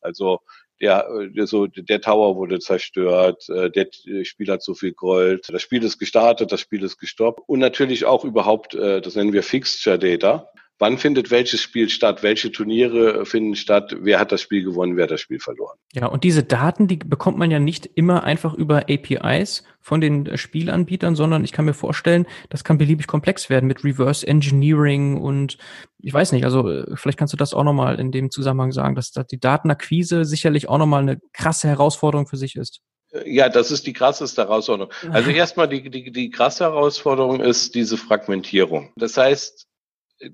Also 0.00 0.40
der, 0.80 1.08
der, 1.34 1.46
so, 1.46 1.66
der 1.66 2.00
Tower 2.00 2.36
wurde 2.36 2.60
zerstört, 2.60 3.48
äh, 3.48 3.70
der 3.70 3.88
Spieler 4.24 4.54
hat 4.54 4.62
so 4.62 4.74
viel 4.74 4.92
Gold, 4.92 5.48
das 5.52 5.62
Spiel 5.62 5.82
ist 5.82 5.98
gestartet, 5.98 6.52
das 6.52 6.60
Spiel 6.60 6.84
ist 6.84 6.98
gestoppt. 6.98 7.42
Und 7.46 7.58
natürlich 7.58 8.04
auch 8.04 8.24
überhaupt, 8.24 8.74
äh, 8.74 9.00
das 9.00 9.16
nennen 9.16 9.32
wir 9.32 9.42
Fixture 9.42 9.98
Data, 9.98 10.50
wann 10.78 10.98
findet 10.98 11.30
welches 11.30 11.60
Spiel 11.60 11.88
statt, 11.88 12.22
welche 12.22 12.52
Turniere 12.52 13.26
finden 13.26 13.56
statt, 13.56 13.96
wer 14.00 14.18
hat 14.18 14.32
das 14.32 14.40
Spiel 14.40 14.62
gewonnen, 14.62 14.96
wer 14.96 15.04
hat 15.04 15.10
das 15.10 15.20
Spiel 15.20 15.40
verloren. 15.40 15.76
Ja, 15.92 16.06
und 16.06 16.24
diese 16.24 16.42
Daten, 16.42 16.86
die 16.86 16.96
bekommt 16.96 17.38
man 17.38 17.50
ja 17.50 17.58
nicht 17.58 17.86
immer 17.94 18.24
einfach 18.24 18.54
über 18.54 18.86
APIs 18.88 19.64
von 19.80 20.00
den 20.00 20.36
Spielanbietern, 20.36 21.16
sondern 21.16 21.44
ich 21.44 21.52
kann 21.52 21.64
mir 21.64 21.74
vorstellen, 21.74 22.26
das 22.50 22.62
kann 22.62 22.78
beliebig 22.78 23.06
komplex 23.06 23.50
werden 23.50 23.66
mit 23.66 23.84
Reverse 23.84 24.26
Engineering 24.26 25.16
und 25.16 25.58
ich 26.00 26.12
weiß 26.12 26.32
nicht, 26.32 26.44
also 26.44 26.68
äh, 26.70 26.96
vielleicht 26.96 27.18
kannst 27.18 27.32
du 27.32 27.38
das 27.38 27.54
auch 27.54 27.64
nochmal 27.64 27.98
in 27.98 28.12
dem 28.12 28.30
Zusammenhang 28.30 28.72
sagen, 28.72 28.94
dass, 28.94 29.10
dass 29.10 29.26
die 29.26 29.40
Datenakquise 29.40 30.24
sicherlich 30.24 30.68
auch 30.68 30.78
nochmal 30.78 31.02
eine 31.02 31.18
krasse 31.32 31.68
Herausforderung 31.68 32.26
für 32.26 32.36
sich 32.36 32.56
ist. 32.56 32.80
Ja, 33.24 33.48
das 33.48 33.70
ist 33.70 33.86
die 33.86 33.94
krasseste 33.94 34.42
Herausforderung. 34.42 34.92
Also 35.10 35.30
erstmal 35.30 35.66
die, 35.66 35.88
die, 35.88 36.12
die 36.12 36.30
krasse 36.30 36.64
Herausforderung 36.64 37.40
ist 37.40 37.74
diese 37.74 37.96
Fragmentierung. 37.96 38.92
Das 38.96 39.16
heißt, 39.16 39.67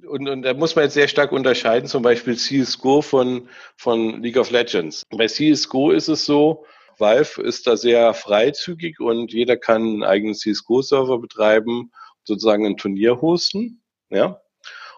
und, 0.07 0.29
und 0.29 0.43
da 0.43 0.55
muss 0.55 0.77
man 0.77 0.85
jetzt 0.85 0.95
sehr 0.95 1.09
stark 1.09 1.33
unterscheiden, 1.33 1.89
zum 1.89 2.03
Beispiel 2.03 2.37
CSGO 2.37 3.03
von, 3.03 3.49
von 3.77 4.23
League 4.23 4.39
of 4.39 4.51
Legends. 4.51 5.03
Bei 5.11 5.27
CSGO 5.27 5.91
ist 5.91 6.09
es 6.09 6.25
so, 6.25 6.65
Valve 6.99 7.43
ist 7.43 7.67
da 7.67 7.77
sehr 7.77 8.15
freizügig 8.15 9.01
und 9.01 9.33
jeder 9.33 9.57
kann 9.57 9.83
einen 9.83 10.03
eigenen 10.05 10.35
CSGO-Server 10.35 11.19
betreiben, 11.19 11.91
sozusagen 12.25 12.67
ein 12.67 12.77
Turnier 12.77 13.21
hosten, 13.21 13.83
ja. 14.11 14.41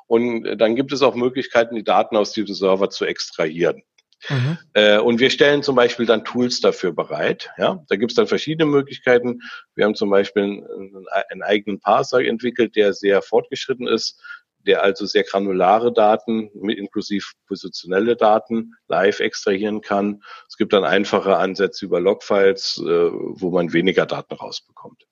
Und 0.09 0.59
dann 0.59 0.77
gibt 0.77 0.93
es 0.93 1.03
auch 1.03 1.17
Möglichkeiten, 1.17 1.75
die 1.75 1.83
Daten 1.83 2.17
aus 2.17 2.31
diesem 2.31 2.55
Server 2.55 2.91
zu 2.91 3.05
extrahieren. 3.05 3.83
Mhm. 4.29 4.59
Äh, 4.73 4.99
und 4.99 5.19
wir 5.19 5.31
stellen 5.31 5.65
zum 5.65 5.75
Beispiel 5.75 6.07
dann 6.07 6.25
Tools 6.25 6.61
dafür 6.61 6.93
bereit. 6.93 7.51
Ja, 7.59 7.85
da 7.89 7.97
gibt 7.97 8.13
es 8.13 8.17
dann 8.17 8.29
verschiedene 8.29 8.71
Möglichkeiten. 8.71 9.41
Wir 9.75 9.85
haben 9.85 9.97
zum 9.97 10.11
Beispiel 10.11 10.45
einen, 10.45 11.07
einen 11.29 11.43
eigenen 11.43 11.81
Parser 11.81 12.25
entwickelt, 12.25 12.77
der 12.77 12.93
sehr 12.95 13.21
fortgeschritten 13.21 13.89
ist, 13.89 14.21
der 14.67 14.83
also 14.83 15.07
sehr 15.07 15.25
granulare 15.25 15.93
Daten 15.93 16.51
mit 16.55 16.79
inklusive 16.79 17.27
positionelle 17.47 18.17
Daten 18.17 18.75
live 18.89 19.21
extrahieren 19.21 19.81
kann. 19.81 20.23
Es 20.49 20.57
gibt 20.57 20.73
dann 20.73 20.85
einfache 20.85 21.37
Ansätze 21.37 21.85
über 21.85 22.01
Logfiles, 22.01 22.83
äh, 22.85 23.11
wo 23.11 23.51
man 23.51 23.73
weniger 23.73 24.07
Daten 24.07 24.35
rausbekommt. 24.35 25.07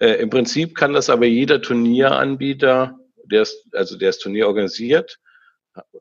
Äh, 0.00 0.14
Im 0.14 0.30
Prinzip 0.30 0.74
kann 0.74 0.92
das 0.92 1.10
aber 1.10 1.26
jeder 1.26 1.60
Turnieranbieter, 1.62 2.98
der 3.24 3.42
ist, 3.42 3.68
also 3.72 3.96
der 3.96 4.08
das 4.08 4.18
Turnier 4.18 4.48
organisiert, 4.48 5.18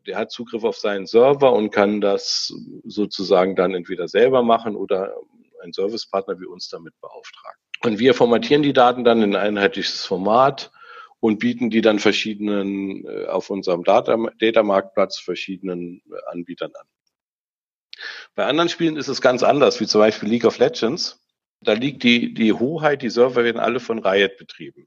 der 0.05 0.17
hat 0.17 0.31
Zugriff 0.31 0.63
auf 0.63 0.77
seinen 0.77 1.07
Server 1.07 1.51
und 1.53 1.71
kann 1.71 1.99
das 1.99 2.53
sozusagen 2.83 3.55
dann 3.55 3.73
entweder 3.73 4.07
selber 4.07 4.43
machen 4.43 4.75
oder 4.75 5.15
ein 5.63 5.73
Servicepartner 5.73 6.39
wie 6.39 6.45
uns 6.45 6.69
damit 6.69 6.93
beauftragen. 7.01 7.59
Und 7.81 7.99
wir 7.99 8.13
formatieren 8.13 8.63
die 8.63 8.73
Daten 8.73 9.03
dann 9.03 9.21
in 9.21 9.35
ein 9.35 9.57
einheitliches 9.57 10.05
Format, 10.05 10.71
und 11.23 11.39
bieten 11.39 11.69
die 11.69 11.79
dann 11.79 11.99
verschiedenen 11.99 13.05
äh, 13.05 13.27
auf 13.27 13.49
unserem 13.49 13.85
Data, 13.85 14.17
Data 14.39 14.61
Marktplatz 14.61 15.19
verschiedenen 15.19 16.01
äh, 16.11 16.15
Anbietern 16.29 16.73
an. 16.77 16.85
Bei 18.35 18.45
anderen 18.45 18.67
Spielen 18.67 18.97
ist 18.97 19.07
es 19.07 19.21
ganz 19.21 19.41
anders, 19.41 19.79
wie 19.79 19.87
zum 19.87 19.99
Beispiel 19.99 20.27
League 20.27 20.43
of 20.43 20.57
Legends. 20.57 21.25
Da 21.61 21.71
liegt 21.71 22.03
die, 22.03 22.33
die 22.33 22.51
Hoheit, 22.51 23.03
die 23.03 23.09
Server 23.09 23.45
werden 23.45 23.61
alle 23.61 23.79
von 23.79 23.99
Riot 23.99 24.35
betrieben. 24.35 24.85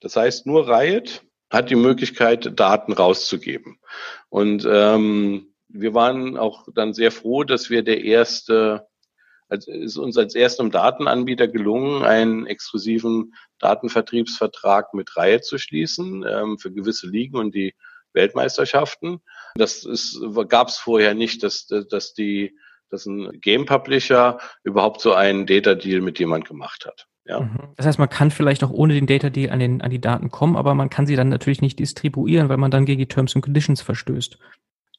Das 0.00 0.16
heißt, 0.16 0.44
nur 0.44 0.68
Riot 0.68 1.22
hat 1.48 1.70
die 1.70 1.76
Möglichkeit, 1.76 2.60
Daten 2.60 2.92
rauszugeben. 2.92 3.78
Und 4.28 4.68
ähm, 4.70 5.54
wir 5.68 5.94
waren 5.94 6.36
auch 6.36 6.68
dann 6.74 6.92
sehr 6.92 7.10
froh, 7.10 7.44
dass 7.44 7.70
wir 7.70 7.82
der 7.82 8.04
erste 8.04 8.86
als, 9.52 9.68
ist 9.68 9.96
uns 9.96 10.16
als 10.16 10.34
erstem 10.34 10.70
Datenanbieter 10.70 11.46
gelungen, 11.46 12.02
einen 12.02 12.46
exklusiven 12.46 13.34
Datenvertriebsvertrag 13.58 14.94
mit 14.94 15.16
Reihe 15.16 15.40
zu 15.40 15.58
schließen 15.58 16.24
ähm, 16.28 16.58
für 16.58 16.72
gewisse 16.72 17.06
Ligen 17.06 17.36
und 17.36 17.54
die 17.54 17.74
Weltmeisterschaften. 18.14 19.20
Das 19.54 19.86
gab 20.48 20.68
es 20.68 20.78
vorher 20.78 21.14
nicht, 21.14 21.42
dass, 21.42 21.66
dass 21.66 22.14
die 22.14 22.56
dass 22.92 23.06
ein 23.06 23.40
Game 23.40 23.64
Publisher 23.64 24.38
überhaupt 24.64 25.00
so 25.00 25.14
einen 25.14 25.46
Data 25.46 25.74
Deal 25.74 26.02
mit 26.02 26.18
jemand 26.18 26.46
gemacht 26.46 26.84
hat. 26.86 27.06
Ja. 27.24 27.40
Mhm. 27.40 27.72
Das 27.76 27.86
heißt, 27.86 27.98
man 27.98 28.08
kann 28.08 28.30
vielleicht 28.30 28.62
auch 28.62 28.70
ohne 28.70 28.94
den 28.94 29.06
Data 29.06 29.30
Deal 29.30 29.50
an, 29.50 29.60
den, 29.60 29.80
an 29.80 29.90
die 29.90 30.00
Daten 30.00 30.30
kommen, 30.30 30.56
aber 30.56 30.74
man 30.74 30.90
kann 30.90 31.06
sie 31.06 31.16
dann 31.16 31.28
natürlich 31.28 31.62
nicht 31.62 31.78
distribuieren, 31.78 32.48
weil 32.48 32.58
man 32.58 32.70
dann 32.70 32.84
gegen 32.84 32.98
die 32.98 33.08
Terms 33.08 33.34
and 33.34 33.44
Conditions 33.44 33.80
verstößt. 33.80 34.38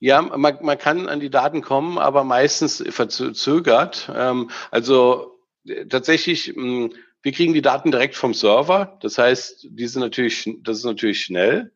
Ja, 0.03 0.21
man, 0.21 0.57
man 0.61 0.77
kann 0.77 1.07
an 1.07 1.21
die 1.21 1.29
Daten 1.29 1.61
kommen, 1.61 1.97
aber 1.97 2.25
meistens 2.25 2.83
verzögert. 2.89 4.11
Ähm, 4.13 4.49
also 4.69 5.39
äh, 5.65 5.85
tatsächlich, 5.85 6.53
mh, 6.57 6.61
hm, 6.61 6.93
wir 7.21 7.31
kriegen 7.31 7.53
die 7.53 7.61
Daten 7.61 7.89
direkt 7.89 8.15
vom 8.17 8.33
Server. 8.33 8.97
Das 8.99 9.17
heißt, 9.17 9.65
die 9.69 9.87
sind 9.87 10.01
natürlich, 10.01 10.57
das 10.61 10.79
ist 10.79 10.83
natürlich 10.83 11.21
schnell 11.21 11.71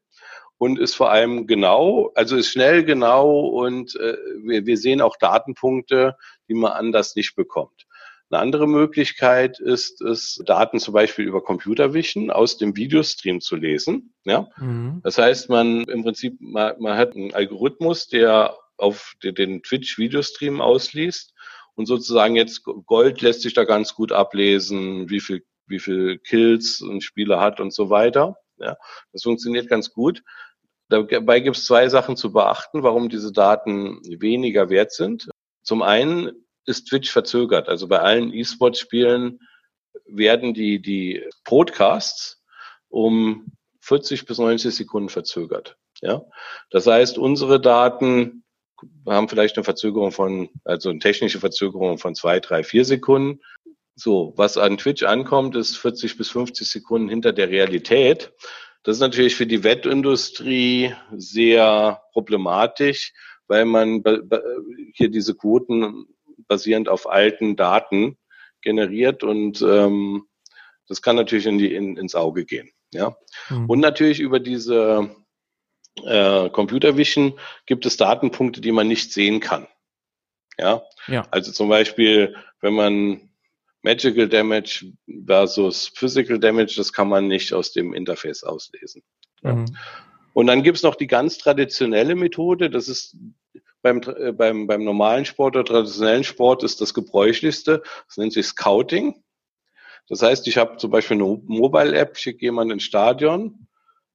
und 0.57 0.78
ist 0.78 0.95
vor 0.95 1.09
allem 1.09 1.47
genau, 1.47 2.11
also 2.15 2.36
ist 2.36 2.51
schnell 2.51 2.84
genau 2.84 3.47
und 3.47 3.95
äh, 3.95 4.17
wir, 4.43 4.65
wir 4.65 4.75
sehen 4.75 4.99
auch 4.99 5.15
Datenpunkte, 5.15 6.17
die 6.49 6.53
man 6.53 6.73
anders 6.73 7.15
nicht 7.15 7.34
bekommt. 7.34 7.87
Eine 8.30 8.41
andere 8.41 8.67
Möglichkeit 8.67 9.59
ist 9.59 10.01
es, 10.01 10.41
Daten 10.45 10.80
zum 10.80 10.93
Beispiel 10.93 11.25
über 11.25 11.41
Computer 11.41 11.93
Vision 11.93 12.30
aus 12.30 12.57
dem 12.57 12.75
Videostream 12.75 13.39
zu 13.39 13.55
lesen. 13.55 14.13
Ja? 14.25 14.49
Mhm. 14.57 14.99
Das 15.03 15.17
heißt, 15.17 15.49
man 15.49 15.86
im 15.86 16.03
Prinzip, 16.03 16.36
man, 16.39 16.73
man 16.80 16.97
hat 16.97 17.15
einen 17.15 17.34
Algorithmus, 17.34 18.07
der 18.07 18.57
auf 18.78 19.13
den 19.23 19.63
Twitch-Videostream 19.63 20.61
ausliest 20.61 21.34
und 21.75 21.86
sozusagen 21.86 22.36
jetzt 22.36 22.63
Gold 22.63 23.21
lässt 23.21 23.43
sich 23.43 23.53
da 23.53 23.63
ganz 23.63 23.93
gut 23.93 24.11
ablesen, 24.11 25.09
wie 25.09 25.19
viel, 25.19 25.45
wie 25.67 25.80
viel 25.80 26.17
Kills 26.17 26.82
ein 26.82 27.01
Spieler 27.01 27.39
hat 27.39 27.59
und 27.59 27.73
so 27.73 27.89
weiter. 27.89 28.38
Ja, 28.57 28.78
das 29.13 29.23
funktioniert 29.23 29.69
ganz 29.69 29.93
gut. 29.93 30.23
Dabei 30.89 31.39
gibt 31.39 31.57
es 31.57 31.65
zwei 31.65 31.89
Sachen 31.89 32.15
zu 32.15 32.32
beachten, 32.32 32.82
warum 32.82 33.09
diese 33.09 33.32
Daten 33.32 33.99
weniger 34.03 34.69
wert 34.69 34.91
sind. 34.91 35.30
Zum 35.61 35.82
einen 35.82 36.47
ist 36.68 36.88
Twitch 36.88 37.11
verzögert. 37.11 37.68
Also 37.70 37.88
bei 37.88 37.99
allen 37.99 38.32
E-Sport-Spielen 38.32 39.39
werden 40.05 40.53
die, 40.53 40.82
die 40.82 41.24
Broadcasts 41.43 42.43
um 42.89 43.47
40 43.82 44.26
bis 44.26 44.38
90 44.38 44.76
Sekunden 44.76 45.09
verzögert. 45.09 45.78
Ja, 46.01 46.24
das 46.70 46.86
heißt, 46.86 47.18
unsere 47.18 47.59
Daten 47.59 48.43
haben 49.07 49.30
vielleicht 49.30 49.57
eine 49.57 49.63
Verzögerung 49.63 50.11
von, 50.11 50.49
also 50.63 50.89
eine 50.89 50.99
technische 50.99 51.39
Verzögerung 51.39 51.97
von 51.97 52.13
zwei, 52.13 52.39
drei, 52.39 52.63
vier 52.63 52.86
Sekunden. 52.86 53.41
So, 53.95 54.34
was 54.36 54.57
an 54.57 54.78
Twitch 54.78 55.01
ankommt, 55.03 55.55
ist 55.55 55.78
40 55.78 56.18
bis 56.18 56.30
50 56.30 56.70
Sekunden 56.70 57.09
hinter 57.09 57.34
der 57.34 57.49
Realität. 57.49 58.32
Das 58.84 58.97
ist 58.97 59.01
natürlich 59.01 59.36
für 59.36 59.47
die 59.47 59.63
Wettindustrie 59.63 60.93
sehr 61.15 62.01
problematisch, 62.13 63.13
weil 63.47 63.65
man 63.65 64.03
hier 64.93 65.09
diese 65.09 65.34
Quoten 65.36 66.05
basierend 66.48 66.90
auf 66.90 67.10
alten 67.10 67.56
Daten 67.56 68.18
generiert 68.62 69.24
und 69.24 69.62
ähm, 69.62 70.26
das 70.88 71.02
kann 71.02 71.16
natürlich 71.16 71.46
in 71.46 71.58
die, 71.58 71.74
in, 71.74 71.98
ins 71.98 72.16
Auge 72.16 72.46
gehen. 72.46 72.70
Ja? 72.94 73.16
Mhm. 73.50 73.70
Und 73.70 73.80
natürlich 73.80 74.20
über 74.20 74.40
diese 74.40 75.16
äh, 76.04 76.50
Computer 76.50 76.98
Vision 76.98 77.38
gibt 77.66 77.86
es 77.86 77.98
Datenpunkte, 77.98 78.62
die 78.62 78.72
man 78.72 78.88
nicht 78.88 79.12
sehen 79.12 79.40
kann. 79.40 79.68
Ja? 80.58 80.84
ja. 81.08 81.28
Also 81.32 81.52
zum 81.52 81.70
Beispiel, 81.70 82.36
wenn 82.62 82.74
man 82.74 83.30
Magical 83.84 84.28
Damage 84.28 84.92
versus 85.26 85.92
Physical 85.94 86.40
Damage, 86.40 86.74
das 86.78 86.92
kann 86.92 87.10
man 87.10 87.28
nicht 87.28 87.54
aus 87.54 87.72
dem 87.72 87.94
Interface 87.94 88.44
auslesen. 88.44 89.04
Mhm. 89.42 89.66
Ja? 89.66 89.66
Und 90.34 90.48
dann 90.48 90.62
gibt 90.62 90.78
es 90.78 90.84
noch 90.84 90.96
die 90.96 91.08
ganz 91.08 91.40
traditionelle 91.40 92.16
Methode, 92.16 92.70
das 92.70 92.88
ist 92.88 93.18
beim, 93.88 94.02
äh, 94.18 94.32
beim, 94.32 94.68
beim 94.68 94.84
normalen 94.84 95.26
Sport 95.26 95.56
oder 95.56 95.66
traditionellen 95.66 96.24
Sport 96.24 96.64
ist 96.64 96.82
das 96.82 96.94
gebräuchlichste. 96.94 97.82
Das 98.08 98.18
nennt 98.18 98.34
sich 98.34 98.46
Scouting. 98.46 99.24
Das 100.10 100.22
heißt, 100.22 100.48
ich 100.48 100.58
habe 100.58 100.78
zum 100.78 100.92
Beispiel 100.92 101.16
eine 101.16 101.42
Mobile-App, 101.46 102.18
schicke 102.18 102.46
jemanden 102.46 102.74
ins 102.74 102.84
Stadion, 102.84 103.68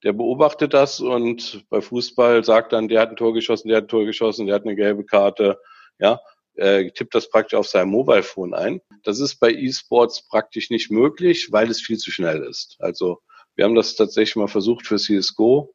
der 0.02 0.12
beobachtet 0.12 0.72
das 0.74 1.00
und 1.00 1.64
bei 1.68 1.80
Fußball 1.80 2.44
sagt 2.44 2.72
dann, 2.72 2.88
der 2.88 3.00
hat 3.00 3.10
ein 3.10 3.16
Tor 3.16 3.34
geschossen, 3.34 3.68
der 3.68 3.78
hat 3.78 3.84
ein 3.84 3.88
Tor 3.88 4.04
geschossen, 4.04 4.46
der 4.46 4.54
hat 4.54 4.64
eine 4.64 4.74
gelbe 4.74 5.04
Karte. 5.04 5.58
Ja, 5.98 6.20
äh, 6.54 6.90
tippt 6.90 7.14
das 7.14 7.30
praktisch 7.30 7.58
auf 7.58 7.68
seinem 7.68 7.90
Mobile 7.90 8.22
Phone 8.22 8.54
ein. 8.54 8.80
Das 9.04 9.20
ist 9.20 9.36
bei 9.36 9.52
E-Sports 9.52 10.26
praktisch 10.28 10.70
nicht 10.70 10.90
möglich, 10.90 11.48
weil 11.50 11.70
es 11.70 11.80
viel 11.80 11.98
zu 11.98 12.10
schnell 12.10 12.42
ist. 12.42 12.76
Also 12.78 13.20
wir 13.54 13.64
haben 13.64 13.74
das 13.74 13.94
tatsächlich 13.94 14.36
mal 14.36 14.48
versucht 14.48 14.86
für 14.86 14.96
CSGO, 14.96 15.74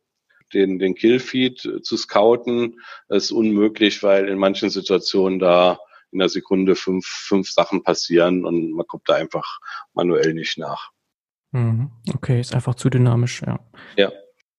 den, 0.53 0.79
den 0.79 0.95
Killfeed 0.95 1.59
zu 1.81 1.97
scouten. 1.97 2.79
Ist 3.09 3.31
unmöglich, 3.31 4.03
weil 4.03 4.27
in 4.27 4.37
manchen 4.37 4.69
Situationen 4.69 5.39
da 5.39 5.79
in 6.11 6.19
der 6.19 6.29
Sekunde 6.29 6.75
fünf, 6.75 7.05
fünf 7.05 7.51
Sachen 7.51 7.83
passieren 7.83 8.45
und 8.45 8.71
man 8.71 8.87
kommt 8.87 9.09
da 9.09 9.15
einfach 9.15 9.59
manuell 9.93 10.33
nicht 10.33 10.57
nach. 10.57 10.91
Mhm. 11.51 11.91
Okay, 12.13 12.39
ist 12.39 12.55
einfach 12.55 12.75
zu 12.75 12.89
dynamisch, 12.89 13.41
ja. 13.41 13.59
Ja. 13.97 14.11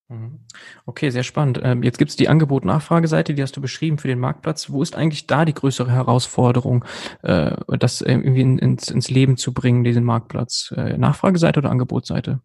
Mhm. 0.08 0.40
Okay, 0.86 1.10
sehr 1.10 1.22
spannend. 1.22 1.60
Ähm, 1.62 1.82
jetzt 1.82 1.98
gibt 1.98 2.10
es 2.10 2.16
die 2.16 2.28
Angebot-Nachfrageseite, 2.28 3.34
die 3.34 3.42
hast 3.42 3.56
du 3.56 3.60
beschrieben 3.60 3.98
für 3.98 4.08
den 4.08 4.18
Marktplatz. 4.18 4.70
Wo 4.70 4.82
ist 4.82 4.96
eigentlich 4.96 5.26
da 5.26 5.44
die 5.44 5.54
größere 5.54 5.90
Herausforderung, 5.90 6.84
äh, 7.22 7.56
das 7.78 8.00
irgendwie 8.00 8.40
ins, 8.40 8.88
ins 8.90 9.10
Leben 9.10 9.36
zu 9.36 9.52
bringen, 9.52 9.84
diesen 9.84 10.04
Marktplatz? 10.04 10.72
Äh, 10.76 10.96
Nachfrageseite 10.96 11.60
oder 11.60 11.70
Angebotsseite? 11.70 12.40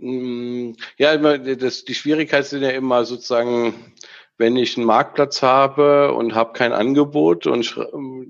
Mm, 0.00 0.72
ja, 0.96 1.16
das, 1.16 1.84
die 1.84 1.94
Schwierigkeit 1.94 2.46
sind 2.46 2.62
ja 2.62 2.70
immer 2.70 3.04
sozusagen, 3.04 3.92
wenn 4.38 4.56
ich 4.56 4.76
einen 4.76 4.86
Marktplatz 4.86 5.42
habe 5.42 6.14
und 6.14 6.34
habe 6.34 6.54
kein 6.54 6.72
Angebot 6.72 7.46
und 7.46 7.76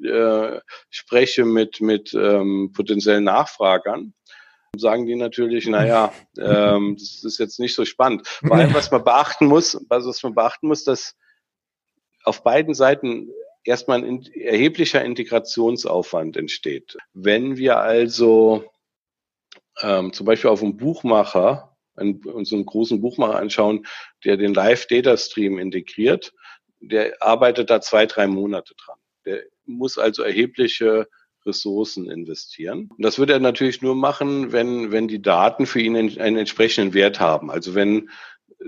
äh, 0.04 0.60
spreche 0.90 1.44
mit, 1.44 1.80
mit 1.80 2.12
ähm, 2.14 2.72
potenziellen 2.74 3.24
Nachfragern, 3.24 4.14
sagen 4.76 5.06
die 5.06 5.14
natürlich, 5.14 5.68
naja, 5.68 6.12
ähm, 6.38 6.96
das 6.98 7.22
ist 7.22 7.38
jetzt 7.38 7.60
nicht 7.60 7.76
so 7.76 7.84
spannend. 7.84 8.26
Vor 8.26 8.56
allem, 8.56 8.74
was 8.74 8.90
man 8.90 9.04
beachten 9.04 9.46
muss, 9.46 9.80
was 9.88 10.22
man 10.24 10.34
beachten 10.34 10.66
muss, 10.66 10.82
dass 10.82 11.14
auf 12.24 12.42
beiden 12.42 12.74
Seiten 12.74 13.30
erstmal 13.62 14.02
ein 14.02 14.26
erheblicher 14.34 15.04
Integrationsaufwand 15.04 16.36
entsteht. 16.36 16.96
Wenn 17.12 17.56
wir 17.56 17.78
also 17.78 18.64
ähm, 19.82 20.12
zum 20.12 20.26
Beispiel 20.26 20.50
auf 20.50 20.62
einen 20.62 20.76
Buchmacher, 20.76 21.76
einen, 21.96 22.24
uns 22.24 22.52
einen 22.52 22.66
großen 22.66 23.00
Buchmacher 23.00 23.38
anschauen, 23.38 23.86
der 24.24 24.36
den 24.36 24.54
Live-Data-Stream 24.54 25.58
integriert, 25.58 26.32
der 26.80 27.22
arbeitet 27.22 27.70
da 27.70 27.80
zwei, 27.80 28.06
drei 28.06 28.26
Monate 28.26 28.74
dran. 28.74 28.98
Der 29.26 29.42
muss 29.66 29.98
also 29.98 30.22
erhebliche 30.22 31.08
Ressourcen 31.46 32.10
investieren. 32.10 32.90
Und 32.96 33.04
das 33.04 33.18
wird 33.18 33.30
er 33.30 33.38
natürlich 33.38 33.82
nur 33.82 33.94
machen, 33.94 34.52
wenn, 34.52 34.92
wenn 34.92 35.08
die 35.08 35.22
Daten 35.22 35.66
für 35.66 35.80
ihn 35.80 35.96
einen 35.96 36.36
entsprechenden 36.36 36.94
Wert 36.94 37.20
haben. 37.20 37.50
Also 37.50 37.74
wenn 37.74 38.10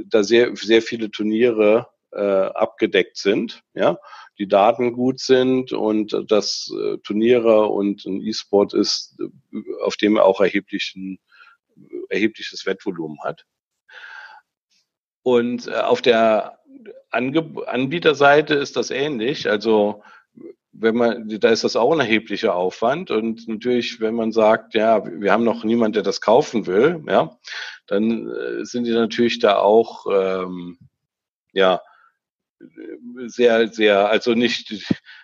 da 0.06 0.22
sehr, 0.22 0.54
sehr 0.56 0.82
viele 0.82 1.10
Turniere 1.10 1.88
äh, 2.12 2.20
abgedeckt 2.20 3.16
sind, 3.16 3.62
ja, 3.74 3.98
die 4.42 4.48
Daten 4.48 4.92
gut 4.92 5.20
sind 5.20 5.72
und 5.72 6.16
das 6.26 6.68
äh, 6.76 6.98
Turniere 6.98 7.66
und 7.66 8.04
ein 8.04 8.20
E-Sport 8.20 8.74
ist, 8.74 9.16
auf 9.84 9.96
dem 9.96 10.16
er 10.16 10.24
auch 10.24 10.40
erheblichen, 10.40 11.20
erhebliches 12.08 12.66
Wettvolumen 12.66 13.20
hat. 13.22 13.46
Und 15.22 15.68
äh, 15.68 15.74
auf 15.74 16.02
der 16.02 16.58
Ange 17.10 17.54
Anbieterseite 17.66 18.54
ist 18.54 18.74
das 18.74 18.90
ähnlich. 18.90 19.48
Also 19.48 20.02
wenn 20.72 20.96
man, 20.96 21.28
da 21.28 21.50
ist 21.50 21.62
das 21.62 21.76
auch 21.76 21.92
ein 21.92 22.00
erheblicher 22.00 22.56
Aufwand. 22.56 23.12
Und 23.12 23.46
natürlich, 23.46 24.00
wenn 24.00 24.16
man 24.16 24.32
sagt, 24.32 24.74
ja, 24.74 25.04
wir 25.04 25.30
haben 25.30 25.44
noch 25.44 25.62
niemand, 25.62 25.94
der 25.94 26.02
das 26.02 26.20
kaufen 26.20 26.66
will, 26.66 27.00
ja, 27.06 27.38
dann 27.86 28.28
äh, 28.28 28.64
sind 28.64 28.88
die 28.88 28.92
natürlich 28.92 29.38
da 29.38 29.58
auch, 29.58 30.06
ähm, 30.10 30.78
ja, 31.52 31.80
sehr, 33.26 33.68
sehr, 33.68 34.08
also 34.08 34.34
nicht, 34.34 34.74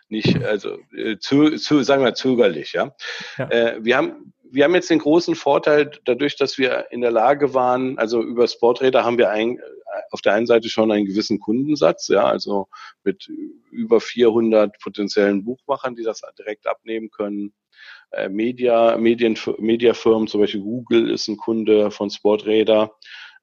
nicht, 0.09 0.43
also 0.45 0.79
äh, 0.97 1.19
zu, 1.19 1.57
zu 1.57 1.83
sagen 1.83 2.05
wir 2.05 2.15
zögerlich, 2.15 2.73
ja. 2.73 2.95
ja. 3.39 3.51
Äh, 3.51 3.85
wir 3.85 3.97
haben, 3.97 4.33
wir 4.51 4.65
haben 4.65 4.75
jetzt 4.75 4.91
den 4.91 4.99
großen 4.99 5.35
Vorteil, 5.35 5.91
dadurch, 6.05 6.37
dass 6.37 6.59
wir 6.59 6.87
in 6.91 7.01
der 7.01 7.11
Lage 7.11 7.55
waren, 7.55 7.99
also 7.99 8.23
über 8.23 8.49
Sporträder 8.49 9.05
haben 9.05 9.19
wir 9.19 9.31
ein, 9.31 9.59
auf 10.11 10.21
der 10.23 10.35
einen 10.35 10.47
Seite 10.47 10.69
schon 10.69 10.91
einen 10.91 11.07
gewissen 11.07 11.39
Kundensatz, 11.39 12.09
ja, 12.09 12.25
also 12.25 12.69
mit 13.05 13.29
über 13.71 14.01
400 14.01 14.79
potenziellen 14.81 15.45
Buchmachern, 15.45 15.97
die 15.97 16.03
das 16.03 16.23
direkt 16.39 16.67
abnehmen 16.67 17.11
können. 17.11 17.53
Äh, 18.11 18.29
Media, 18.29 18.97
Medien, 18.97 19.39
Mediafirmen, 19.59 20.29
zum 20.29 20.41
Beispiel 20.41 20.63
Google 20.63 21.11
ist 21.11 21.29
ein 21.29 21.37
Kunde 21.37 21.91
von 21.91 22.11
Sporträder, 22.11 22.93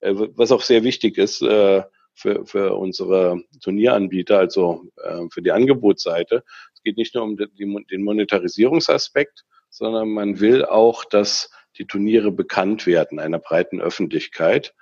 äh, 0.02 0.14
was 0.16 0.52
auch 0.52 0.62
sehr 0.62 0.84
wichtig 0.84 1.18
ist, 1.18 1.42
äh, 1.42 1.84
für, 2.16 2.46
für 2.46 2.76
unsere 2.76 3.44
Turnieranbieter, 3.62 4.40
also 4.40 4.86
äh, 5.04 5.28
für 5.30 5.42
die 5.42 5.52
Angebotsseite. 5.52 6.44
Es 6.74 6.82
geht 6.82 6.98
nicht 6.98 7.14
nur 7.14 7.24
um 7.24 7.38
die, 7.38 7.86
den 7.92 8.04
Monetarisierungsaspekt, 8.04 9.46
sondern 9.70 10.10
man 10.10 10.40
will 10.40 10.66
auch, 10.66 11.06
dass 11.06 11.52
die 11.78 11.86
Turniere 11.86 12.32
bekannt 12.32 12.88
werden 12.88 13.20
einer 13.20 13.40
breiten 13.40 13.82
Öffentlichkeit. 13.82 14.74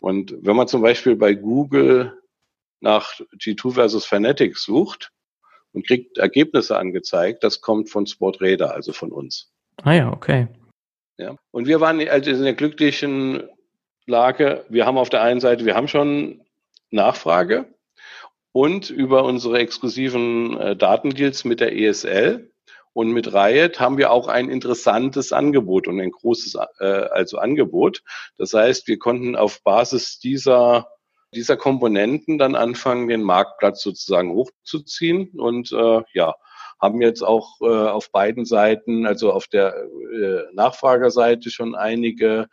Und 0.00 0.34
wenn 0.40 0.56
man 0.56 0.66
zum 0.66 0.82
Beispiel 0.82 1.14
bei 1.14 1.34
Google 1.34 2.18
nach 2.80 3.20
G2 3.38 3.74
versus 3.74 4.06
Fanatics 4.06 4.64
sucht 4.64 5.12
und 5.72 5.86
kriegt 5.86 6.18
Ergebnisse 6.18 6.76
angezeigt, 6.76 7.44
das 7.44 7.60
kommt 7.60 7.90
von 7.90 8.06
Sportradar, 8.06 8.72
also 8.72 8.92
von 8.92 9.12
uns. 9.12 9.52
Ah 9.82 9.92
ja, 9.92 10.12
okay. 10.12 10.48
Ja. 11.18 11.36
Und 11.50 11.66
wir 11.66 11.80
waren 11.80 12.00
also 12.08 12.30
in 12.30 12.42
der 12.42 12.54
glücklichen 12.54 13.42
Lage, 14.06 14.64
wir 14.68 14.86
haben 14.86 14.98
auf 14.98 15.10
der 15.10 15.22
einen 15.22 15.40
Seite, 15.40 15.64
wir 15.64 15.76
haben 15.76 15.88
schon 15.88 16.40
Nachfrage 16.92 17.74
und 18.52 18.90
über 18.90 19.24
unsere 19.24 19.58
exklusiven 19.58 20.58
äh, 20.58 20.76
Datendeals 20.76 21.44
mit 21.44 21.60
der 21.60 21.76
ESL 21.76 22.52
und 22.92 23.10
mit 23.10 23.32
Riot 23.32 23.80
haben 23.80 23.98
wir 23.98 24.10
auch 24.10 24.28
ein 24.28 24.50
interessantes 24.50 25.32
Angebot 25.32 25.88
und 25.88 26.00
ein 26.00 26.10
großes 26.10 26.58
äh, 26.78 26.84
also 26.84 27.38
Angebot. 27.38 28.02
Das 28.36 28.52
heißt, 28.52 28.86
wir 28.86 28.98
konnten 28.98 29.34
auf 29.34 29.62
Basis 29.62 30.18
dieser 30.18 30.88
dieser 31.34 31.56
Komponenten 31.56 32.38
dann 32.38 32.54
anfangen, 32.54 33.08
den 33.08 33.22
Marktplatz 33.22 33.82
sozusagen 33.82 34.32
hochzuziehen 34.32 35.30
und 35.40 35.72
äh, 35.72 36.02
ja, 36.12 36.34
haben 36.80 37.00
jetzt 37.00 37.22
auch 37.22 37.60
äh, 37.60 37.64
auf 37.64 38.10
beiden 38.10 38.44
Seiten, 38.44 39.06
also 39.06 39.32
auf 39.32 39.46
der 39.46 39.74
äh, 39.74 40.42
Nachfragerseite 40.52 41.50
schon 41.50 41.74
einige 41.74 42.48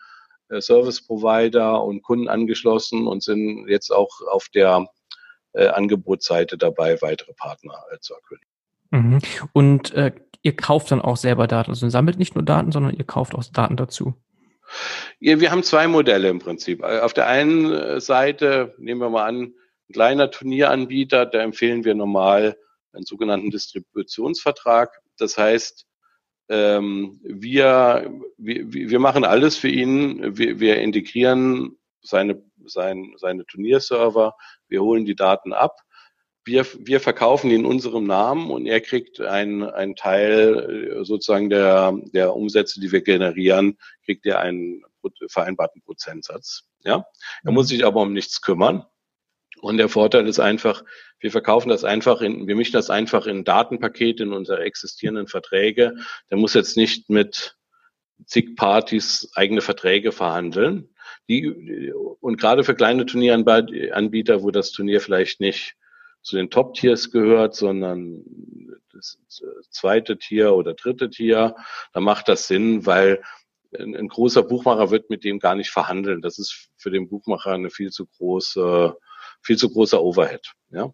Service 0.60 1.06
Provider 1.06 1.84
und 1.84 2.02
Kunden 2.02 2.28
angeschlossen 2.28 3.08
und 3.08 3.24
sind 3.24 3.68
jetzt 3.68 3.92
auch 3.92 4.10
auf 4.32 4.50
der 4.50 4.88
äh, 5.54 5.68
Angebotsseite 5.68 6.58
dabei, 6.58 7.02
weitere 7.02 7.34
Partner 7.34 7.84
äh, 7.92 8.00
zu 8.00 8.14
erkünden. 8.14 8.48
Mhm. 8.92 9.20
Und 9.54 9.94
äh, 9.94 10.12
ihr 10.42 10.56
kauft 10.56 10.92
dann 10.92 11.02
auch 11.02 11.18
selber 11.18 11.48
Daten, 11.48 11.72
also 11.72 11.86
ihr 11.86 11.92
sammelt 11.92 12.18
nicht 12.18 12.36
nur 12.36 12.44
Daten, 12.44 12.72
sondern 12.72 12.96
ihr 12.96 13.06
kauft 13.06 13.36
auch 13.36 13.44
Daten 13.44 13.78
dazu. 13.78 14.16
Ja, 15.20 15.40
wir 15.40 15.52
haben 15.52 15.64
zwei 15.64 15.88
Modelle 15.88 16.30
im 16.30 16.40
Prinzip. 16.40 16.84
Äh, 16.84 17.00
auf 17.00 17.14
der 17.14 17.28
einen 17.28 17.72
äh, 17.72 18.02
Seite 18.02 18.76
nehmen 18.78 19.02
wir 19.02 19.10
mal 19.10 19.26
an, 19.26 19.54
ein 19.90 19.94
kleiner 19.94 20.30
Turnieranbieter, 20.30 21.26
da 21.26 21.40
empfehlen 21.42 21.84
wir 21.84 21.96
normal 21.96 22.58
einen 22.94 23.06
sogenannten 23.06 23.50
Distributionsvertrag. 23.50 25.02
Das 25.18 25.38
heißt, 25.38 25.88
ähm, 26.50 27.20
wir, 27.24 28.12
wir, 28.38 28.72
wir 28.72 29.00
machen 29.00 29.24
alles 29.24 29.58
für 29.58 29.70
ihn. 29.70 30.38
Wir, 30.38 30.60
wir 30.60 30.82
integrieren 30.82 31.78
seine, 32.02 32.42
sein, 32.66 33.14
seine 33.18 33.46
Turnierserver, 33.46 34.36
wir 34.68 34.82
holen 34.82 35.06
die 35.06 35.16
Daten 35.16 35.54
ab. 35.54 35.78
Wir, 36.46 36.66
wir 36.80 37.00
verkaufen 37.00 37.52
ihn 37.52 37.62
in 37.62 37.66
unserem 37.66 38.06
Namen 38.06 38.50
und 38.50 38.66
er 38.66 38.82
kriegt 38.82 39.22
einen, 39.22 39.64
einen 39.64 39.96
Teil 39.96 40.98
äh, 41.00 41.06
sozusagen 41.06 41.50
der, 41.50 41.94
der 42.14 42.36
Umsätze, 42.36 42.80
die 42.80 42.92
wir 42.92 43.02
generieren, 43.02 43.78
kriegt 44.06 44.26
er 44.26 44.40
einen 44.40 44.84
vereinbarten 45.28 45.82
Prozentsatz. 45.82 46.64
Ja, 46.84 47.06
er 47.44 47.52
muss 47.52 47.68
mhm. 47.68 47.76
sich 47.76 47.86
aber 47.86 48.02
um 48.02 48.14
nichts 48.14 48.42
kümmern. 48.42 48.86
Und 49.62 49.78
der 49.78 49.90
Vorteil 49.90 50.28
ist 50.28 50.40
einfach, 50.40 50.84
wir 51.20 51.32
verkaufen 51.32 51.70
das 51.70 51.84
einfach 51.84 52.22
in, 52.22 52.48
wir 52.48 52.56
mischen 52.56 52.74
das 52.74 52.90
einfach 52.90 53.28
in 53.28 53.44
Datenpakete 53.44 54.24
in 54.24 54.34
unsere 54.34 54.64
existierenden 54.64 55.28
Verträge. 55.28 55.96
Der 56.30 56.38
muss 56.38 56.54
jetzt 56.54 56.78
nicht 56.78 57.10
mit 57.10 57.58
zig 58.26 58.56
Partys 58.56 59.30
eigene 59.36 59.62
Verträge 59.62 60.12
verhandeln. 60.12 60.90
Die, 61.28 61.92
und 62.22 62.40
gerade 62.40 62.64
für 62.64 62.76
kleine 62.76 63.06
Turnieranbieter, 63.06 64.44
wo 64.44 64.52
das 64.52 64.72
Turnier 64.72 65.02
vielleicht 65.02 65.40
nicht 65.40 65.76
zu 66.22 66.36
den 66.36 66.50
Top-Tiers 66.50 67.12
gehört, 67.12 67.56
sondern 67.56 68.24
das 68.92 69.20
zweite 69.70 70.18
Tier 70.18 70.54
oder 70.54 70.74
dritte 70.74 71.10
Tier, 71.10 71.56
da 71.94 72.00
macht 72.00 72.28
das 72.28 72.48
Sinn, 72.48 72.86
weil 72.86 73.22
ein, 73.78 73.96
ein 73.96 74.08
großer 74.08 74.44
Buchmacher 74.44 74.92
wird 74.92 75.10
mit 75.10 75.24
dem 75.24 75.40
gar 75.40 75.56
nicht 75.56 75.70
verhandeln. 75.70 76.22
Das 76.22 76.40
ist 76.40 76.70
für 76.78 76.92
den 76.92 77.08
Buchmacher 77.08 77.52
eine 77.52 77.70
viel 77.70 77.92
zu 77.92 78.06
große 78.06 78.96
viel 79.42 79.58
zu 79.58 79.70
großer 79.70 80.02
Overhead. 80.02 80.52
Ja? 80.72 80.94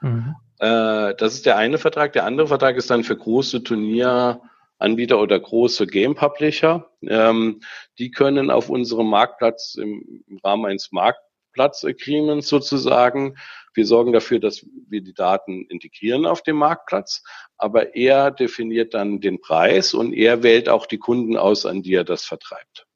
Mhm. 0.00 0.34
Äh, 0.58 1.14
das 1.16 1.34
ist 1.34 1.46
der 1.46 1.56
eine 1.56 1.78
Vertrag. 1.78 2.12
Der 2.12 2.24
andere 2.24 2.48
Vertrag 2.48 2.76
ist 2.76 2.90
dann 2.90 3.04
für 3.04 3.16
große 3.16 3.62
Turnieranbieter 3.62 5.20
oder 5.20 5.38
große 5.38 5.86
Game 5.86 6.14
Publisher. 6.14 6.90
Ähm, 7.02 7.60
die 7.98 8.10
können 8.10 8.50
auf 8.50 8.70
unserem 8.70 9.08
Marktplatz 9.08 9.74
im, 9.74 10.24
im 10.26 10.38
Rahmen 10.38 10.66
eines 10.66 10.92
Marktplatz-Agreements 10.92 12.48
sozusagen. 12.48 13.36
Wir 13.74 13.84
sorgen 13.84 14.12
dafür, 14.12 14.40
dass 14.40 14.64
wir 14.88 15.02
die 15.02 15.12
Daten 15.12 15.66
integrieren 15.66 16.24
auf 16.24 16.42
dem 16.42 16.56
Marktplatz, 16.56 17.22
aber 17.58 17.94
er 17.94 18.30
definiert 18.30 18.94
dann 18.94 19.20
den 19.20 19.40
Preis 19.40 19.92
und 19.92 20.14
er 20.14 20.42
wählt 20.42 20.70
auch 20.70 20.86
die 20.86 20.98
Kunden 20.98 21.36
aus, 21.36 21.66
an 21.66 21.82
die 21.82 21.94
er 21.94 22.04
das 22.04 22.24
vertreibt. 22.24 22.86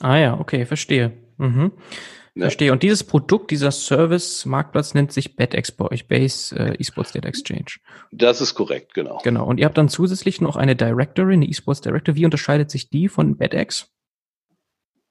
Ah 0.00 0.18
ja, 0.18 0.38
okay, 0.38 0.66
verstehe. 0.66 1.12
Mhm. 1.38 1.72
Ne? 2.40 2.46
Verstehe. 2.46 2.72
Und 2.72 2.82
dieses 2.82 3.04
Produkt, 3.04 3.50
dieser 3.50 3.70
Service-Marktplatz 3.70 4.94
nennt 4.94 5.12
sich 5.12 5.36
BetX 5.36 5.72
bei 5.72 5.90
euch, 5.90 6.08
Base 6.08 6.56
äh, 6.56 6.74
Esports 6.80 7.12
Data 7.12 7.28
Exchange. 7.28 7.76
Das 8.10 8.40
ist 8.40 8.54
korrekt, 8.54 8.94
genau. 8.94 9.20
Genau. 9.22 9.46
Und 9.46 9.58
ihr 9.58 9.66
habt 9.66 9.76
dann 9.76 9.88
zusätzlich 9.88 10.40
noch 10.40 10.56
eine 10.56 10.74
Directory, 10.74 11.34
eine 11.34 11.48
Esports 11.48 11.82
Directory. 11.82 12.16
Wie 12.16 12.24
unterscheidet 12.24 12.70
sich 12.70 12.88
die 12.88 13.08
von 13.08 13.36
BetX? 13.36 13.90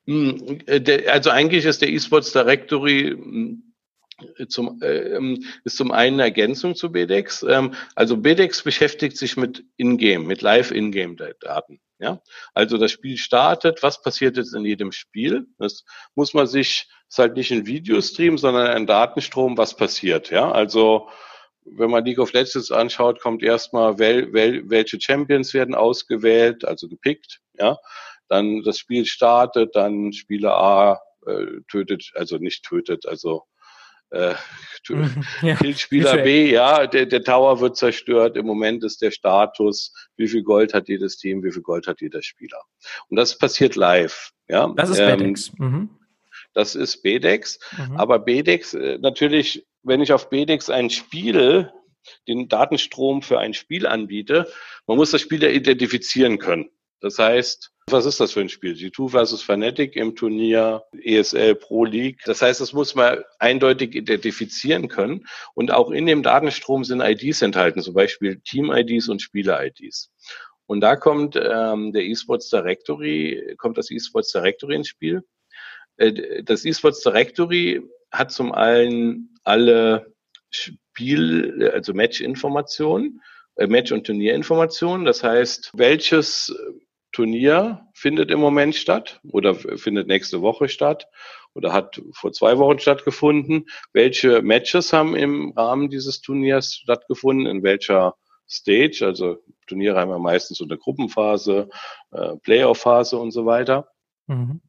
Hm, 0.08 0.60
äh, 0.66 1.08
also 1.08 1.30
eigentlich 1.30 1.66
ist 1.66 1.84
der 1.84 1.94
Esports 1.94 2.34
Directory 2.34 3.12
hm, 3.12 3.64
zum, 4.48 4.82
äh, 4.82 5.16
ähm, 5.16 5.44
ist 5.64 5.78
zum 5.78 5.92
einen 5.92 6.20
Ergänzung 6.20 6.76
zu 6.76 6.92
BDEX. 6.92 7.44
Ähm, 7.48 7.74
also 7.96 8.18
BDEX 8.18 8.64
beschäftigt 8.64 9.18
sich 9.18 9.38
mit 9.38 9.64
Ingame, 9.78 10.26
mit 10.26 10.42
Live-Ingame-Daten. 10.42 11.80
Ja, 12.02 12.22
also 12.54 12.78
das 12.78 12.92
Spiel 12.92 13.18
startet, 13.18 13.84
was 13.84 14.02
passiert 14.02 14.38
jetzt 14.38 14.56
in 14.56 14.64
jedem 14.64 14.94
Spiel? 14.94 15.48
Das 15.58 15.84
muss 16.16 16.34
man 16.34 16.48
sich, 16.48 16.88
ist 17.10 17.18
halt 17.18 17.36
nicht 17.36 17.52
ein 17.52 17.66
Videostream, 17.66 18.38
sondern 18.38 18.68
ein 18.68 18.88
Datenstrom, 18.88 19.58
was 19.58 19.76
passiert. 19.76 20.30
Ja, 20.30 20.52
also 20.52 21.10
wenn 21.66 21.90
man 21.90 22.06
League 22.06 22.20
of 22.20 22.34
Legends 22.34 22.72
anschaut, 22.72 23.20
kommt 23.20 23.44
erstmal, 23.44 24.00
wel, 24.00 24.32
wel, 24.34 24.70
welche 24.70 25.00
Champions 25.02 25.54
werden 25.54 25.76
ausgewählt, 25.76 26.66
also 26.66 26.88
gepickt. 26.88 27.40
Ja, 27.58 27.78
dann 28.28 28.62
das 28.64 28.78
Spiel 28.78 29.06
startet, 29.06 29.76
dann 29.76 30.14
Spieler 30.14 30.56
A 30.56 31.02
äh, 31.26 31.62
tötet, 31.70 32.12
also 32.16 32.38
nicht 32.38 32.64
tötet, 32.64 33.06
also 33.08 33.44
äh, 34.12 34.36
mhm, 34.90 35.24
ja. 35.42 35.58
Spieler 35.76 36.18
B, 36.18 36.52
ja, 36.52 36.88
der, 36.88 37.06
der 37.08 37.24
Tower 37.24 37.60
wird 37.60 37.76
zerstört. 37.76 38.38
Im 38.38 38.46
Moment 38.46 38.84
ist 38.84 39.02
der 39.02 39.12
Status, 39.12 39.94
wie 40.16 40.28
viel 40.28 40.44
Gold 40.44 40.74
hat 40.74 40.88
jedes 40.88 41.18
Team, 41.18 41.44
wie 41.44 41.52
viel 41.52 41.62
Gold 41.62 41.88
hat 41.88 42.02
jeder 42.02 42.22
Spieler. 42.22 42.62
Und 43.10 43.18
das 43.18 43.38
passiert 43.38 43.76
live. 43.76 44.32
Ja, 44.48 44.72
das 44.76 44.90
ist 44.90 45.00
ähm. 45.00 45.36
Mhm. 45.58 45.99
Das 46.60 46.76
ist 46.76 47.04
BDEX. 47.04 47.58
Mhm. 47.78 47.96
Aber 47.96 48.20
BDEX, 48.20 48.74
äh, 48.74 48.98
natürlich, 49.00 49.66
wenn 49.82 50.02
ich 50.02 50.12
auf 50.12 50.30
BDEX 50.30 50.70
ein 50.70 50.90
Spiel, 50.90 51.72
den 52.28 52.50
Datenstrom 52.50 53.22
für 53.22 53.40
ein 53.40 53.54
Spiel 53.54 53.88
anbiete, 53.88 54.52
man 54.86 54.98
muss 54.98 55.12
das 55.12 55.22
Spiel 55.22 55.42
ja 55.42 55.50
identifizieren 55.50 56.38
können. 56.38 56.70
Das 57.00 57.18
heißt, 57.18 57.72
was 57.88 58.06
ist 58.06 58.20
das 58.20 58.34
für 58.34 58.42
ein 58.42 58.50
Spiel? 58.50 58.74
G2 58.74 59.10
versus 59.10 59.42
Fnatic 59.42 59.96
im 59.96 60.18
Turnier 60.18 60.84
ESL 61.02 61.56
Pro 61.56 61.86
League. 61.86 62.20
Das 62.26 62.42
heißt, 62.42 62.60
das 62.60 62.74
muss 62.74 62.94
man 62.94 63.24
eindeutig 63.40 63.96
identifizieren 63.96 64.90
können. 64.90 65.26
Und 65.54 65.72
auch 65.72 65.92
in 65.92 66.08
dem 66.08 66.24
Datenstrom 66.24 66.84
sind 66.84 67.00
IDs 67.00 67.42
enthalten, 67.42 67.82
zum 67.82 67.94
Beispiel 67.94 68.42
Team-IDs 68.42 69.08
und 69.08 69.22
Spieler-IDs. 69.22 70.12
Und 70.66 70.82
da 70.82 70.98
kommt 70.98 71.38
ähm, 71.38 71.94
der 71.94 72.04
eSports 72.04 72.50
Directory, 72.50 73.56
kommt 73.58 73.78
das 73.78 73.90
eSports 73.90 74.34
Directory 74.34 74.76
ins 74.76 74.90
Spiel. 74.90 75.24
Äh, 76.00 76.44
das 76.44 76.66
eSports 76.66 77.02
Directory 77.02 77.82
hat 78.12 78.32
zum 78.32 78.52
einen 78.52 79.36
alle 79.44 80.14
Spiel, 80.50 81.70
also 81.74 81.94
Match-Informationen, 81.94 83.22
äh, 83.56 83.68
Match- 83.68 83.92
und 83.92 84.06
Turnierinformationen. 84.06 85.06
Das 85.06 85.24
heißt, 85.24 85.72
welches 85.76 86.56
Turnier 87.12 87.88
findet 87.94 88.32
im 88.32 88.40
Moment 88.40 88.76
statt 88.76 89.20
oder 89.32 89.56
findet 89.56 90.08
nächste 90.08 90.42
Woche 90.42 90.70
statt 90.70 91.08
oder 91.54 91.74
hat 91.74 92.02
vor 92.14 92.32
zwei 92.32 92.58
Wochen 92.60 92.80
stattgefunden. 92.80 93.66
Welche 93.94 94.42
Matches 94.42 94.94
haben 94.94 95.16
im 95.16 95.54
Rahmen 95.56 95.90
dieses 95.90 96.22
Turniers 96.22 96.76
stattgefunden? 96.76 97.48
In 97.48 97.64
welcher 97.64 98.16
Stage? 98.48 99.04
Also 99.04 99.38
Turniere 99.68 100.00
haben 100.00 100.12
ja 100.12 100.20
meistens 100.20 100.60
so 100.60 100.66
eine 100.66 100.78
Gruppenphase, 100.78 101.70
äh, 102.12 102.36
Playoff-Phase 102.38 103.18
und 103.18 103.32
so 103.32 103.46
weiter. 103.46 103.90
Mhm. 104.28 104.62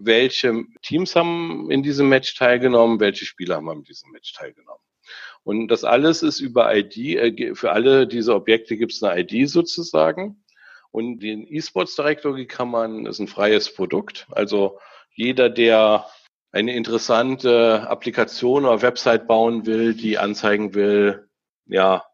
Welche 0.00 0.64
Teams 0.82 1.16
haben 1.16 1.70
in 1.70 1.82
diesem 1.82 2.08
Match 2.08 2.34
teilgenommen? 2.36 3.00
Welche 3.00 3.24
Spieler 3.24 3.56
haben 3.56 3.70
in 3.70 3.82
diesem 3.84 4.10
Match 4.10 4.32
teilgenommen? 4.32 4.80
Und 5.44 5.68
das 5.68 5.84
alles 5.84 6.22
ist 6.22 6.40
über 6.40 6.74
ID. 6.76 6.96
Äh, 6.96 7.54
für 7.54 7.72
alle 7.72 8.06
diese 8.06 8.34
Objekte 8.34 8.76
gibt 8.76 8.92
es 8.92 9.02
eine 9.02 9.20
ID 9.20 9.48
sozusagen. 9.48 10.44
Und 10.90 11.20
den 11.20 11.46
E-Sports 11.46 11.96
Directory 11.96 12.46
kann 12.46 12.70
man, 12.70 13.06
ist 13.06 13.18
ein 13.18 13.28
freies 13.28 13.74
Produkt. 13.74 14.26
Also 14.30 14.78
jeder, 15.14 15.50
der 15.50 16.06
eine 16.52 16.74
interessante 16.74 17.86
Applikation 17.88 18.64
oder 18.64 18.82
Website 18.82 19.26
bauen 19.26 19.66
will, 19.66 19.94
die 19.94 20.18
anzeigen 20.18 20.74
will, 20.74 21.28
ja, 21.66 22.04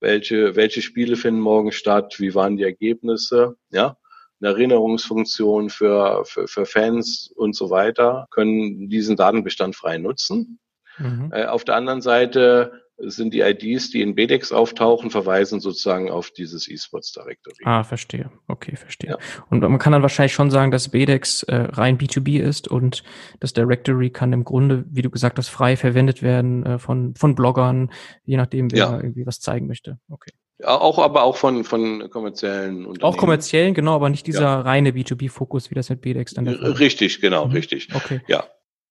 welche, 0.00 0.56
welche 0.56 0.82
Spiele 0.82 1.16
finden 1.16 1.40
morgen 1.40 1.72
statt, 1.72 2.16
wie 2.18 2.34
waren 2.34 2.56
die 2.56 2.64
Ergebnisse, 2.64 3.56
ja, 3.70 3.96
eine 4.42 4.52
Erinnerungsfunktion 4.52 5.70
für, 5.70 6.24
für, 6.24 6.48
für 6.48 6.66
Fans 6.66 7.32
und 7.36 7.54
so 7.54 7.70
weiter, 7.70 8.26
können 8.30 8.88
diesen 8.88 9.16
Datenbestand 9.16 9.76
frei 9.76 9.98
nutzen. 9.98 10.58
Mhm. 10.98 11.30
Äh, 11.32 11.46
auf 11.46 11.64
der 11.64 11.76
anderen 11.76 12.02
Seite 12.02 12.82
sind 12.98 13.34
die 13.34 13.40
IDs, 13.40 13.90
die 13.90 14.02
in 14.02 14.14
BDEX 14.14 14.52
auftauchen, 14.52 15.10
verweisen 15.10 15.60
sozusagen 15.60 16.10
auf 16.10 16.30
dieses 16.30 16.68
eSports 16.68 17.12
Directory. 17.12 17.56
Ah, 17.64 17.82
verstehe. 17.82 18.30
Okay, 18.48 18.76
verstehe. 18.76 19.10
Ja. 19.10 19.18
Und 19.50 19.60
man 19.60 19.78
kann 19.78 19.92
dann 19.92 20.02
wahrscheinlich 20.02 20.34
schon 20.34 20.50
sagen, 20.50 20.70
dass 20.70 20.90
BDEX 20.90 21.42
äh, 21.44 21.54
rein 21.54 21.98
B2B 21.98 22.40
ist 22.40 22.68
und 22.68 23.02
das 23.40 23.54
Directory 23.54 24.10
kann 24.10 24.32
im 24.32 24.44
Grunde, 24.44 24.84
wie 24.90 25.02
du 25.02 25.10
gesagt 25.10 25.38
hast, 25.38 25.48
frei 25.48 25.76
verwendet 25.76 26.22
werden 26.22 26.64
äh, 26.64 26.78
von, 26.78 27.14
von 27.14 27.34
Bloggern, 27.34 27.90
je 28.24 28.36
nachdem, 28.36 28.70
wer 28.70 28.78
ja. 28.78 28.96
irgendwie 28.96 29.26
was 29.26 29.40
zeigen 29.40 29.66
möchte. 29.66 29.98
Okay. 30.08 30.32
Auch, 30.64 30.98
aber 30.98 31.22
auch 31.22 31.36
von, 31.36 31.64
von 31.64 32.08
kommerziellen 32.10 32.86
Unternehmen. 32.86 33.02
Auch 33.02 33.16
kommerziellen, 33.16 33.74
genau, 33.74 33.94
aber 33.94 34.08
nicht 34.08 34.26
dieser 34.26 34.42
ja. 34.42 34.60
reine 34.60 34.90
B2B-Fokus, 34.90 35.70
wie 35.70 35.74
das 35.74 35.90
mit 35.90 36.00
BDEX 36.00 36.34
dann 36.34 36.44
der 36.44 36.58
Fall 36.58 36.72
Richtig, 36.72 37.20
genau, 37.20 37.46
mhm. 37.46 37.52
richtig. 37.52 37.88
Okay. 37.94 38.20
Ja. 38.26 38.44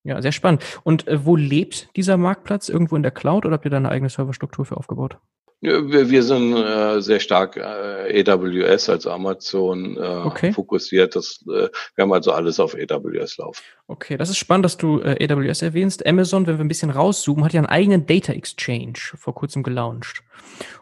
Ja, 0.03 0.19
sehr 0.22 0.32
spannend. 0.32 0.63
Und 0.84 1.07
äh, 1.07 1.26
wo 1.26 1.36
lebt 1.36 1.89
dieser 1.95 2.17
Marktplatz? 2.17 2.69
Irgendwo 2.69 2.95
in 2.95 3.03
der 3.03 3.11
Cloud 3.11 3.45
oder 3.45 3.53
habt 3.53 3.65
ihr 3.65 3.72
da 3.72 3.78
eine 3.78 3.89
eigene 3.89 4.09
Serverstruktur 4.09 4.65
für 4.65 4.78
aufgebaut? 4.78 5.17
Wir, 5.64 6.09
wir 6.09 6.24
sind 6.24 6.55
äh, 6.55 7.01
sehr 7.01 7.20
stark 7.20 7.55
äh, 7.55 8.24
AWS, 8.28 8.89
also 8.89 9.12
Amazon, 9.12 9.95
äh, 9.95 9.99
okay. 9.99 10.51
fokussiert. 10.51 11.16
Das, 11.16 11.43
äh, 11.43 11.70
wir 11.95 12.01
haben 12.01 12.12
also 12.14 12.32
alles 12.32 12.59
auf 12.59 12.74
AWS 12.74 13.38
laufen. 13.38 13.62
Okay, 13.88 14.18
das 14.18 14.32
ist 14.32 14.38
spannend, 14.38 14.66
dass 14.66 14.78
du 14.78 15.01
äh, 15.01 15.24
AWS 15.24 15.62
erwähnst. 15.62 16.03
Amazon, 16.07 16.47
wenn 16.47 16.57
wir 16.57 16.66
ein 16.66 16.68
bisschen 16.68 16.89
rauszoomen, 16.89 17.45
hat 17.45 17.53
ja 17.53 17.59
einen 17.59 17.70
eigenen 17.70 18.07
Data 18.07 18.34
Exchange 18.34 18.93
vor 19.16 19.36
kurzem 19.36 19.62
gelauncht. 19.62 20.24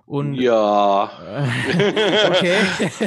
Und, 0.06 0.36
ja. 0.36 1.12
okay. 2.30 2.56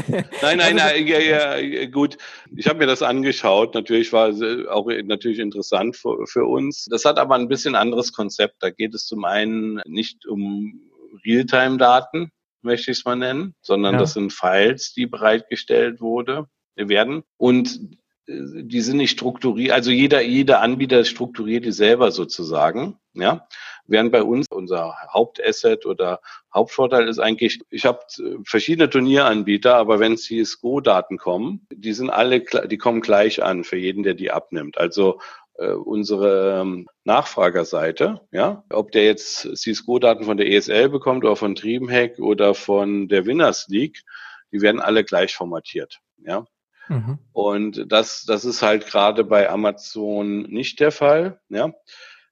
nein, 0.43 0.59
nein, 0.59 0.77
nein, 0.77 1.07
ja, 1.07 1.57
ja, 1.57 1.87
gut. 1.87 2.18
Ich 2.55 2.68
habe 2.68 2.81
mir 2.81 2.87
das 2.87 3.01
angeschaut. 3.03 3.75
Natürlich 3.75 4.12
war 4.12 4.29
es 4.29 4.43
auch 4.68 4.89
natürlich 5.05 5.39
interessant 5.39 5.97
für, 5.97 6.27
für 6.27 6.45
uns. 6.45 6.85
Das 6.91 7.07
hat 7.07 7.18
aber 7.18 7.35
ein 7.35 7.49
bisschen 7.49 7.77
anderes 7.77 8.12
Konzept. 8.12 8.57
Da 8.61 8.68
geht 8.68 8.95
es 8.95 9.07
zum 9.07 9.25
einen 9.25 9.81
nicht 9.87 10.27
um 10.27 10.91
Realtime-Daten, 11.25 12.31
möchte 12.62 12.91
ich 12.91 12.99
es 12.99 13.05
mal 13.05 13.16
nennen, 13.16 13.55
sondern 13.61 13.95
ja. 13.95 14.01
das 14.01 14.14
sind 14.14 14.33
Files, 14.33 14.93
die 14.95 15.07
bereitgestellt 15.07 16.01
wurde, 16.01 16.47
werden. 16.77 17.23
Und 17.37 17.99
äh, 18.27 18.62
die 18.64 18.81
sind 18.81 18.99
nicht 18.99 19.11
strukturiert, 19.11 19.73
also 19.73 19.91
jeder, 19.91 20.23
jeder 20.23 20.61
Anbieter 20.61 21.05
strukturiert 21.05 21.64
die 21.64 21.73
selber 21.73 22.11
sozusagen, 22.11 22.99
ja. 23.14 23.47
Während 23.85 24.12
bei 24.12 24.23
uns 24.23 24.47
unser 24.49 24.95
Hauptasset 25.12 25.87
oder 25.87 26.20
Hauptvorteil 26.55 27.09
ist 27.09 27.18
eigentlich, 27.18 27.61
ich 27.68 27.85
habe 27.85 27.99
verschiedene 28.45 28.89
Turnieranbieter, 28.89 29.75
aber 29.75 29.99
wenn 29.99 30.16
CSGO-Daten 30.16 31.18
kommen, 31.18 31.66
die 31.73 31.93
sind 31.93 32.09
alle, 32.09 32.41
die 32.41 32.79
kommen 32.79 33.01
gleich 33.01 33.43
an 33.43 33.64
für 33.64 33.77
jeden, 33.77 34.05
der 34.05 34.14
die 34.14 34.31
abnimmt. 34.31 34.79
Also 34.79 35.18
äh, 35.18 35.41
unsere 35.59 36.61
ähm, 36.61 36.89
Nachfragerseite, 37.05 38.21
ja, 38.33 38.65
ob 38.71 38.93
der 38.93 39.05
jetzt 39.05 39.49
CSGO-Daten 39.55 40.25
von 40.25 40.37
der 40.37 40.51
ESL 40.51 40.89
bekommt 40.89 41.25
oder 41.25 41.37
von 41.37 41.55
Dreamhack 41.55 42.19
oder 42.19 42.55
von 42.55 43.09
der 43.09 43.27
Winners 43.27 43.69
League, 43.69 44.03
die 44.51 44.61
werden 44.61 44.81
alle 44.81 45.05
gleich 45.05 45.35
formatiert, 45.35 46.01
ja. 46.19 46.47
Mhm. 46.89 47.19
Und 47.33 47.93
das, 47.93 48.25
das 48.25 48.45
ist 48.45 48.63
halt 48.63 48.87
gerade 48.87 49.25
bei 49.25 49.49
Amazon 49.49 50.43
nicht 50.43 50.81
der 50.81 50.91
Fall, 50.91 51.41
ja. 51.49 51.73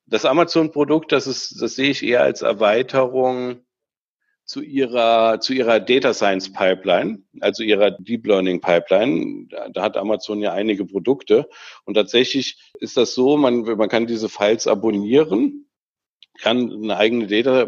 Das 0.07 0.25
Amazon-Produkt, 0.25 1.13
das 1.13 1.27
ist, 1.27 1.63
das 1.63 1.77
sehe 1.77 1.91
ich 1.91 2.03
eher 2.03 2.23
als 2.23 2.43
Erweiterung 2.43 3.65
zu 4.51 4.63
ihrer, 4.63 5.39
zu 5.39 5.53
ihrer 5.53 5.79
Data 5.79 6.13
Science 6.13 6.53
Pipeline, 6.53 7.23
also 7.41 7.63
ihrer 7.63 7.93
Deep 7.93 8.27
Learning 8.27 8.61
Pipeline. 8.61 9.47
Da, 9.73 9.81
hat 9.81 9.97
Amazon 9.97 10.41
ja 10.41 10.53
einige 10.53 10.85
Produkte. 10.85 11.49
Und 11.85 11.95
tatsächlich 11.95 12.59
ist 12.81 12.97
das 12.97 13.15
so, 13.15 13.37
man, 13.37 13.61
man 13.61 13.89
kann 13.89 14.09
diese 14.09 14.29
Files 14.29 14.67
abonnieren, 14.67 15.67
kann 16.41 16.69
eine 16.69 16.97
eigene 16.97 17.29
Data, 17.29 17.67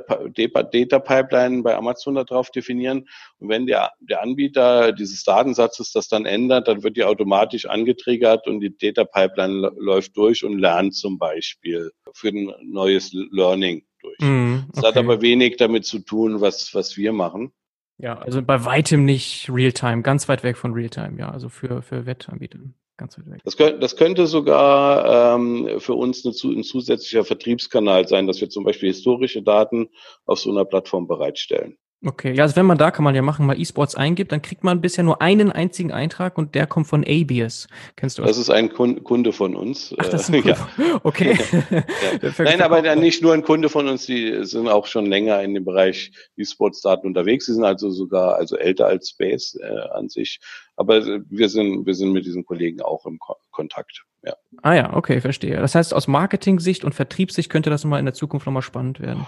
Data 0.73 0.99
Pipeline 0.99 1.63
bei 1.63 1.77
Amazon 1.77 2.17
darauf 2.17 2.51
definieren. 2.51 3.09
Und 3.39 3.49
wenn 3.49 3.67
der, 3.67 3.93
der 4.01 4.21
Anbieter 4.21 4.91
dieses 4.91 5.23
Datensatzes 5.23 5.93
das 5.93 6.09
dann 6.09 6.27
ändert, 6.27 6.67
dann 6.67 6.83
wird 6.83 6.97
die 6.97 7.05
automatisch 7.05 7.67
angetriggert 7.67 8.49
und 8.49 8.59
die 8.59 8.77
Data 8.77 9.05
Pipeline 9.05 9.71
läuft 9.77 10.17
durch 10.17 10.43
und 10.43 10.59
lernt 10.59 10.97
zum 10.97 11.17
Beispiel 11.17 11.93
für 12.13 12.31
ein 12.31 12.53
neues 12.65 13.13
Learning 13.13 13.85
durch. 14.03 14.19
Mm, 14.21 14.55
okay. 14.55 14.71
Das 14.75 14.85
hat 14.85 14.97
aber 14.97 15.23
wenig 15.23 15.57
damit 15.57 15.85
zu 15.85 16.01
tun, 16.01 16.41
was, 16.41 16.75
was 16.75 16.97
wir 16.97 17.13
machen. 17.13 17.53
Ja, 17.99 18.19
also 18.19 18.43
bei 18.43 18.65
weitem 18.65 19.05
nicht 19.05 19.49
Realtime, 19.49 20.03
ganz 20.03 20.29
weit 20.29 20.43
weg 20.43 20.57
von 20.57 20.73
Realtime, 20.73 21.19
ja, 21.19 21.31
also 21.31 21.49
für, 21.49 21.83
für 21.83 22.05
Wettanbieter. 22.07 22.59
Ganz 22.97 23.19
weit 23.19 23.31
weg. 23.31 23.41
Das, 23.45 23.57
könnte, 23.57 23.79
das 23.79 23.97
könnte 23.97 24.27
sogar 24.27 25.35
ähm, 25.37 25.79
für 25.79 25.95
uns 25.95 26.25
eine, 26.25 26.35
ein 26.57 26.65
zusätzlicher 26.65 27.25
Vertriebskanal 27.25 28.07
sein, 28.07 28.27
dass 28.27 28.41
wir 28.41 28.51
zum 28.51 28.65
Beispiel 28.65 28.91
historische 28.91 29.43
Daten 29.43 29.89
auf 30.27 30.41
so 30.41 30.51
einer 30.51 30.65
Plattform 30.65 31.07
bereitstellen. 31.07 31.79
Okay, 32.05 32.35
ja, 32.35 32.43
also 32.43 32.57
wenn 32.57 32.67
man 32.67 32.79
da 32.79 32.91
kann 32.91 33.05
man 33.05 33.15
ja 33.15 33.23
machen, 33.23 33.47
mal 33.47 33.59
E-Sports 33.59 33.95
eingibt, 33.95 34.33
dann 34.33 34.43
kriegt 34.43 34.65
man 34.65 34.81
bisher 34.81 35.05
nur 35.05 35.23
einen 35.23 35.53
einzigen 35.53 35.93
Eintrag 35.93 36.37
und 36.37 36.57
der 36.57 36.67
kommt 36.67 36.89
von 36.89 37.05
Abius. 37.05 37.69
Kennst 37.95 38.19
du 38.19 38.23
das? 38.23 38.33
Das 38.33 38.39
ist 38.39 38.51
ein 38.51 38.73
Kunde 38.73 39.33
von 39.33 39.55
uns. 39.55 39.95
Ach, 39.99 40.09
das 40.09 40.29
ist 40.29 40.35
ein 40.35 40.43
Kunde. 40.43 40.59
Ja. 40.79 41.01
Okay. 41.05 41.39
ja. 41.71 42.33
Nein, 42.39 42.61
aber 42.61 42.97
nicht 42.97 43.23
nur 43.23 43.33
ein 43.35 43.43
Kunde 43.43 43.69
von 43.69 43.89
uns, 43.89 44.07
die 44.07 44.45
sind 44.45 44.69
auch 44.69 44.87
schon 44.87 45.07
länger 45.07 45.43
in 45.43 45.55
dem 45.55 45.65
Bereich 45.65 46.11
E-Sports-Daten 46.37 47.07
unterwegs. 47.07 47.47
Sie 47.47 47.55
sind 47.55 47.65
also 47.65 47.91
sogar 47.91 48.35
also 48.35 48.57
älter 48.57 48.87
als 48.87 49.11
Space 49.11 49.57
äh, 49.61 49.79
an 49.93 50.09
sich. 50.09 50.41
Aber 50.75 51.05
wir 51.29 51.49
sind, 51.49 51.87
wir 51.87 51.95
sind 51.95 52.13
mit 52.13 52.27
diesen 52.27 52.45
Kollegen 52.45 52.81
auch 52.83 53.07
im 53.07 53.19
Ko 53.19 53.37
Kontakt. 53.53 54.05
Ja. 54.25 54.35
Ah 54.63 54.75
ja, 54.75 54.95
okay, 54.95 55.21
verstehe. 55.21 55.57
Das 55.57 55.75
heißt, 55.75 55.93
aus 55.95 56.09
Marketing-Sicht 56.09 56.85
und 56.85 56.95
Vertriebssicht 56.95 57.51
könnte 57.51 57.71
das 57.71 57.85
mal 57.85 57.99
in 57.99 58.07
der 58.07 58.15
Zukunft 58.15 58.47
nochmal 58.47 58.63
spannend 58.63 59.01
werden. 59.01 59.27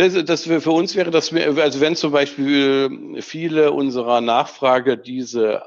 Also 0.00 0.22
das 0.22 0.44
für, 0.44 0.60
für 0.60 0.70
uns 0.70 0.96
wäre 0.96 1.10
das, 1.10 1.32
also 1.32 1.80
wenn 1.80 1.94
zum 1.94 2.12
Beispiel 2.12 3.20
viele 3.20 3.72
unserer 3.72 4.20
Nachfrage 4.20 4.96
diese 4.96 5.62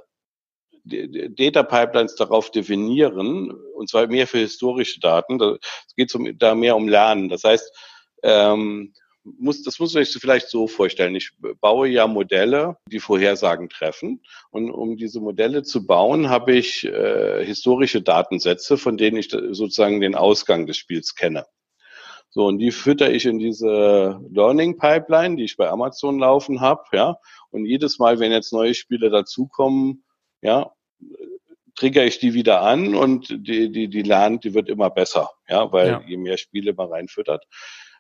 Data 0.85 1.63
Pipelines 1.63 2.15
darauf 2.15 2.51
definieren, 2.51 3.51
und 3.75 3.89
zwar 3.89 4.07
mehr 4.07 4.27
für 4.27 4.39
historische 4.39 4.99
Daten, 4.99 5.37
da 5.37 5.57
geht 5.95 6.13
es 6.13 6.19
da 6.37 6.55
mehr 6.55 6.75
um 6.75 6.87
Lernen. 6.89 7.29
Das 7.29 7.43
heißt, 7.43 7.71
ähm, 8.23 8.93
muss, 9.23 9.63
das 9.63 9.79
muss 9.79 9.93
man 9.93 10.03
sich 10.03 10.19
vielleicht 10.19 10.49
so 10.49 10.67
vorstellen. 10.67 11.15
Ich 11.15 11.31
baue 11.61 11.87
ja 11.87 12.07
Modelle, 12.07 12.77
die 12.87 12.99
Vorhersagen 12.99 13.69
treffen. 13.69 14.21
Und 14.49 14.71
um 14.71 14.97
diese 14.97 15.21
Modelle 15.21 15.63
zu 15.63 15.85
bauen, 15.85 16.29
habe 16.29 16.55
ich 16.55 16.83
äh, 16.83 17.45
historische 17.45 18.01
Datensätze, 18.01 18.77
von 18.77 18.97
denen 18.97 19.17
ich 19.17 19.29
sozusagen 19.29 20.01
den 20.01 20.15
Ausgang 20.15 20.67
des 20.67 20.75
Spiels 20.75 21.15
kenne. 21.15 21.45
So, 22.35 22.47
und 22.47 22.57
die 22.57 22.71
fütter 22.71 23.11
ich 23.11 23.27
in 23.27 23.37
diese 23.37 24.19
Learning 24.31 24.75
Pipeline, 24.77 25.35
die 25.35 25.43
ich 25.43 25.55
bei 25.55 25.69
Amazon 25.69 26.17
laufen 26.17 26.61
habe, 26.61 26.81
ja. 26.91 27.19
Und 27.51 27.65
jedes 27.65 27.99
Mal, 27.99 28.19
wenn 28.19 28.31
jetzt 28.31 28.51
neue 28.51 28.73
Spiele 28.73 29.11
dazukommen, 29.11 30.03
ja, 30.41 30.71
trigger 31.75 32.05
ich 32.05 32.17
die 32.17 32.33
wieder 32.33 32.63
an 32.63 32.95
und 32.95 33.29
die, 33.29 33.71
die, 33.71 33.87
die 33.87 34.01
lernt, 34.01 34.43
die 34.45 34.55
wird 34.55 34.67
immer 34.67 34.89
besser, 34.89 35.29
ja, 35.47 35.71
weil 35.71 35.87
ja. 35.87 36.01
je 36.07 36.17
mehr 36.17 36.37
Spiele 36.37 36.73
man 36.73 36.89
reinfüttert. 36.89 37.45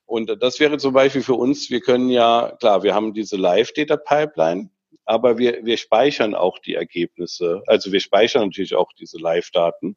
Und 0.05 0.41
das 0.41 0.59
wäre 0.59 0.79
zum 0.79 0.93
Beispiel 0.93 1.21
für 1.21 1.35
uns, 1.35 1.69
wir 1.69 1.81
können 1.81 2.09
ja, 2.09 2.55
klar, 2.59 2.81
wir 2.81 2.95
haben 2.95 3.13
diese 3.13 3.37
Live-Data-Pipeline, 3.37 4.71
aber 5.05 5.37
wir, 5.37 5.63
wir 5.63 5.77
speichern 5.77 6.33
auch 6.33 6.57
die 6.57 6.73
Ergebnisse. 6.73 7.61
Also 7.67 7.91
wir 7.91 7.99
speichern 7.99 8.45
natürlich 8.45 8.73
auch 8.73 8.91
diese 8.93 9.19
Live-Daten. 9.19 9.95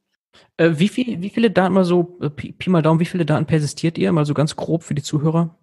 Äh, 0.57 0.72
wie, 0.76 0.89
viel, 0.89 1.20
wie 1.22 1.30
viele 1.30 1.51
Daten 1.51 1.74
mal 1.74 1.84
so, 1.84 2.18
äh, 2.20 2.30
Pi, 2.30 2.53
Pi, 2.53 2.70
mal 2.70 2.82
Daumen, 2.82 3.01
wie 3.01 3.07
viele 3.07 3.26
Daten 3.26 3.47
persistiert 3.47 3.99
ihr? 3.99 4.12
Mal 4.12 4.26
so 4.26 4.34
ganz 4.34 4.57
grob 4.57 4.82
für 4.82 4.95
die 4.95 5.03
Zuhörer? 5.03 5.57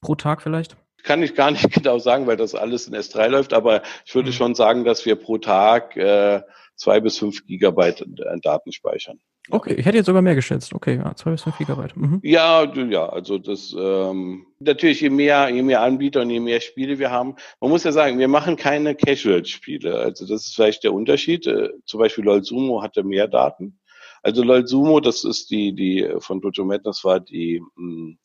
Pro 0.00 0.14
Tag 0.14 0.42
vielleicht? 0.42 0.76
Kann 1.02 1.22
ich 1.22 1.34
gar 1.34 1.50
nicht 1.50 1.70
genau 1.72 1.98
sagen, 1.98 2.26
weil 2.26 2.36
das 2.36 2.54
alles 2.54 2.88
in 2.88 2.94
S3 2.94 3.28
läuft, 3.28 3.52
aber 3.52 3.82
ich 4.04 4.14
würde 4.14 4.30
mhm. 4.30 4.34
schon 4.34 4.54
sagen, 4.54 4.84
dass 4.84 5.04
wir 5.06 5.16
pro 5.16 5.38
Tag 5.38 5.96
äh, 5.96 6.42
zwei 6.76 7.00
bis 7.00 7.18
fünf 7.18 7.46
Gigabyte 7.46 8.04
Daten 8.42 8.72
speichern. 8.72 9.18
Okay, 9.52 9.74
ich 9.74 9.84
hätte 9.84 9.96
jetzt 9.96 10.06
sogar 10.06 10.22
mehr 10.22 10.34
geschätzt. 10.34 10.72
Okay, 10.74 10.96
ja, 10.96 11.14
zwei 11.16 11.32
bis 11.32 11.42
fünf 11.42 11.58
Gigabyte. 11.58 11.96
Mhm. 11.96 12.20
Ja, 12.22 12.64
ja, 12.64 13.08
also 13.08 13.38
das 13.38 13.74
ähm, 13.76 14.46
natürlich 14.60 15.00
je 15.00 15.10
mehr, 15.10 15.48
je 15.48 15.62
mehr 15.62 15.82
Anbieter 15.82 16.20
und 16.20 16.30
je 16.30 16.40
mehr 16.40 16.60
Spiele 16.60 16.98
wir 16.98 17.10
haben. 17.10 17.34
Man 17.60 17.70
muss 17.70 17.84
ja 17.84 17.92
sagen, 17.92 18.18
wir 18.18 18.28
machen 18.28 18.56
keine 18.56 18.94
Casual-Spiele. 18.94 19.98
Also 19.98 20.26
das 20.26 20.46
ist 20.46 20.54
vielleicht 20.54 20.84
der 20.84 20.92
Unterschied. 20.92 21.46
Äh, 21.46 21.70
zum 21.84 22.00
Beispiel 22.00 22.24
LOL 22.24 22.44
Sumo 22.44 22.82
hatte 22.82 23.02
mehr 23.02 23.26
Daten. 23.26 23.79
Also 24.22 24.42
LOL 24.42 24.66
Sumo, 24.66 25.00
das 25.00 25.24
ist 25.24 25.50
die, 25.50 25.74
die 25.74 26.08
von 26.18 26.40
Dojo 26.40 26.64
Madness 26.64 27.04
war 27.04 27.20
die 27.20 27.60
mh, 27.60 27.68
hm, 27.76 28.18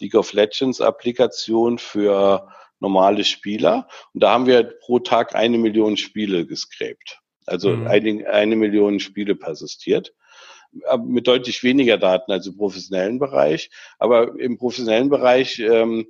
League 0.00 0.14
of 0.14 0.32
Legends 0.32 0.80
Applikation 0.80 1.78
für 1.78 2.48
normale 2.80 3.24
Spieler. 3.24 3.88
Und 4.14 4.22
da 4.22 4.30
haben 4.30 4.46
wir 4.46 4.62
pro 4.62 5.00
Tag 5.00 5.34
eine 5.34 5.58
Million 5.58 5.96
Spiele 5.96 6.46
gescrapt. 6.46 7.20
Also 7.46 7.70
mhm. 7.70 7.86
eine, 7.86 8.28
eine 8.28 8.56
Million 8.56 9.00
Spiele 9.00 9.34
persistiert 9.34 10.14
mit 11.04 11.26
deutlich 11.26 11.62
weniger 11.62 11.98
Daten 11.98 12.30
als 12.30 12.46
im 12.46 12.56
professionellen 12.56 13.18
Bereich. 13.18 13.70
Aber 13.98 14.38
im 14.38 14.58
professionellen 14.58 15.08
Bereich, 15.08 15.58
ähm, 15.58 16.06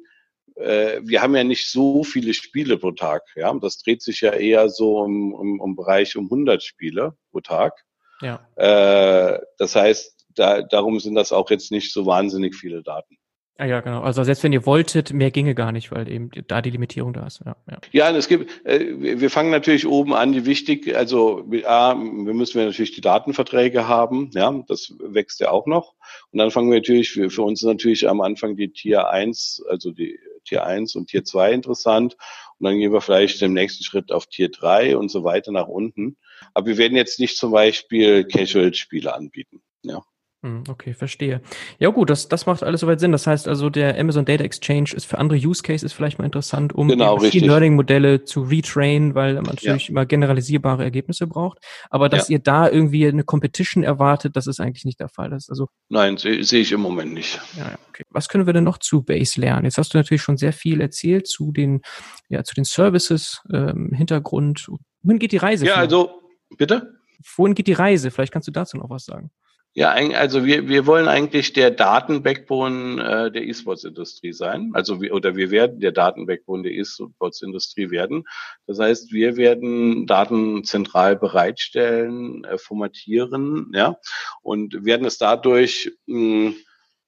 äh, 0.57 1.01
wir 1.03 1.22
haben 1.22 1.36
ja 1.36 1.45
nicht 1.45 1.70
so 1.70 2.03
viele 2.05 2.34
Spiele 2.34 2.76
pro 2.78 2.93
Tag. 2.93 3.22
Ja, 3.36 3.53
das 3.55 3.78
dreht 3.78 4.03
sich 4.03 4.20
ja 4.20 4.32
eher 4.32 4.68
so 4.68 4.99
um, 4.99 5.32
um, 5.32 5.61
um 5.61 5.76
Bereich 5.76 6.16
um 6.16 6.24
100 6.24 6.62
Spiele 6.62 7.16
pro 7.30 7.41
Tag. 7.41 7.84
Ja. 8.21 8.41
Äh, 8.57 9.39
das 9.59 9.77
heißt, 9.77 10.27
da, 10.35 10.62
darum 10.62 11.01
sind 11.01 11.14
das 11.14 11.33
auch 11.33 11.51
jetzt 11.51 11.71
nicht 11.71 11.93
so 11.93 12.07
wahnsinnig 12.07 12.55
viele 12.55 12.83
Daten. 12.83 13.19
Ah 13.61 13.64
ja, 13.64 13.81
genau. 13.81 14.03
Also 14.03 14.23
selbst 14.23 14.45
wenn 14.45 14.53
ihr 14.53 14.66
wolltet, 14.66 15.12
mehr 15.12 15.33
ginge 15.33 15.57
gar 15.57 15.73
nicht, 15.73 15.91
weil 15.91 16.09
eben 16.09 16.31
da 16.47 16.62
die 16.62 16.71
Limitierung 16.71 17.12
da 17.12 17.27
ist. 17.27 17.41
Ja, 17.45 17.57
ja. 17.69 17.79
ja 17.91 18.16
es 18.16 18.29
gibt, 18.29 18.64
äh, 18.64 19.19
wir 19.21 19.31
fangen 19.31 19.51
natürlich 19.51 19.85
oben 19.85 20.14
an, 20.14 20.31
die 20.31 20.47
wichtig, 20.47 20.95
also 20.95 21.45
A, 21.64 21.97
wir 21.97 22.35
müssen 22.35 22.57
wir 22.57 22.66
natürlich 22.66 22.95
die 22.95 23.01
Datenverträge 23.01 23.89
haben, 23.89 24.31
ja, 24.33 24.62
das 24.69 24.95
wächst 25.01 25.41
ja 25.41 25.51
auch 25.51 25.66
noch. 25.66 25.95
Und 26.31 26.39
dann 26.39 26.53
fangen 26.53 26.71
wir 26.71 26.79
natürlich, 26.79 27.11
für, 27.11 27.31
für 27.31 27.43
uns 27.43 27.62
natürlich 27.62 28.09
am 28.09 28.21
Anfang 28.21 28.55
die 28.55 28.69
Tier 28.69 29.09
1, 29.09 29.64
also 29.69 29.91
die 29.91 30.21
Tier 30.49 30.65
1 30.65 30.95
und 30.97 31.09
Tier 31.09 31.25
2 31.25 31.53
interessant. 31.53 32.17
Und 32.59 32.65
dann 32.65 32.79
gehen 32.79 32.93
wir 32.93 33.01
vielleicht 33.01 33.41
im 33.43 33.53
nächsten 33.53 33.85
Schritt 33.85 34.13
auf 34.13 34.27
Tier 34.27 34.51
3 34.51 34.97
und 34.97 35.11
so 35.11 35.25
weiter 35.25 35.53
nach 35.53 35.69
unten. 35.69 36.17
Aber 36.55 36.67
wir 36.67 36.79
werden 36.79 36.97
jetzt 36.97 37.21
nicht 37.21 37.37
zum 37.37 37.53
Beispiel 37.53 38.25
Casual-Spiele 38.25 39.15
anbieten. 39.15 39.63
Ja. 39.83 40.03
Hm, 40.43 40.62
okay, 40.68 40.95
verstehe. 40.95 41.41
Ja 41.80 41.89
gut, 41.89 42.11
das, 42.11 42.28
das 42.28 42.47
macht 42.47 42.62
alles 42.62 42.82
soweit 42.82 43.01
Sinn. 43.01 43.11
Das 43.11 43.26
heißt 43.26 43.49
also, 43.49 43.70
der 43.70 43.99
Amazon 43.99 44.24
Data 44.24 44.45
Exchange 44.45 44.91
ist 44.95 45.05
für 45.05 45.18
andere 45.18 45.36
Use 45.36 45.64
Cases 45.64 45.93
vielleicht 45.93 46.20
mal 46.20 46.26
interessant, 46.26 46.72
um 46.72 46.86
genau, 46.86 47.16
Machine 47.16 47.49
Learning 47.49 47.74
Modelle 47.74 48.24
zu 48.24 48.43
retrain, 48.43 49.16
weil 49.16 49.34
man 49.34 49.45
natürlich 49.47 49.89
ja. 49.89 49.91
immer 49.91 50.07
generalisierbare 50.07 50.84
Ergebnisse 50.84 51.26
braucht. 51.26 51.59
Aber 51.91 52.09
dass 52.09 52.28
ja. 52.28 52.34
ihr 52.34 52.39
da 52.39 52.68
irgendwie 52.70 53.09
eine 53.09 53.24
Competition 53.24 53.82
erwartet, 53.82 54.36
das 54.36 54.47
ist 54.47 54.61
eigentlich 54.61 54.84
nicht 54.84 55.01
der 55.01 55.09
Fall. 55.09 55.28
Das 55.30 55.49
also 55.51 55.70
Nein, 55.89 56.18
sehe 56.18 56.45
seh 56.45 56.61
ich 56.61 56.70
im 56.70 56.82
Moment 56.82 57.14
nicht. 57.14 57.41
Ja, 57.57 57.76
okay. 57.89 58.05
Was 58.11 58.28
können 58.28 58.47
wir 58.47 58.53
denn 58.53 58.64
noch 58.64 58.78
zu 58.78 59.03
Base 59.03 59.41
lernen? 59.41 59.64
Jetzt 59.64 59.78
hast 59.78 59.93
du 59.93 59.99
natürlich 59.99 60.22
schon 60.22 60.36
sehr 60.36 60.53
viel 60.53 60.80
erzählt 60.80 61.26
zu 61.26 61.51
den, 61.51 61.80
ja, 62.28 62.45
zu 62.45 62.55
den 62.55 62.64
Services, 62.64 63.43
ähm, 63.53 63.91
Hintergrund. 63.93 64.68
Wohin 65.03 65.18
geht 65.18 65.32
die 65.32 65.39
Reise? 65.39 65.66
Ja, 65.66 65.74
also, 65.74 66.22
bitte? 66.57 66.95
Wohin 67.36 67.57
geht 67.57 67.66
die 67.66 67.72
Reise? 67.72 68.12
Vielleicht 68.12 68.32
kannst 68.32 68.47
du 68.47 68.53
dazu 68.53 68.76
noch 68.76 68.89
was 68.89 69.05
sagen. 69.05 69.32
Ja, 69.79 69.91
also 69.91 70.45
wir, 70.45 70.66
wir 70.68 70.87
wollen 70.87 71.07
eigentlich 71.07 71.53
der 71.53 71.70
Datenbackbone 71.70 73.01
äh, 73.01 73.31
der 73.31 73.45
E-Sports-Industrie 73.45 74.33
sein. 74.33 74.72
Also 74.74 75.01
wir, 75.01 75.14
oder 75.14 75.37
wir 75.37 75.53
werden 75.53 75.79
der 75.79 75.93
Datenbackbone 75.93 76.64
der 76.64 76.72
E-Sports-Industrie 76.72 77.89
werden. 77.93 78.24
Das 78.66 78.81
heißt, 78.81 79.12
wir 79.12 79.37
werden 79.37 80.09
Daten 80.09 80.64
zentral 80.64 81.14
bereitstellen, 81.14 82.43
äh, 82.43 82.59
formatieren, 82.59 83.70
ja, 83.72 83.97
und 84.43 84.85
werden 84.85 85.07
es 85.07 85.16
dadurch 85.16 85.93
mh, 86.07 86.55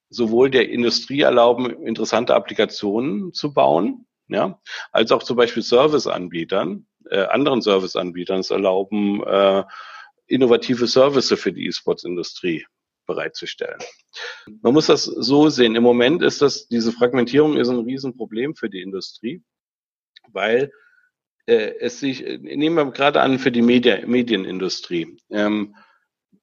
sowohl 0.08 0.48
der 0.48 0.68
Industrie 0.68 1.22
erlauben, 1.22 1.70
interessante 1.84 2.36
Applikationen 2.36 3.32
zu 3.32 3.52
bauen, 3.52 4.06
ja, 4.28 4.60
als 4.92 5.10
auch 5.10 5.24
zum 5.24 5.36
Beispiel 5.36 5.64
Serviceanbietern, 5.64 6.86
äh, 7.10 7.24
anderen 7.24 7.62
Serviceanbietern 7.62 8.38
es 8.38 8.52
erlauben, 8.52 9.24
äh, 9.24 9.64
innovative 10.30 10.86
Services 10.86 11.40
für 11.40 11.52
die 11.52 11.66
E-Sports-Industrie 11.66 12.64
bereitzustellen. 13.06 13.80
Man 14.62 14.72
muss 14.72 14.86
das 14.86 15.04
so 15.04 15.48
sehen. 15.48 15.74
Im 15.74 15.82
Moment 15.82 16.22
ist 16.22 16.42
das, 16.42 16.68
diese 16.68 16.92
Fragmentierung 16.92 17.56
ist 17.56 17.68
ein 17.68 17.80
Riesenproblem 17.80 18.54
für 18.54 18.70
die 18.70 18.82
Industrie, 18.82 19.42
weil 20.28 20.72
äh, 21.46 21.74
es 21.80 22.00
sich, 22.00 22.20
nehmen 22.20 22.76
wir 22.76 22.92
gerade 22.92 23.20
an 23.20 23.38
für 23.38 23.50
die 23.50 23.62
Media, 23.62 24.06
Medienindustrie. 24.06 25.16
Ähm, 25.30 25.74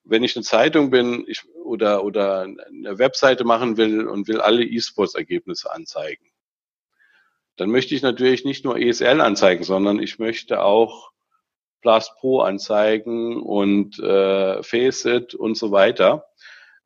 wenn 0.04 0.24
ich 0.24 0.36
eine 0.36 0.44
Zeitung 0.44 0.90
bin 0.90 1.26
ich, 1.28 1.44
oder, 1.64 2.04
oder 2.04 2.42
eine 2.42 2.98
Webseite 2.98 3.44
machen 3.44 3.78
will 3.78 4.08
und 4.08 4.28
will 4.28 4.42
alle 4.42 4.64
E-Sports-Ergebnisse 4.64 5.74
anzeigen, 5.74 6.26
dann 7.58 7.70
möchte 7.72 7.96
ich 7.96 8.02
natürlich 8.02 8.46
nicht 8.46 8.64
nur 8.66 8.78
ESL 8.78 9.22
anzeigen, 9.22 9.64
sondern 9.64 10.00
ich 10.00 10.20
möchte 10.20 10.62
auch 10.62 11.12
Blast 11.82 12.16
Pro 12.20 12.42
anzeigen 12.42 13.42
und 13.42 14.00
äh, 14.00 14.62
Faceit 14.64 15.34
und 15.34 15.58
so 15.58 15.72
weiter. 15.72 16.26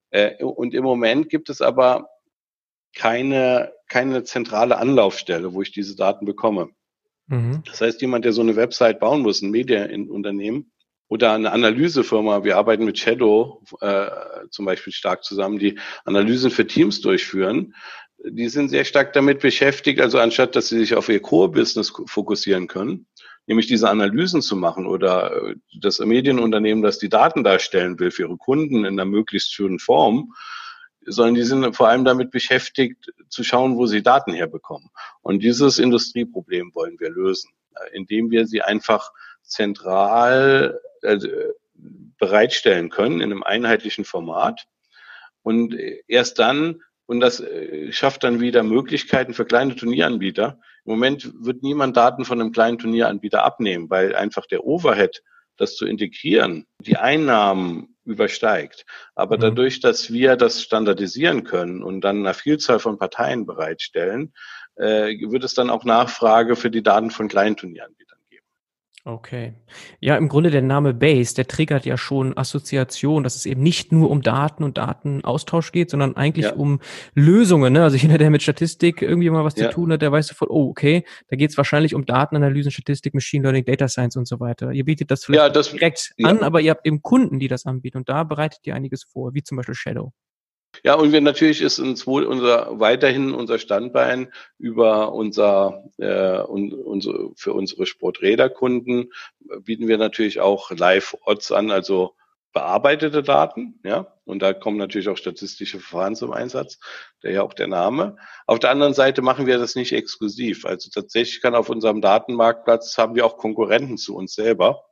Äh, 0.09 0.43
und 0.43 0.73
im 0.73 0.83
Moment 0.83 1.29
gibt 1.29 1.49
es 1.49 1.61
aber 1.61 2.09
keine, 2.95 3.73
keine 3.87 4.23
zentrale 4.23 4.77
Anlaufstelle, 4.77 5.53
wo 5.53 5.61
ich 5.61 5.71
diese 5.71 5.95
Daten 5.95 6.25
bekomme. 6.25 6.69
Mhm. 7.27 7.63
Das 7.65 7.81
heißt, 7.81 8.01
jemand, 8.01 8.25
der 8.25 8.33
so 8.33 8.41
eine 8.41 8.55
Website 8.55 8.99
bauen 8.99 9.21
muss, 9.21 9.41
ein 9.41 9.51
Medienunternehmen 9.51 10.71
oder 11.07 11.33
eine 11.33 11.51
Analysefirma, 11.51 12.43
wir 12.43 12.57
arbeiten 12.57 12.85
mit 12.85 12.99
Shadow 12.99 13.63
äh, 13.79 14.07
zum 14.49 14.65
Beispiel 14.65 14.93
stark 14.93 15.23
zusammen, 15.23 15.59
die 15.59 15.79
Analysen 16.03 16.51
für 16.51 16.67
Teams 16.67 17.01
durchführen, 17.01 17.73
die 18.23 18.49
sind 18.49 18.69
sehr 18.69 18.85
stark 18.85 19.13
damit 19.13 19.39
beschäftigt, 19.39 19.99
also 19.99 20.19
anstatt 20.19 20.55
dass 20.55 20.67
sie 20.67 20.79
sich 20.79 20.93
auf 20.95 21.09
ihr 21.09 21.21
Core-Business 21.21 21.91
fokussieren 22.05 22.67
können, 22.67 23.07
nämlich 23.47 23.67
diese 23.67 23.89
Analysen 23.89 24.41
zu 24.41 24.55
machen 24.55 24.85
oder 24.85 25.49
äh, 25.49 25.55
das 25.79 25.99
Medienunternehmen, 25.99 26.83
das 26.83 26.99
die 26.99 27.09
Daten 27.09 27.43
darstellen 27.43 27.99
will 27.99 28.11
für 28.11 28.23
ihre 28.23 28.37
Kunden 28.37 28.85
in 28.85 28.99
einer 28.99 29.05
möglichst 29.05 29.53
schönen 29.53 29.79
Form, 29.79 30.33
sondern 31.05 31.35
die 31.35 31.43
sind 31.43 31.75
vor 31.75 31.89
allem 31.89 32.05
damit 32.05 32.31
beschäftigt, 32.31 33.11
zu 33.29 33.43
schauen, 33.43 33.77
wo 33.77 33.87
sie 33.87 34.03
Daten 34.03 34.33
herbekommen. 34.33 34.89
Und 35.21 35.41
dieses 35.41 35.79
Industrieproblem 35.79 36.71
wollen 36.75 36.99
wir 36.99 37.09
lösen, 37.09 37.51
äh, 37.75 37.95
indem 37.95 38.29
wir 38.29 38.45
sie 38.47 38.61
einfach 38.61 39.11
zentral 39.41 40.79
äh, 41.01 41.17
bereitstellen 42.19 42.89
können 42.89 43.21
in 43.21 43.31
einem 43.31 43.43
einheitlichen 43.43 44.05
Format. 44.05 44.67
Und 45.41 45.75
erst 46.07 46.37
dann, 46.37 46.83
und 47.07 47.19
das 47.19 47.43
schafft 47.89 48.23
dann 48.23 48.39
wieder 48.39 48.61
Möglichkeiten 48.61 49.33
für 49.33 49.43
kleine 49.43 49.75
Turnieranbieter. 49.75 50.59
Im 50.85 50.93
Moment 50.93 51.31
wird 51.35 51.63
niemand 51.63 51.95
Daten 51.97 52.25
von 52.25 52.41
einem 52.41 52.51
kleinen 52.51 52.79
Turnieranbieter 52.79 53.43
abnehmen, 53.43 53.89
weil 53.89 54.15
einfach 54.15 54.45
der 54.45 54.65
Overhead, 54.65 55.21
das 55.57 55.75
zu 55.75 55.85
integrieren, 55.85 56.65
die 56.79 56.97
Einnahmen 56.97 57.95
übersteigt. 58.03 58.85
Aber 59.15 59.37
mhm. 59.37 59.41
dadurch, 59.41 59.79
dass 59.79 60.11
wir 60.11 60.35
das 60.35 60.61
standardisieren 60.61 61.43
können 61.43 61.83
und 61.83 62.01
dann 62.01 62.25
eine 62.25 62.33
Vielzahl 62.33 62.79
von 62.79 62.97
Parteien 62.97 63.45
bereitstellen, 63.45 64.33
äh, 64.75 65.17
wird 65.29 65.43
es 65.43 65.53
dann 65.53 65.69
auch 65.69 65.83
Nachfrage 65.83 66.55
für 66.55 66.71
die 66.71 66.81
Daten 66.81 67.11
von 67.11 67.27
kleinen 67.27 67.57
Turnieranbietern 67.57 68.20
Okay. 69.03 69.53
Ja, 69.99 70.15
im 70.15 70.29
Grunde 70.29 70.51
der 70.51 70.61
Name 70.61 70.93
Base, 70.93 71.33
der 71.33 71.47
triggert 71.47 71.85
ja 71.85 71.97
schon 71.97 72.37
Assoziation, 72.37 73.23
dass 73.23 73.35
es 73.35 73.47
eben 73.47 73.63
nicht 73.63 73.91
nur 73.91 74.11
um 74.11 74.21
Daten 74.21 74.63
und 74.63 74.77
Datenaustausch 74.77 75.71
geht, 75.71 75.89
sondern 75.89 76.15
eigentlich 76.15 76.45
ja. 76.45 76.53
um 76.53 76.79
Lösungen. 77.15 77.73
Ne? 77.73 77.81
Also 77.81 77.97
jeder, 77.97 78.19
der 78.19 78.29
mit 78.29 78.43
Statistik 78.43 79.01
irgendwie 79.01 79.31
mal 79.31 79.43
was 79.43 79.55
ja. 79.55 79.69
zu 79.69 79.75
tun 79.75 79.91
hat, 79.91 80.03
der 80.03 80.11
weiß 80.11 80.27
sofort, 80.27 80.51
oh, 80.51 80.69
okay, 80.69 81.03
da 81.29 81.35
geht 81.35 81.49
es 81.49 81.57
wahrscheinlich 81.57 81.95
um 81.95 82.05
Datenanalysen, 82.05 82.71
Statistik, 82.71 83.15
Machine 83.15 83.41
Learning, 83.41 83.65
Data 83.65 83.87
Science 83.87 84.17
und 84.17 84.27
so 84.27 84.39
weiter. 84.39 84.71
Ihr 84.71 84.85
bietet 84.85 85.09
das 85.09 85.25
vielleicht 85.25 85.41
ja, 85.41 85.49
das, 85.49 85.71
direkt 85.71 86.13
an, 86.21 86.43
aber 86.43 86.61
ihr 86.61 86.69
habt 86.69 86.85
eben 86.85 87.01
Kunden, 87.01 87.39
die 87.39 87.47
das 87.47 87.65
anbieten 87.65 87.97
und 87.97 88.07
da 88.07 88.23
bereitet 88.23 88.59
ihr 88.65 88.75
einiges 88.75 89.03
vor, 89.03 89.33
wie 89.33 89.41
zum 89.41 89.57
Beispiel 89.57 89.75
Shadow. 89.75 90.13
Ja, 90.83 90.95
und 90.95 91.11
wir 91.11 91.21
natürlich 91.21 91.61
ist 91.61 91.79
uns 91.79 92.07
wohl 92.07 92.23
unser 92.23 92.79
weiterhin 92.79 93.33
unser 93.33 93.59
Standbein 93.59 94.31
über 94.57 95.13
unser 95.13 95.83
äh, 95.97 96.39
und, 96.39 96.73
unsere, 96.73 97.31
für 97.35 97.53
unsere 97.53 97.85
Sporträderkunden 97.85 99.11
bieten 99.63 99.87
wir 99.87 99.97
natürlich 99.97 100.39
auch 100.39 100.71
Live-Odds 100.71 101.51
an, 101.51 101.71
also 101.71 102.15
bearbeitete 102.53 103.23
Daten, 103.23 103.79
ja, 103.83 104.13
und 104.25 104.41
da 104.41 104.53
kommen 104.53 104.77
natürlich 104.77 105.09
auch 105.09 105.17
statistische 105.17 105.79
Verfahren 105.79 106.15
zum 106.15 106.31
Einsatz, 106.31 106.79
der 107.23 107.31
ja 107.31 107.43
auch 107.43 107.53
der 107.53 107.67
Name. 107.67 108.17
Auf 108.45 108.59
der 108.59 108.71
anderen 108.71 108.93
Seite 108.93 109.21
machen 109.21 109.45
wir 109.45 109.57
das 109.57 109.75
nicht 109.75 109.93
exklusiv. 109.93 110.65
Also 110.65 110.89
tatsächlich 110.89 111.41
kann 111.41 111.55
auf 111.55 111.69
unserem 111.69 112.01
Datenmarktplatz 112.01 112.97
haben 112.97 113.15
wir 113.15 113.25
auch 113.25 113.37
Konkurrenten 113.37 113.97
zu 113.97 114.15
uns 114.15 114.33
selber, 114.33 114.83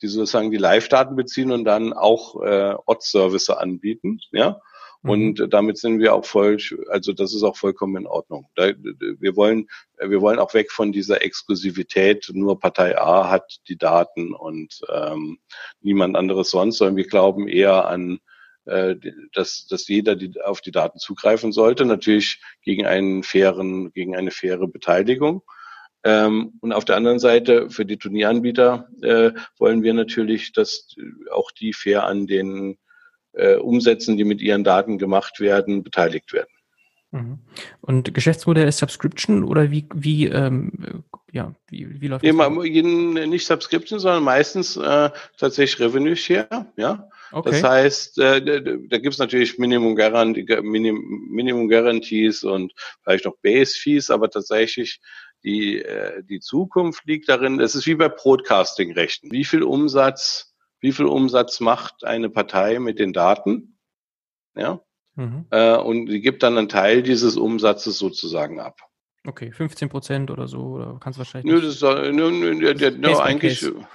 die 0.00 0.08
sozusagen 0.08 0.50
die 0.50 0.56
Live-Daten 0.56 1.16
beziehen 1.16 1.52
und 1.52 1.64
dann 1.64 1.92
auch 1.92 2.42
äh, 2.42 2.74
Odds-Service 2.86 3.50
anbieten, 3.50 4.20
ja. 4.30 4.60
Mhm. 5.06 5.10
Und 5.10 5.52
damit 5.52 5.78
sind 5.78 6.00
wir 6.00 6.14
auch 6.14 6.24
voll, 6.24 6.58
also 6.88 7.12
das 7.12 7.34
ist 7.34 7.42
auch 7.42 7.56
vollkommen 7.56 7.96
in 7.96 8.06
Ordnung. 8.06 8.48
Da, 8.56 8.72
wir 8.74 9.36
wollen, 9.36 9.68
wir 9.98 10.20
wollen 10.20 10.38
auch 10.38 10.52
weg 10.54 10.72
von 10.72 10.92
dieser 10.92 11.22
Exklusivität, 11.22 12.30
nur 12.32 12.58
Partei 12.58 12.98
A 12.98 13.30
hat 13.30 13.58
die 13.68 13.78
Daten 13.78 14.34
und 14.34 14.80
ähm, 14.92 15.38
niemand 15.80 16.16
anderes 16.16 16.50
sonst, 16.50 16.78
sondern 16.78 16.96
wir 16.96 17.06
glauben 17.06 17.48
eher 17.48 17.86
an 17.86 18.18
äh, 18.64 18.96
dass, 19.32 19.68
dass 19.68 19.86
jeder 19.86 20.16
die, 20.16 20.40
auf 20.42 20.60
die 20.60 20.72
Daten 20.72 20.98
zugreifen 20.98 21.52
sollte, 21.52 21.84
natürlich 21.84 22.42
gegen 22.62 22.84
einen 22.84 23.22
fairen, 23.22 23.92
gegen 23.92 24.16
eine 24.16 24.32
faire 24.32 24.66
Beteiligung. 24.66 25.42
Ähm, 26.02 26.54
und 26.60 26.72
auf 26.72 26.84
der 26.84 26.96
anderen 26.96 27.20
Seite 27.20 27.70
für 27.70 27.86
die 27.86 27.96
Turnieranbieter 27.96 28.88
äh, 29.02 29.30
wollen 29.58 29.84
wir 29.84 29.94
natürlich, 29.94 30.52
dass 30.52 30.96
auch 31.30 31.52
die 31.52 31.72
fair 31.72 32.06
an 32.06 32.26
den 32.26 32.76
äh, 33.36 33.56
Umsätzen, 33.56 34.16
die 34.16 34.24
mit 34.24 34.40
ihren 34.40 34.64
Daten 34.64 34.98
gemacht 34.98 35.40
werden, 35.40 35.82
beteiligt 35.82 36.32
werden. 36.32 36.48
Mhm. 37.12 37.38
Und 37.80 38.12
Geschäftsmodell 38.14 38.68
ist 38.68 38.78
Subscription 38.78 39.44
oder 39.44 39.70
wie, 39.70 39.86
wie, 39.94 40.26
ähm, 40.26 41.04
ja, 41.32 41.54
wie, 41.68 42.00
wie 42.00 42.08
läuft 42.08 42.24
das? 42.24 42.28
Nicht 43.26 43.46
Subscription, 43.46 44.00
sondern 44.00 44.24
meistens 44.24 44.76
äh, 44.76 45.10
tatsächlich 45.38 45.80
Revenue 45.80 46.16
Share, 46.16 46.66
ja. 46.76 47.08
Okay. 47.32 47.50
Das 47.50 47.62
heißt, 47.62 48.18
äh, 48.18 48.40
da 48.88 48.98
gibt 48.98 49.14
es 49.14 49.18
natürlich 49.18 49.58
Minimum, 49.58 49.96
Garantie, 49.96 50.46
Minimum, 50.62 51.28
Minimum 51.30 51.68
Guarantees 51.68 52.44
und 52.44 52.72
vielleicht 53.02 53.24
noch 53.24 53.36
Base 53.42 53.74
Fees, 53.74 54.10
aber 54.10 54.30
tatsächlich 54.30 55.00
die, 55.42 55.82
äh, 55.82 56.22
die 56.22 56.40
Zukunft 56.40 57.04
liegt 57.04 57.28
darin, 57.28 57.60
es 57.60 57.74
ist 57.74 57.86
wie 57.86 57.94
bei 57.94 58.08
Broadcasting-Rechten. 58.08 59.30
Wie 59.32 59.44
viel 59.44 59.62
Umsatz 59.62 60.54
wie 60.80 60.92
viel 60.92 61.06
Umsatz 61.06 61.60
macht 61.60 62.04
eine 62.04 62.30
Partei 62.30 62.78
mit 62.78 62.98
den 62.98 63.12
Daten. 63.12 63.78
Ja. 64.54 64.80
Mhm. 65.14 65.46
Äh, 65.50 65.76
und 65.76 66.06
die 66.06 66.20
gibt 66.20 66.42
dann 66.42 66.58
einen 66.58 66.68
Teil 66.68 67.02
dieses 67.02 67.36
Umsatzes 67.36 67.98
sozusagen 67.98 68.60
ab. 68.60 68.80
Okay, 69.26 69.50
15 69.50 69.88
Prozent 69.88 70.30
oder 70.30 70.46
so, 70.46 70.60
oder 70.60 70.98
kannst 71.00 71.18
du 71.18 71.20
wahrscheinlich. 71.20 71.52
Nö, 71.52 71.60
das 71.60 71.76
ist 71.76 71.82
nö, 71.82 72.12
nö, 72.12 72.54
nö, 72.54 72.74
nö, 72.74 73.18
eigentlich 73.18 73.60
Case. 73.60 73.86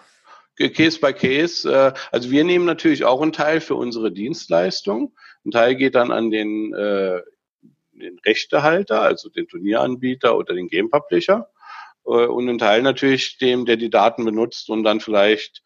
Case 0.70 1.00
by 1.00 1.14
Case. 1.14 1.72
Äh, 1.72 1.94
also 2.12 2.32
wir 2.32 2.44
nehmen 2.44 2.66
natürlich 2.66 3.06
auch 3.06 3.22
einen 3.22 3.32
Teil 3.32 3.62
für 3.62 3.76
unsere 3.76 4.12
Dienstleistung. 4.12 5.16
Ein 5.46 5.52
Teil 5.52 5.76
geht 5.76 5.96
dann 5.96 6.12
an 6.12 6.32
den, 6.32 6.74
äh, 6.74 7.22
den 7.94 8.20
Rechtehalter, 8.26 9.02
also 9.02 9.30
den 9.30 9.48
Turnieranbieter 9.48 10.36
oder 10.36 10.54
den 10.54 10.68
Game 10.68 10.90
Publisher. 10.90 11.50
Äh, 12.06 12.26
und 12.26 12.50
ein 12.50 12.58
Teil 12.58 12.82
natürlich 12.82 13.38
dem, 13.38 13.66
der 13.66 13.78
die 13.78 13.90
Daten 13.90 14.26
benutzt 14.26 14.70
und 14.70 14.84
dann 14.84 15.00
vielleicht 15.00 15.64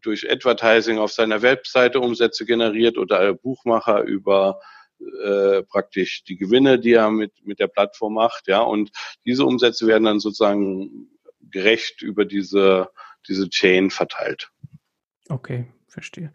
durch 0.00 0.30
Advertising 0.30 0.98
auf 0.98 1.12
seiner 1.12 1.42
Webseite 1.42 2.00
Umsätze 2.00 2.44
generiert 2.44 2.98
oder 2.98 3.34
Buchmacher 3.34 4.02
über 4.02 4.60
äh, 5.22 5.62
praktisch 5.62 6.24
die 6.24 6.36
Gewinne, 6.36 6.78
die 6.78 6.92
er 6.92 7.10
mit, 7.10 7.32
mit 7.44 7.58
der 7.58 7.66
Plattform 7.66 8.14
macht, 8.14 8.46
ja, 8.46 8.60
und 8.60 8.90
diese 9.24 9.44
Umsätze 9.44 9.86
werden 9.86 10.04
dann 10.04 10.20
sozusagen 10.20 11.08
gerecht 11.40 12.02
über 12.02 12.24
diese, 12.24 12.88
diese 13.28 13.48
Chain 13.48 13.90
verteilt. 13.90 14.50
Okay, 15.28 15.66
verstehe. 15.88 16.32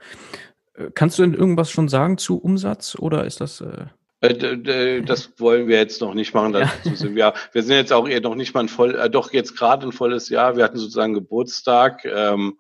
Äh, 0.76 0.92
kannst 0.94 1.18
du 1.18 1.24
denn 1.24 1.34
irgendwas 1.34 1.72
schon 1.72 1.90
sagen 1.90 2.18
zu 2.18 2.38
Umsatz 2.38 2.96
oder 2.96 3.26
ist 3.26 3.42
das 3.42 3.62
äh 3.62 3.86
äh, 4.22 5.02
das 5.02 5.40
wollen 5.40 5.70
wir 5.70 5.78
jetzt 5.78 6.02
noch 6.02 6.14
nicht 6.14 6.34
machen. 6.34 6.54
Ja. 6.54 6.70
Sind 6.84 7.16
wir, 7.16 7.34
wir 7.54 7.64
sind 7.64 7.76
jetzt 7.76 7.94
auch 7.94 8.08
eher 8.08 8.20
noch 8.20 8.36
nicht 8.36 8.54
mal 8.54 8.62
ein 8.62 8.68
voll, 8.70 8.96
äh, 8.96 9.10
doch 9.10 9.32
jetzt 9.32 9.58
gerade 9.58 9.88
ein 9.88 9.94
volles 9.94 10.28
Jahr. 10.28 10.58
Wir 10.58 10.66
hatten 10.66 10.78
sozusagen 10.78 11.14
Geburtstag. 11.14 12.04
Ähm, 12.04 12.60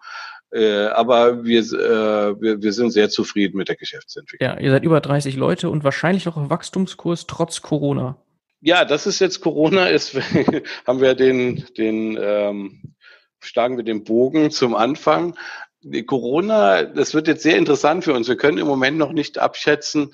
äh, 0.52 0.86
aber 0.88 1.44
wir, 1.44 1.60
äh, 1.60 2.42
wir, 2.42 2.62
wir 2.62 2.74
sind 2.74 2.92
sehr 2.92 3.10
zufrieden 3.10 3.58
mit 3.58 3.70
der 3.70 3.76
Geschäftsentwicklung. 3.76 4.50
Ja, 4.50 4.60
ihr 4.60 4.72
seid 4.72 4.84
über 4.84 5.02
30 5.02 5.36
Leute 5.36 5.70
und 5.70 5.84
wahrscheinlich 5.84 6.28
auch 6.28 6.38
auf 6.38 6.50
Wachstumskurs 6.50 7.28
trotz 7.28 7.62
Corona. 7.62 8.18
Ja, 8.62 8.84
das 8.84 9.08
ist 9.08 9.20
jetzt 9.20 9.42
Corona, 9.42 9.88
ist, 9.88 10.16
haben 10.88 11.02
wir 11.02 11.16
den, 11.16 11.66
den 11.78 12.18
ähm, 12.20 12.96
schlagen 13.40 13.78
wir 13.78 13.84
den 13.84 14.04
Bogen 14.04 14.52
zum 14.52 14.76
Anfang. 14.76 15.38
Die 15.82 16.06
Corona, 16.06 16.84
das 16.84 17.14
wird 17.14 17.28
jetzt 17.28 17.44
sehr 17.44 17.58
interessant 17.58 18.04
für 18.04 18.14
uns. 18.14 18.28
Wir 18.28 18.36
können 18.36 18.58
im 18.58 18.68
Moment 18.68 18.98
noch 18.98 19.14
nicht 19.14 19.38
abschätzen, 19.38 20.12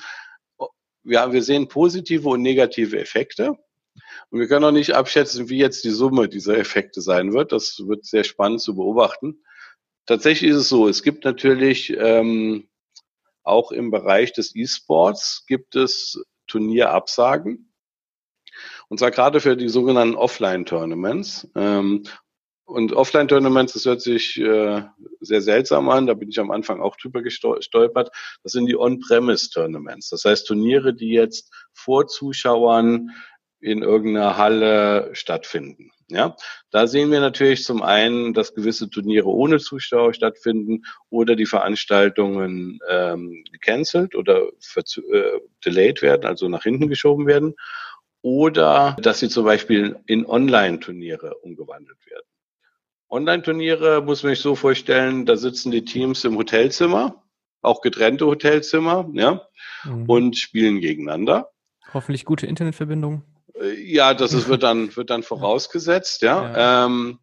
ja, 1.05 1.31
wir 1.31 1.43
sehen 1.43 1.67
positive 1.67 2.27
und 2.27 2.41
negative 2.41 2.99
Effekte. 2.99 3.57
Und 4.29 4.39
wir 4.39 4.47
können 4.47 4.65
auch 4.65 4.71
nicht 4.71 4.93
abschätzen, 4.93 5.49
wie 5.49 5.57
jetzt 5.57 5.83
die 5.83 5.91
Summe 5.91 6.27
dieser 6.27 6.57
Effekte 6.57 7.01
sein 7.01 7.33
wird. 7.33 7.51
Das 7.51 7.81
wird 7.85 8.05
sehr 8.05 8.23
spannend 8.23 8.61
zu 8.61 8.75
beobachten. 8.75 9.43
Tatsächlich 10.05 10.51
ist 10.51 10.57
es 10.57 10.69
so, 10.69 10.87
es 10.87 11.01
gibt 11.03 11.25
natürlich 11.25 11.95
ähm, 11.97 12.67
auch 13.43 13.71
im 13.71 13.91
Bereich 13.91 14.33
des 14.33 14.55
E-Sports 14.55 15.45
gibt 15.47 15.75
es 15.75 16.23
Turnierabsagen. 16.47 17.71
Und 18.87 18.99
zwar 18.99 19.11
gerade 19.11 19.39
für 19.39 19.57
die 19.57 19.69
sogenannten 19.69 20.15
Offline-Tournaments. 20.15 21.47
Ähm, 21.55 22.03
und 22.65 22.93
Offline-Tournaments, 22.93 23.73
das 23.73 23.85
hört 23.85 24.01
sich 24.01 24.39
äh, 24.39 24.83
sehr 25.19 25.41
seltsam 25.41 25.87
an, 25.89 26.07
da 26.07 26.15
bin 26.15 26.29
ich 26.29 26.39
am 26.39 26.49
Anfang 26.49 26.81
auch 26.81 26.95
drüber 26.95 27.21
gestolpert. 27.21 28.09
Das 28.41 28.53
sind 28.53 28.65
die 28.65 28.75
On-Premise-Tournaments. 28.75 30.09
Das 30.09 30.25
heißt 30.25 30.47
Turniere, 30.47 30.93
die 30.95 31.11
jetzt 31.11 31.53
vor 31.73 32.07
Zuschauern 32.07 33.11
in 33.59 33.83
irgendeiner 33.83 34.37
Halle 34.37 35.09
stattfinden. 35.13 35.91
Ja, 36.07 36.35
da 36.69 36.85
sehen 36.85 37.11
wir 37.11 37.19
natürlich 37.19 37.63
zum 37.63 37.81
einen, 37.81 38.35
dass 38.35 38.53
gewisse 38.53 38.89
Turniere 38.91 39.27
ohne 39.27 39.57
Zuschauer 39.57 40.13
stattfinden 40.13 40.83
oder 41.09 41.35
die 41.35 41.47
Veranstaltungen 41.47 42.79
ähm, 42.87 43.43
gecancelt 43.51 44.13
oder 44.13 44.43
äh, 44.75 45.39
delayed 45.65 46.03
werden, 46.03 46.25
also 46.25 46.47
nach 46.47 46.61
hinten 46.63 46.89
geschoben 46.89 47.25
werden. 47.25 47.55
oder 48.21 48.95
dass 49.01 49.19
sie 49.19 49.29
zum 49.29 49.45
Beispiel 49.45 49.99
in 50.07 50.25
Online-Turniere 50.25 51.35
umgewandelt 51.43 52.03
werden. 52.07 52.25
Online-Turniere 53.09 54.01
muss 54.01 54.23
man 54.23 54.31
sich 54.33 54.41
so 54.41 54.55
vorstellen, 54.55 55.25
da 55.25 55.37
sitzen 55.37 55.71
die 55.71 55.85
Teams 55.85 56.23
im 56.23 56.35
Hotelzimmer, 56.37 57.23
auch 57.61 57.81
getrennte 57.81 58.25
Hotelzimmer, 58.25 59.09
ja, 59.13 59.47
mhm. 59.83 60.05
und 60.09 60.37
spielen 60.37 60.81
gegeneinander. 60.81 61.51
Hoffentlich 61.93 62.25
gute 62.25 62.47
Internetverbindung. 62.47 63.23
Ja, 63.77 64.13
das 64.13 64.33
ist, 64.33 64.49
wird 64.49 64.63
dann, 64.63 64.95
wird 64.95 65.09
dann 65.09 65.23
vorausgesetzt, 65.23 66.21
ja. 66.21 66.51
ja. 66.55 66.85
Ähm, 66.85 67.19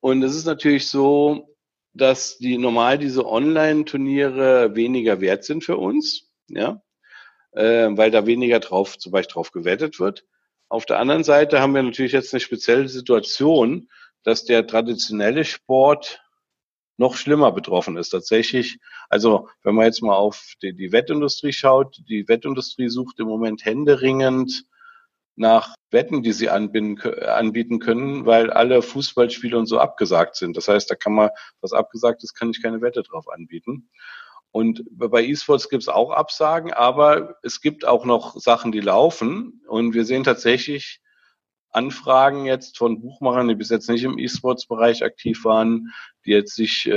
und 0.00 0.22
es 0.22 0.36
ist 0.36 0.44
natürlich 0.44 0.88
so, 0.88 1.56
dass 1.94 2.38
die 2.38 2.58
normal 2.58 2.98
diese 2.98 3.26
Online-Turniere 3.26 4.74
weniger 4.74 5.20
wert 5.20 5.44
sind 5.44 5.64
für 5.64 5.78
uns, 5.78 6.30
ja, 6.48 6.82
äh, 7.52 7.88
weil 7.90 8.10
da 8.10 8.26
weniger 8.26 8.60
drauf, 8.60 8.98
zum 8.98 9.12
Beispiel 9.12 9.34
drauf 9.34 9.52
gewettet 9.52 9.98
wird. 10.00 10.24
Auf 10.68 10.86
der 10.86 10.98
anderen 10.98 11.24
Seite 11.24 11.60
haben 11.60 11.74
wir 11.74 11.82
natürlich 11.82 12.12
jetzt 12.12 12.34
eine 12.34 12.40
spezielle 12.40 12.88
Situation, 12.88 13.88
dass 14.24 14.44
der 14.44 14.66
traditionelle 14.66 15.44
Sport 15.44 16.20
noch 16.96 17.16
schlimmer 17.16 17.52
betroffen 17.52 17.96
ist. 17.96 18.10
Tatsächlich, 18.10 18.78
also 19.08 19.48
wenn 19.62 19.74
man 19.74 19.86
jetzt 19.86 20.02
mal 20.02 20.16
auf 20.16 20.54
die, 20.62 20.74
die 20.74 20.92
Wettindustrie 20.92 21.52
schaut, 21.52 22.02
die 22.08 22.28
Wettindustrie 22.28 22.88
sucht 22.88 23.20
im 23.20 23.26
Moment 23.26 23.64
händeringend 23.64 24.64
nach 25.36 25.74
Wetten, 25.90 26.22
die 26.22 26.32
sie 26.32 26.50
anbinden, 26.50 27.22
anbieten 27.24 27.78
können, 27.78 28.26
weil 28.26 28.50
alle 28.50 28.82
Fußballspiele 28.82 29.56
und 29.56 29.66
so 29.66 29.78
abgesagt 29.78 30.36
sind. 30.36 30.56
Das 30.56 30.68
heißt, 30.68 30.90
da 30.90 30.94
kann 30.94 31.14
man, 31.14 31.30
was 31.60 31.72
abgesagt 31.72 32.22
ist, 32.22 32.34
kann 32.34 32.50
ich 32.50 32.62
keine 32.62 32.80
Wette 32.80 33.02
drauf 33.02 33.28
anbieten. 33.28 33.88
Und 34.50 34.84
bei 34.90 35.24
E-Sports 35.24 35.68
gibt 35.68 35.82
es 35.82 35.88
auch 35.88 36.12
Absagen, 36.12 36.72
aber 36.72 37.36
es 37.42 37.60
gibt 37.60 37.84
auch 37.84 38.04
noch 38.04 38.36
Sachen, 38.38 38.70
die 38.70 38.80
laufen. 38.80 39.62
Und 39.66 39.94
wir 39.94 40.04
sehen 40.04 40.22
tatsächlich 40.22 41.00
Anfragen 41.70 42.44
jetzt 42.46 42.78
von 42.78 43.00
Buchmachern, 43.00 43.48
die 43.48 43.56
bis 43.56 43.68
jetzt 43.70 43.90
nicht 43.90 44.04
im 44.04 44.16
E-Sports-Bereich 44.16 45.02
aktiv 45.02 45.44
waren, 45.44 45.92
die 46.24 46.30
jetzt 46.30 46.54
sich 46.54 46.86
äh, 46.86 46.92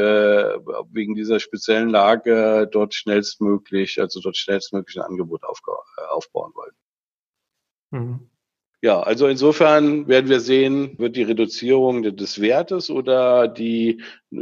wegen 0.92 1.16
dieser 1.16 1.40
speziellen 1.40 1.90
Lage 1.90 2.70
dort 2.72 2.94
schnellstmöglich, 2.94 4.00
also 4.00 4.22
dort 4.22 4.38
schnellstmöglich 4.38 4.98
ein 4.98 5.08
Angebot 5.08 5.42
aufbauen 5.44 6.52
wollen. 6.54 6.76
Mhm. 7.92 8.30
Ja, 8.82 9.00
also 9.00 9.28
insofern 9.28 10.08
werden 10.08 10.30
wir 10.30 10.40
sehen, 10.40 11.00
wird 11.00 11.16
die 11.16 11.24
Reduzierung 11.24 12.04
des 12.04 12.40
Wertes 12.40 12.92
oder 12.92 13.48
die 13.48 14.04
äh, 14.32 14.38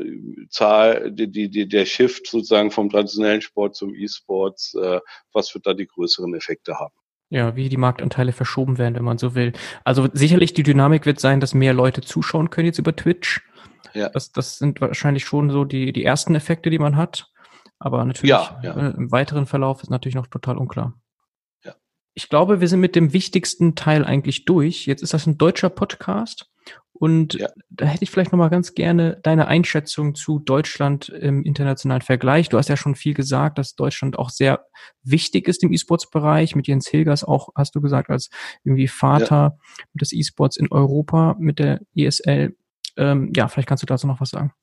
Zahl, 0.50 1.12
die, 1.12 1.50
die, 1.50 1.70
der 1.70 1.86
Shift 1.86 2.28
sozusagen 2.28 2.70
vom 2.70 2.90
traditionellen 2.90 3.42
Sport 3.42 3.78
zum 3.78 3.96
E-Sports, 3.96 4.74
äh, 4.76 5.00
was 5.32 5.54
wird 5.56 5.66
da 5.66 5.74
die 5.74 5.88
größeren 5.88 6.36
Effekte 6.36 6.78
haben? 6.78 6.94
Ja, 7.30 7.56
wie 7.56 7.70
die 7.70 7.78
Marktanteile 7.78 8.34
verschoben 8.34 8.78
werden, 8.78 8.96
wenn 8.96 9.06
man 9.06 9.18
so 9.18 9.36
will. 9.36 9.54
Also 9.86 10.10
sicherlich 10.12 10.54
die 10.54 10.64
Dynamik 10.64 11.06
wird 11.06 11.22
sein, 11.22 11.40
dass 11.40 11.54
mehr 11.54 11.74
Leute 11.74 12.02
zuschauen 12.02 12.50
können 12.50 12.68
jetzt 12.68 12.78
über 12.78 12.96
Twitch. 12.96 13.42
Ja. 13.94 14.10
Das, 14.10 14.34
das 14.34 14.58
sind 14.58 14.82
wahrscheinlich 14.82 15.24
schon 15.24 15.50
so 15.50 15.64
die, 15.64 15.94
die 15.94 16.04
ersten 16.04 16.36
Effekte, 16.36 16.70
die 16.70 16.80
man 16.80 16.98
hat. 16.98 17.32
Aber 17.80 18.04
natürlich 18.04 18.30
ja, 18.30 18.60
ja. 18.62 18.76
Äh, 18.76 18.94
im 18.98 19.12
weiteren 19.12 19.46
Verlauf 19.46 19.82
ist 19.82 19.90
natürlich 19.90 20.16
noch 20.16 20.28
total 20.28 20.58
unklar 20.58 20.94
ich 22.16 22.30
glaube, 22.30 22.62
wir 22.62 22.68
sind 22.68 22.80
mit 22.80 22.96
dem 22.96 23.14
wichtigsten 23.14 23.76
Teil 23.76 24.06
eigentlich 24.06 24.46
durch. 24.46 24.86
Jetzt 24.88 25.04
ist 25.04 25.14
das 25.14 25.28
ein 25.28 25.38
deutscher 25.38 25.70
Podcast 25.70 26.50
und 26.98 27.34
ja. 27.34 27.50
da 27.70 27.86
hätte 27.86 28.04
ich 28.04 28.10
vielleicht 28.10 28.32
noch 28.32 28.40
mal 28.40 28.48
ganz 28.48 28.74
gerne 28.74 29.20
deine 29.22 29.48
Einschätzung 29.48 30.16
zu 30.16 30.40
Deutschland 30.40 31.10
im 31.10 31.44
internationalen 31.44 32.02
Vergleich. 32.02 32.48
Du 32.48 32.58
hast 32.58 32.70
ja 32.70 32.78
schon 32.78 32.96
viel 32.96 33.14
gesagt, 33.14 33.58
dass 33.58 33.76
Deutschland 33.76 34.18
auch 34.18 34.30
sehr 34.30 34.66
wichtig 35.04 35.50
ist 35.50 35.62
im 35.64 35.74
E-Sports-Bereich. 35.74 36.56
Mit 36.56 36.68
Jens 36.68 36.88
Hilgers 36.88 37.26
auch, 37.26 37.50
hast 37.54 37.76
du 37.76 37.82
gesagt, 37.82 38.10
als 38.10 38.30
irgendwie 38.64 38.88
Vater 38.88 39.58
ja. 39.58 39.86
des 39.94 40.14
E-Sports 40.14 40.56
in 40.56 40.72
Europa 40.72 41.36
mit 41.38 41.60
der 41.60 41.82
ESL. 41.98 42.56
Ähm, 42.96 43.34
ja, 43.36 43.50
vielleicht 43.50 43.68
kannst 43.68 43.84
du 43.84 43.88
dazu 43.88 44.08
noch 44.08 44.22
was 44.22 44.30
sagen. 44.30 44.54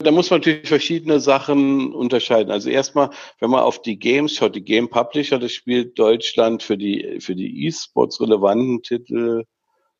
Da 0.00 0.12
muss 0.12 0.30
man 0.30 0.38
natürlich 0.38 0.68
verschiedene 0.68 1.18
Sachen 1.18 1.92
unterscheiden. 1.92 2.52
Also 2.52 2.70
erstmal, 2.70 3.10
wenn 3.40 3.50
man 3.50 3.64
auf 3.64 3.82
die 3.82 3.98
Games 3.98 4.34
schaut, 4.36 4.54
die 4.54 4.64
Game 4.64 4.88
Publisher, 4.88 5.40
das 5.40 5.50
spielt 5.50 5.98
Deutschland 5.98 6.62
für 6.62 6.78
die, 6.78 7.18
für 7.20 7.34
die 7.34 7.66
E-Sports 7.66 8.20
relevanten 8.20 8.82
Titel 8.82 9.44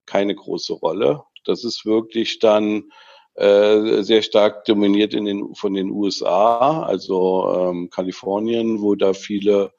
keine 0.07 0.37
große 0.37 0.75
Rolle. 0.75 1.25
Das 1.45 1.65
ist 1.65 1.85
wirklich 1.85 2.39
dann 2.39 2.93
äh, 3.35 4.03
sehr 4.03 4.23
stark 4.23 4.65
dominiert 4.67 5.15
in 5.15 5.25
den, 5.25 5.55
von 5.57 5.75
den 5.75 5.91
USA, 5.91 6.83
also 6.85 7.71
ähm, 7.71 7.91
Kalifornien, 7.91 8.81
wo 8.81 8.95
da 8.95 9.15
viele 9.15 9.73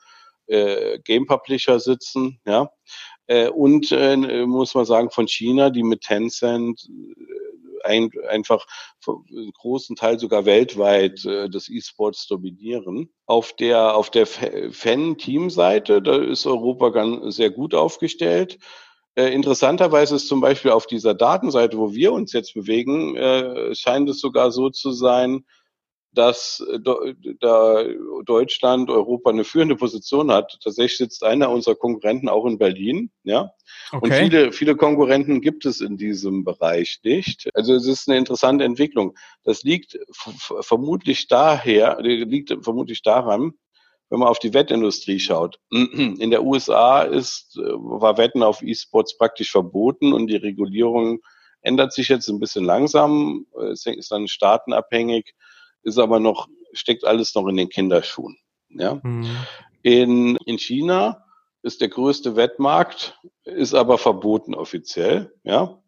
äh, 0.48 1.00
Game 1.00 1.28
Publisher 1.28 1.80
sitzen, 1.80 2.42
ja. 2.46 2.70
Äh, 3.28 3.50
und 3.50 3.92
äh, 3.92 4.18
muss 4.46 4.76
man 4.76 4.86
sagen, 4.86 5.12
von 5.12 5.28
China, 5.28 5.70
die 5.70 5.84
mit 5.84 6.02
Tencent 6.02 6.90
ein, 7.84 8.12
einfach 8.28 8.66
einen 9.08 9.52
großen 9.52 9.96
Teil 9.96 10.20
sogar 10.20 10.46
weltweit 10.46 11.26
äh, 11.26 11.50
des 11.50 11.70
E-Sports 11.70 12.28
dominieren. 12.28 13.10
Auf 13.26 13.54
der, 13.54 13.96
auf 13.96 14.10
der 14.10 14.26
Fan-Team-Seite, 14.26 16.02
da 16.02 16.18
ist 16.18 16.46
Europa 16.46 16.90
ganz, 16.90 17.36
sehr 17.36 17.50
gut 17.50 17.74
aufgestellt. 17.76 18.60
Äh, 19.16 19.34
interessanterweise 19.34 20.16
ist 20.16 20.28
zum 20.28 20.40
Beispiel 20.42 20.72
auf 20.72 20.88
dieser 20.88 21.14
Datenseite, 21.14 21.78
wo 21.78 21.94
wir 21.94 22.14
uns 22.14 22.32
jetzt 22.32 22.54
bewegen, 22.54 23.16
äh, 23.16 23.76
scheint 23.76 24.10
es 24.10 24.20
sogar 24.20 24.52
so 24.52 24.70
zu 24.70 24.92
sein, 24.92 25.46
dass 26.12 26.66
äh, 26.72 26.80
da 27.40 27.84
Deutschland, 28.26 28.90
Europa 28.90 29.30
eine 29.30 29.44
führende 29.44 29.76
Position 29.76 30.32
hat. 30.32 30.58
Tatsächlich 30.64 30.98
sitzt 30.98 31.24
einer 31.24 31.50
unserer 31.50 31.76
Konkurrenten 31.76 32.30
auch 32.30 32.46
in 32.46 32.58
Berlin, 32.58 33.12
ja. 33.24 33.52
Okay. 33.92 34.00
Und 34.02 34.14
viele, 34.14 34.52
viele 34.52 34.76
Konkurrenten 34.76 35.42
gibt 35.42 35.66
es 35.66 35.82
in 35.82 35.98
diesem 35.98 36.44
Bereich 36.44 37.00
nicht. 37.04 37.50
Also 37.54 37.74
es 37.74 37.86
ist 37.86 38.10
eine 38.10 38.18
interessante 38.18 38.64
Entwicklung. 38.64 39.16
Das 39.44 39.64
liegt 39.64 39.98
vermutlich 40.62 41.28
daher, 41.28 42.00
liegt 42.02 42.56
vermutlich 42.64 43.04
daran, 43.04 43.54
wenn 44.10 44.20
man 44.20 44.28
auf 44.28 44.40
die 44.40 44.54
Wettindustrie 44.54 45.20
schaut. 45.20 45.60
In 45.72 46.32
der 46.32 46.44
USA 46.44 47.04
ist, 47.04 47.58
äh, 47.58 47.62
war 47.62 48.18
Wetten 48.18 48.44
auf 48.44 48.62
E-Sports 48.62 49.18
praktisch 49.18 49.52
verboten 49.52 50.14
und 50.14 50.28
die 50.28 50.38
Regulierung 50.38 51.20
ändert 51.62 51.94
sich 51.94 52.08
jetzt 52.08 52.30
ein 52.30 52.40
bisschen 52.40 52.64
langsam, 52.64 53.46
es 53.72 53.86
ist 53.86 54.12
dann 54.12 54.30
staatenabhängig 54.30 55.34
ist 55.90 55.98
aber 55.98 56.20
noch, 56.20 56.48
steckt 56.74 57.04
alles 57.06 57.36
noch 57.36 57.48
in 57.48 57.58
den 57.58 57.70
Kinderschuhen. 57.70 58.38
Ja? 58.70 59.00
Mhm. 59.04 59.28
In, 59.82 60.36
in 60.46 60.58
China 60.58 61.26
ist 61.62 61.82
der 61.82 61.90
größte 61.90 62.36
Wettmarkt, 62.36 63.20
ist 63.44 63.74
aber 63.74 63.98
verboten 63.98 64.56
offiziell. 64.56 65.34
Ja? 65.44 65.82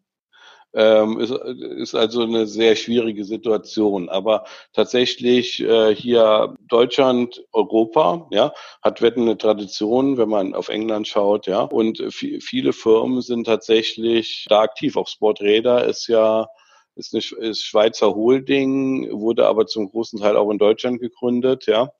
Ähm, 0.74 1.20
ist, 1.20 1.30
ist 1.30 1.94
also 1.94 2.22
eine 2.22 2.46
sehr 2.46 2.76
schwierige 2.76 3.24
Situation. 3.24 4.08
Aber 4.08 4.44
tatsächlich 4.72 5.60
äh, 5.60 5.94
hier 5.94 6.54
Deutschland, 6.68 7.44
Europa, 7.52 8.26
ja, 8.30 8.52
hat 8.82 9.02
Wetten 9.02 9.22
eine 9.22 9.36
Tradition, 9.36 10.16
wenn 10.16 10.30
man 10.30 10.54
auf 10.54 10.68
England 10.68 11.08
schaut, 11.08 11.46
ja. 11.46 11.62
Und 11.62 12.02
viele 12.10 12.72
Firmen 12.72 13.20
sind 13.20 13.44
tatsächlich 13.44 14.46
da 14.48 14.60
aktiv. 14.60 14.96
Auch 14.96 15.08
Sporträder 15.08 15.84
ist 15.84 16.06
ja 16.08 16.48
ist 16.94 17.14
eine 17.14 17.48
ist 17.48 17.64
Schweizer 17.64 18.14
Holding, 18.14 19.10
wurde 19.12 19.46
aber 19.46 19.66
zum 19.66 19.90
großen 19.90 20.20
Teil 20.20 20.36
auch 20.36 20.50
in 20.50 20.58
Deutschland 20.58 21.00
gegründet, 21.00 21.66
ja. 21.66 21.90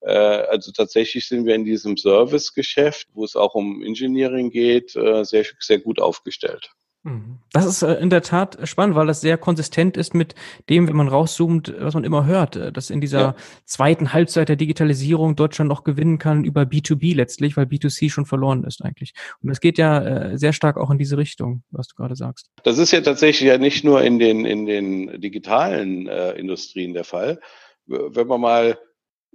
Äh, 0.00 0.12
also 0.12 0.72
tatsächlich 0.72 1.26
sind 1.26 1.46
wir 1.46 1.54
in 1.54 1.64
diesem 1.64 1.96
Servicegeschäft, 1.96 3.08
wo 3.14 3.24
es 3.24 3.36
auch 3.36 3.54
um 3.54 3.82
Engineering 3.82 4.50
geht, 4.50 4.94
äh, 4.96 5.24
sehr, 5.24 5.44
sehr 5.60 5.78
gut 5.78 6.00
aufgestellt. 6.00 6.70
Mhm. 7.04 7.38
Das 7.52 7.66
ist 7.66 7.82
äh, 7.82 7.94
in 7.94 8.08
der 8.08 8.22
Tat 8.22 8.58
spannend, 8.64 8.96
weil 8.96 9.06
das 9.06 9.20
sehr 9.20 9.36
konsistent 9.36 9.98
ist 9.98 10.14
mit 10.14 10.34
dem, 10.70 10.88
wenn 10.88 10.96
man 10.96 11.08
rauszoomt, 11.08 11.74
was 11.78 11.92
man 11.92 12.02
immer 12.02 12.24
hört, 12.24 12.56
äh, 12.56 12.72
dass 12.72 12.88
in 12.88 13.02
dieser 13.02 13.20
ja. 13.20 13.34
zweiten 13.66 14.14
Halbzeit 14.14 14.48
der 14.48 14.56
Digitalisierung 14.56 15.36
Deutschland 15.36 15.68
noch 15.68 15.84
gewinnen 15.84 16.18
kann 16.18 16.44
über 16.44 16.62
B2B 16.62 17.14
letztlich, 17.14 17.58
weil 17.58 17.66
B2C 17.66 18.10
schon 18.10 18.24
verloren 18.24 18.64
ist 18.64 18.82
eigentlich. 18.82 19.12
Und 19.42 19.50
das 19.50 19.60
geht 19.60 19.76
ja 19.76 20.02
äh, 20.02 20.38
sehr 20.38 20.54
stark 20.54 20.78
auch 20.78 20.90
in 20.90 20.96
diese 20.96 21.18
Richtung, 21.18 21.62
was 21.70 21.88
du 21.88 21.94
gerade 21.94 22.16
sagst. 22.16 22.48
Das 22.64 22.78
ist 22.78 22.90
ja 22.90 23.02
tatsächlich 23.02 23.48
ja 23.48 23.58
nicht 23.58 23.84
nur 23.84 24.02
in 24.02 24.18
den, 24.18 24.46
in 24.46 24.64
den 24.64 25.20
digitalen 25.20 26.08
äh, 26.08 26.32
Industrien 26.32 26.94
der 26.94 27.04
Fall. 27.04 27.38
Wenn 27.86 28.26
man 28.26 28.40
mal 28.40 28.78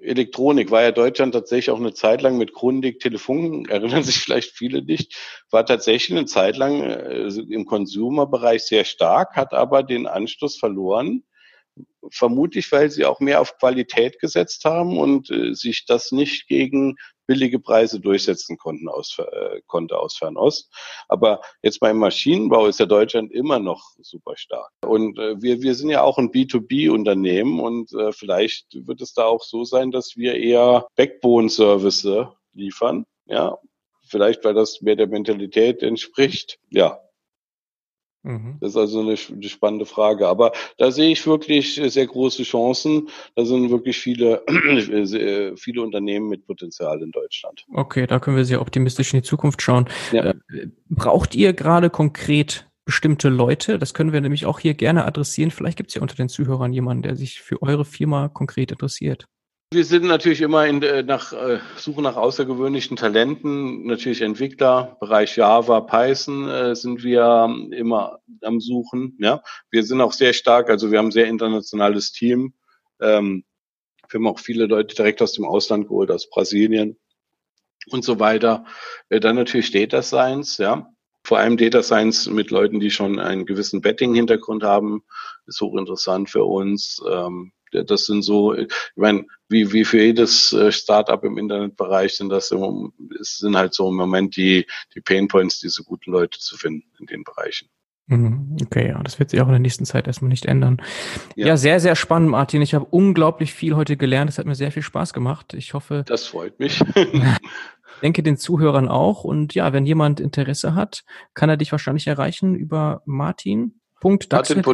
Elektronik 0.01 0.71
war 0.71 0.81
ja 0.83 0.91
Deutschland 0.91 1.33
tatsächlich 1.33 1.71
auch 1.71 1.79
eine 1.79 1.93
Zeit 1.93 2.21
lang 2.21 2.37
mit 2.37 2.53
Grundig 2.53 2.99
Telefon, 2.99 3.65
erinnern 3.69 4.03
sich 4.03 4.19
vielleicht 4.19 4.51
viele 4.51 4.81
nicht, 4.81 5.15
war 5.51 5.65
tatsächlich 5.65 6.17
eine 6.17 6.25
Zeit 6.25 6.57
lang 6.57 6.81
äh, 6.81 7.27
im 7.49 7.65
Consumer-Bereich 7.65 8.63
sehr 8.63 8.85
stark, 8.85 9.35
hat 9.35 9.53
aber 9.53 9.83
den 9.83 10.07
Anschluss 10.07 10.57
verloren 10.57 11.23
vermutlich, 12.11 12.71
weil 12.71 12.89
sie 12.89 13.05
auch 13.05 13.19
mehr 13.19 13.41
auf 13.41 13.57
Qualität 13.57 14.19
gesetzt 14.19 14.65
haben 14.65 14.97
und 14.97 15.29
äh, 15.29 15.53
sich 15.53 15.85
das 15.85 16.11
nicht 16.11 16.47
gegen 16.47 16.95
billige 17.29 17.59
Preise 17.59 17.99
durchsetzen 17.99 18.57
konnten 18.57 18.89
aus, 18.89 19.15
äh, 19.19 19.61
konnte 19.67 19.99
aus 19.99 20.17
Fernost. 20.17 20.67
Aber 21.07 21.41
jetzt 21.61 21.79
beim 21.79 21.97
Maschinenbau 21.97 22.65
ist 22.65 22.79
ja 22.79 22.87
Deutschland 22.87 23.31
immer 23.31 23.59
noch 23.59 23.91
super 24.01 24.35
stark. 24.35 24.71
Und 24.83 25.19
äh, 25.19 25.39
wir, 25.39 25.61
wir 25.61 25.75
sind 25.75 25.89
ja 25.89 26.01
auch 26.01 26.17
ein 26.17 26.31
B2B-Unternehmen 26.31 27.59
und 27.59 27.93
äh, 27.93 28.11
vielleicht 28.13 28.65
wird 28.87 28.99
es 29.01 29.13
da 29.13 29.25
auch 29.25 29.43
so 29.43 29.63
sein, 29.63 29.91
dass 29.91 30.17
wir 30.17 30.33
eher 30.33 30.87
Backbone-Service 30.95 32.07
liefern, 32.53 33.05
ja, 33.27 33.59
vielleicht, 34.07 34.43
weil 34.43 34.55
das 34.55 34.81
mehr 34.81 34.95
der 34.95 35.07
Mentalität 35.07 35.83
entspricht. 35.83 36.57
Ja, 36.71 36.99
Mhm. 38.23 38.57
Das 38.59 38.71
ist 38.71 38.77
also 38.77 38.99
eine, 38.99 39.15
eine, 39.31 39.49
spannende 39.49 39.85
Frage. 39.85 40.27
Aber 40.27 40.51
da 40.77 40.91
sehe 40.91 41.11
ich 41.11 41.25
wirklich 41.25 41.75
sehr 41.75 42.05
große 42.05 42.43
Chancen. 42.43 43.07
Da 43.35 43.45
sind 43.45 43.69
wirklich 43.69 43.97
viele, 43.97 44.43
viele 45.57 45.81
Unternehmen 45.81 46.27
mit 46.27 46.45
Potenzial 46.45 47.01
in 47.01 47.11
Deutschland. 47.11 47.65
Okay, 47.73 48.07
da 48.07 48.19
können 48.19 48.37
wir 48.37 48.45
sehr 48.45 48.61
optimistisch 48.61 49.13
in 49.13 49.21
die 49.21 49.27
Zukunft 49.27 49.61
schauen. 49.61 49.87
Ja. 50.11 50.31
Äh, 50.31 50.35
braucht 50.89 51.35
ihr 51.35 51.53
gerade 51.53 51.89
konkret 51.89 52.69
bestimmte 52.83 53.29
Leute? 53.29 53.79
Das 53.79 53.93
können 53.93 54.11
wir 54.11 54.21
nämlich 54.21 54.45
auch 54.45 54.59
hier 54.59 54.73
gerne 54.73 55.05
adressieren. 55.05 55.51
Vielleicht 55.51 55.77
gibt 55.77 55.89
es 55.89 55.95
ja 55.95 56.01
unter 56.01 56.15
den 56.15 56.29
Zuhörern 56.29 56.73
jemanden, 56.73 57.03
der 57.03 57.15
sich 57.15 57.39
für 57.39 57.61
eure 57.61 57.85
Firma 57.85 58.27
konkret 58.27 58.71
interessiert. 58.71 59.27
Wir 59.71 59.85
sind 59.85 60.05
natürlich 60.05 60.41
immer 60.41 60.65
in, 60.65 60.81
äh, 60.81 61.03
nach 61.03 61.31
äh, 61.31 61.59
Suche 61.77 62.01
nach 62.01 62.15
außergewöhnlichen 62.15 62.97
Talenten, 62.97 63.85
natürlich 63.85 64.21
Entwickler, 64.21 64.97
Bereich 64.99 65.37
Java, 65.37 65.81
Python 65.81 66.49
äh, 66.49 66.75
sind 66.75 67.03
wir 67.03 67.55
immer 67.69 68.17
am 68.41 68.59
Suchen. 68.61 69.15
Ja, 69.19 69.43
wir 69.69 69.83
sind 69.83 70.01
auch 70.01 70.13
sehr 70.13 70.33
stark, 70.33 70.71
also 70.71 70.89
wir 70.89 70.97
haben 70.97 71.09
ein 71.09 71.11
sehr 71.11 71.27
internationales 71.27 72.11
Team. 72.11 72.55
Ähm, 72.99 73.45
wir 74.09 74.17
haben 74.17 74.25
auch 74.25 74.39
viele 74.39 74.65
Leute 74.65 74.95
direkt 74.95 75.21
aus 75.21 75.33
dem 75.33 75.45
Ausland 75.45 75.87
geholt, 75.87 76.09
aus 76.09 76.27
Brasilien 76.31 76.97
und 77.91 78.03
so 78.03 78.19
weiter. 78.19 78.65
Äh, 79.09 79.19
dann 79.19 79.35
natürlich 79.35 79.69
Data 79.69 80.01
Science, 80.01 80.57
ja. 80.57 80.91
Vor 81.23 81.37
allem 81.37 81.57
Data 81.57 81.83
Science 81.83 82.27
mit 82.27 82.49
Leuten, 82.49 82.79
die 82.79 82.89
schon 82.89 83.19
einen 83.19 83.45
gewissen 83.45 83.81
Betting-Hintergrund 83.81 84.63
haben, 84.63 85.03
ist 85.45 85.61
hochinteressant 85.61 86.27
für 86.27 86.45
uns. 86.45 87.03
Ähm, 87.07 87.51
das 87.71 88.05
sind 88.05 88.21
so, 88.21 88.53
ich 88.53 88.67
meine, 88.95 89.25
wie, 89.47 89.71
wie 89.73 89.85
für 89.85 90.01
jedes 90.01 90.53
äh, 90.53 90.71
Startup 90.71 91.23
im 91.23 91.37
Internetbereich 91.37 92.15
sind 92.15 92.29
das 92.29 92.51
im, 92.51 92.93
sind 93.19 93.55
halt 93.55 93.73
so 93.73 93.89
im 93.89 93.95
Moment 93.95 94.35
die, 94.35 94.65
die 94.93 95.01
Painpoints, 95.01 95.59
diese 95.59 95.83
guten 95.83 96.11
Leute 96.11 96.39
zu 96.39 96.57
finden 96.57 96.87
in 96.99 97.05
den 97.07 97.23
Bereichen. 97.23 97.69
Mhm. 98.07 98.57
Okay, 98.63 98.87
ja, 98.89 99.01
das 99.03 99.19
wird 99.19 99.29
sich 99.29 99.39
auch 99.39 99.45
in 99.45 99.51
der 99.51 99.59
nächsten 99.59 99.85
Zeit 99.85 100.07
erstmal 100.07 100.29
nicht 100.29 100.45
ändern. 100.45 100.81
Ja, 101.35 101.47
ja 101.47 101.57
sehr, 101.57 101.79
sehr 101.79 101.95
spannend, 101.95 102.29
Martin. 102.29 102.61
Ich 102.61 102.73
habe 102.73 102.85
unglaublich 102.85 103.53
viel 103.53 103.75
heute 103.75 103.97
gelernt. 103.97 104.29
Es 104.29 104.39
hat 104.39 104.47
mir 104.47 104.55
sehr 104.55 104.71
viel 104.71 104.81
Spaß 104.83 105.13
gemacht. 105.13 105.53
Ich 105.53 105.73
hoffe. 105.73 106.03
Das 106.09 106.25
freut 106.25 106.59
mich. 106.59 106.81
denke 108.01 108.23
den 108.23 108.37
Zuhörern 108.37 108.87
auch. 108.87 109.23
Und 109.23 109.53
ja, 109.53 109.73
wenn 109.73 109.85
jemand 109.85 110.19
Interesse 110.19 110.73
hat, 110.73 111.03
kann 111.33 111.49
er 111.49 111.57
dich 111.57 111.71
wahrscheinlich 111.71 112.07
erreichen 112.07 112.55
über 112.55 113.03
Martin.daxelt 113.05 114.65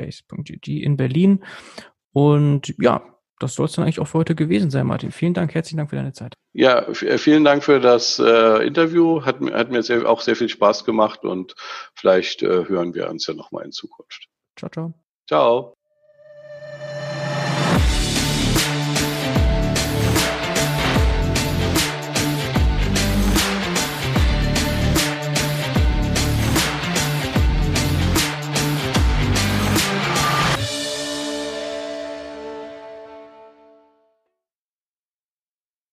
Base.gg 0.00 0.68
in 0.68 0.96
Berlin. 0.96 1.44
Und 2.12 2.74
ja, 2.78 3.02
das 3.38 3.54
soll 3.54 3.66
es 3.66 3.72
dann 3.72 3.84
eigentlich 3.84 4.00
auch 4.00 4.06
für 4.06 4.18
heute 4.18 4.34
gewesen 4.34 4.70
sein, 4.70 4.86
Martin. 4.86 5.10
Vielen 5.10 5.34
Dank, 5.34 5.54
herzlichen 5.54 5.78
Dank 5.78 5.90
für 5.90 5.96
deine 5.96 6.12
Zeit. 6.12 6.34
Ja, 6.52 6.80
äh, 6.88 7.18
vielen 7.18 7.44
Dank 7.44 7.64
für 7.64 7.80
das 7.80 8.18
äh, 8.18 8.66
Interview. 8.66 9.24
Hat, 9.24 9.40
hat 9.40 9.70
mir 9.70 9.82
sehr, 9.82 10.08
auch 10.08 10.20
sehr 10.20 10.36
viel 10.36 10.48
Spaß 10.48 10.84
gemacht 10.84 11.24
und 11.24 11.54
vielleicht 11.94 12.42
äh, 12.42 12.68
hören 12.68 12.94
wir 12.94 13.08
uns 13.08 13.26
ja 13.26 13.34
nochmal 13.34 13.64
in 13.64 13.72
Zukunft. 13.72 14.28
Ciao, 14.56 14.70
ciao. 14.70 14.92
Ciao. 15.26 15.79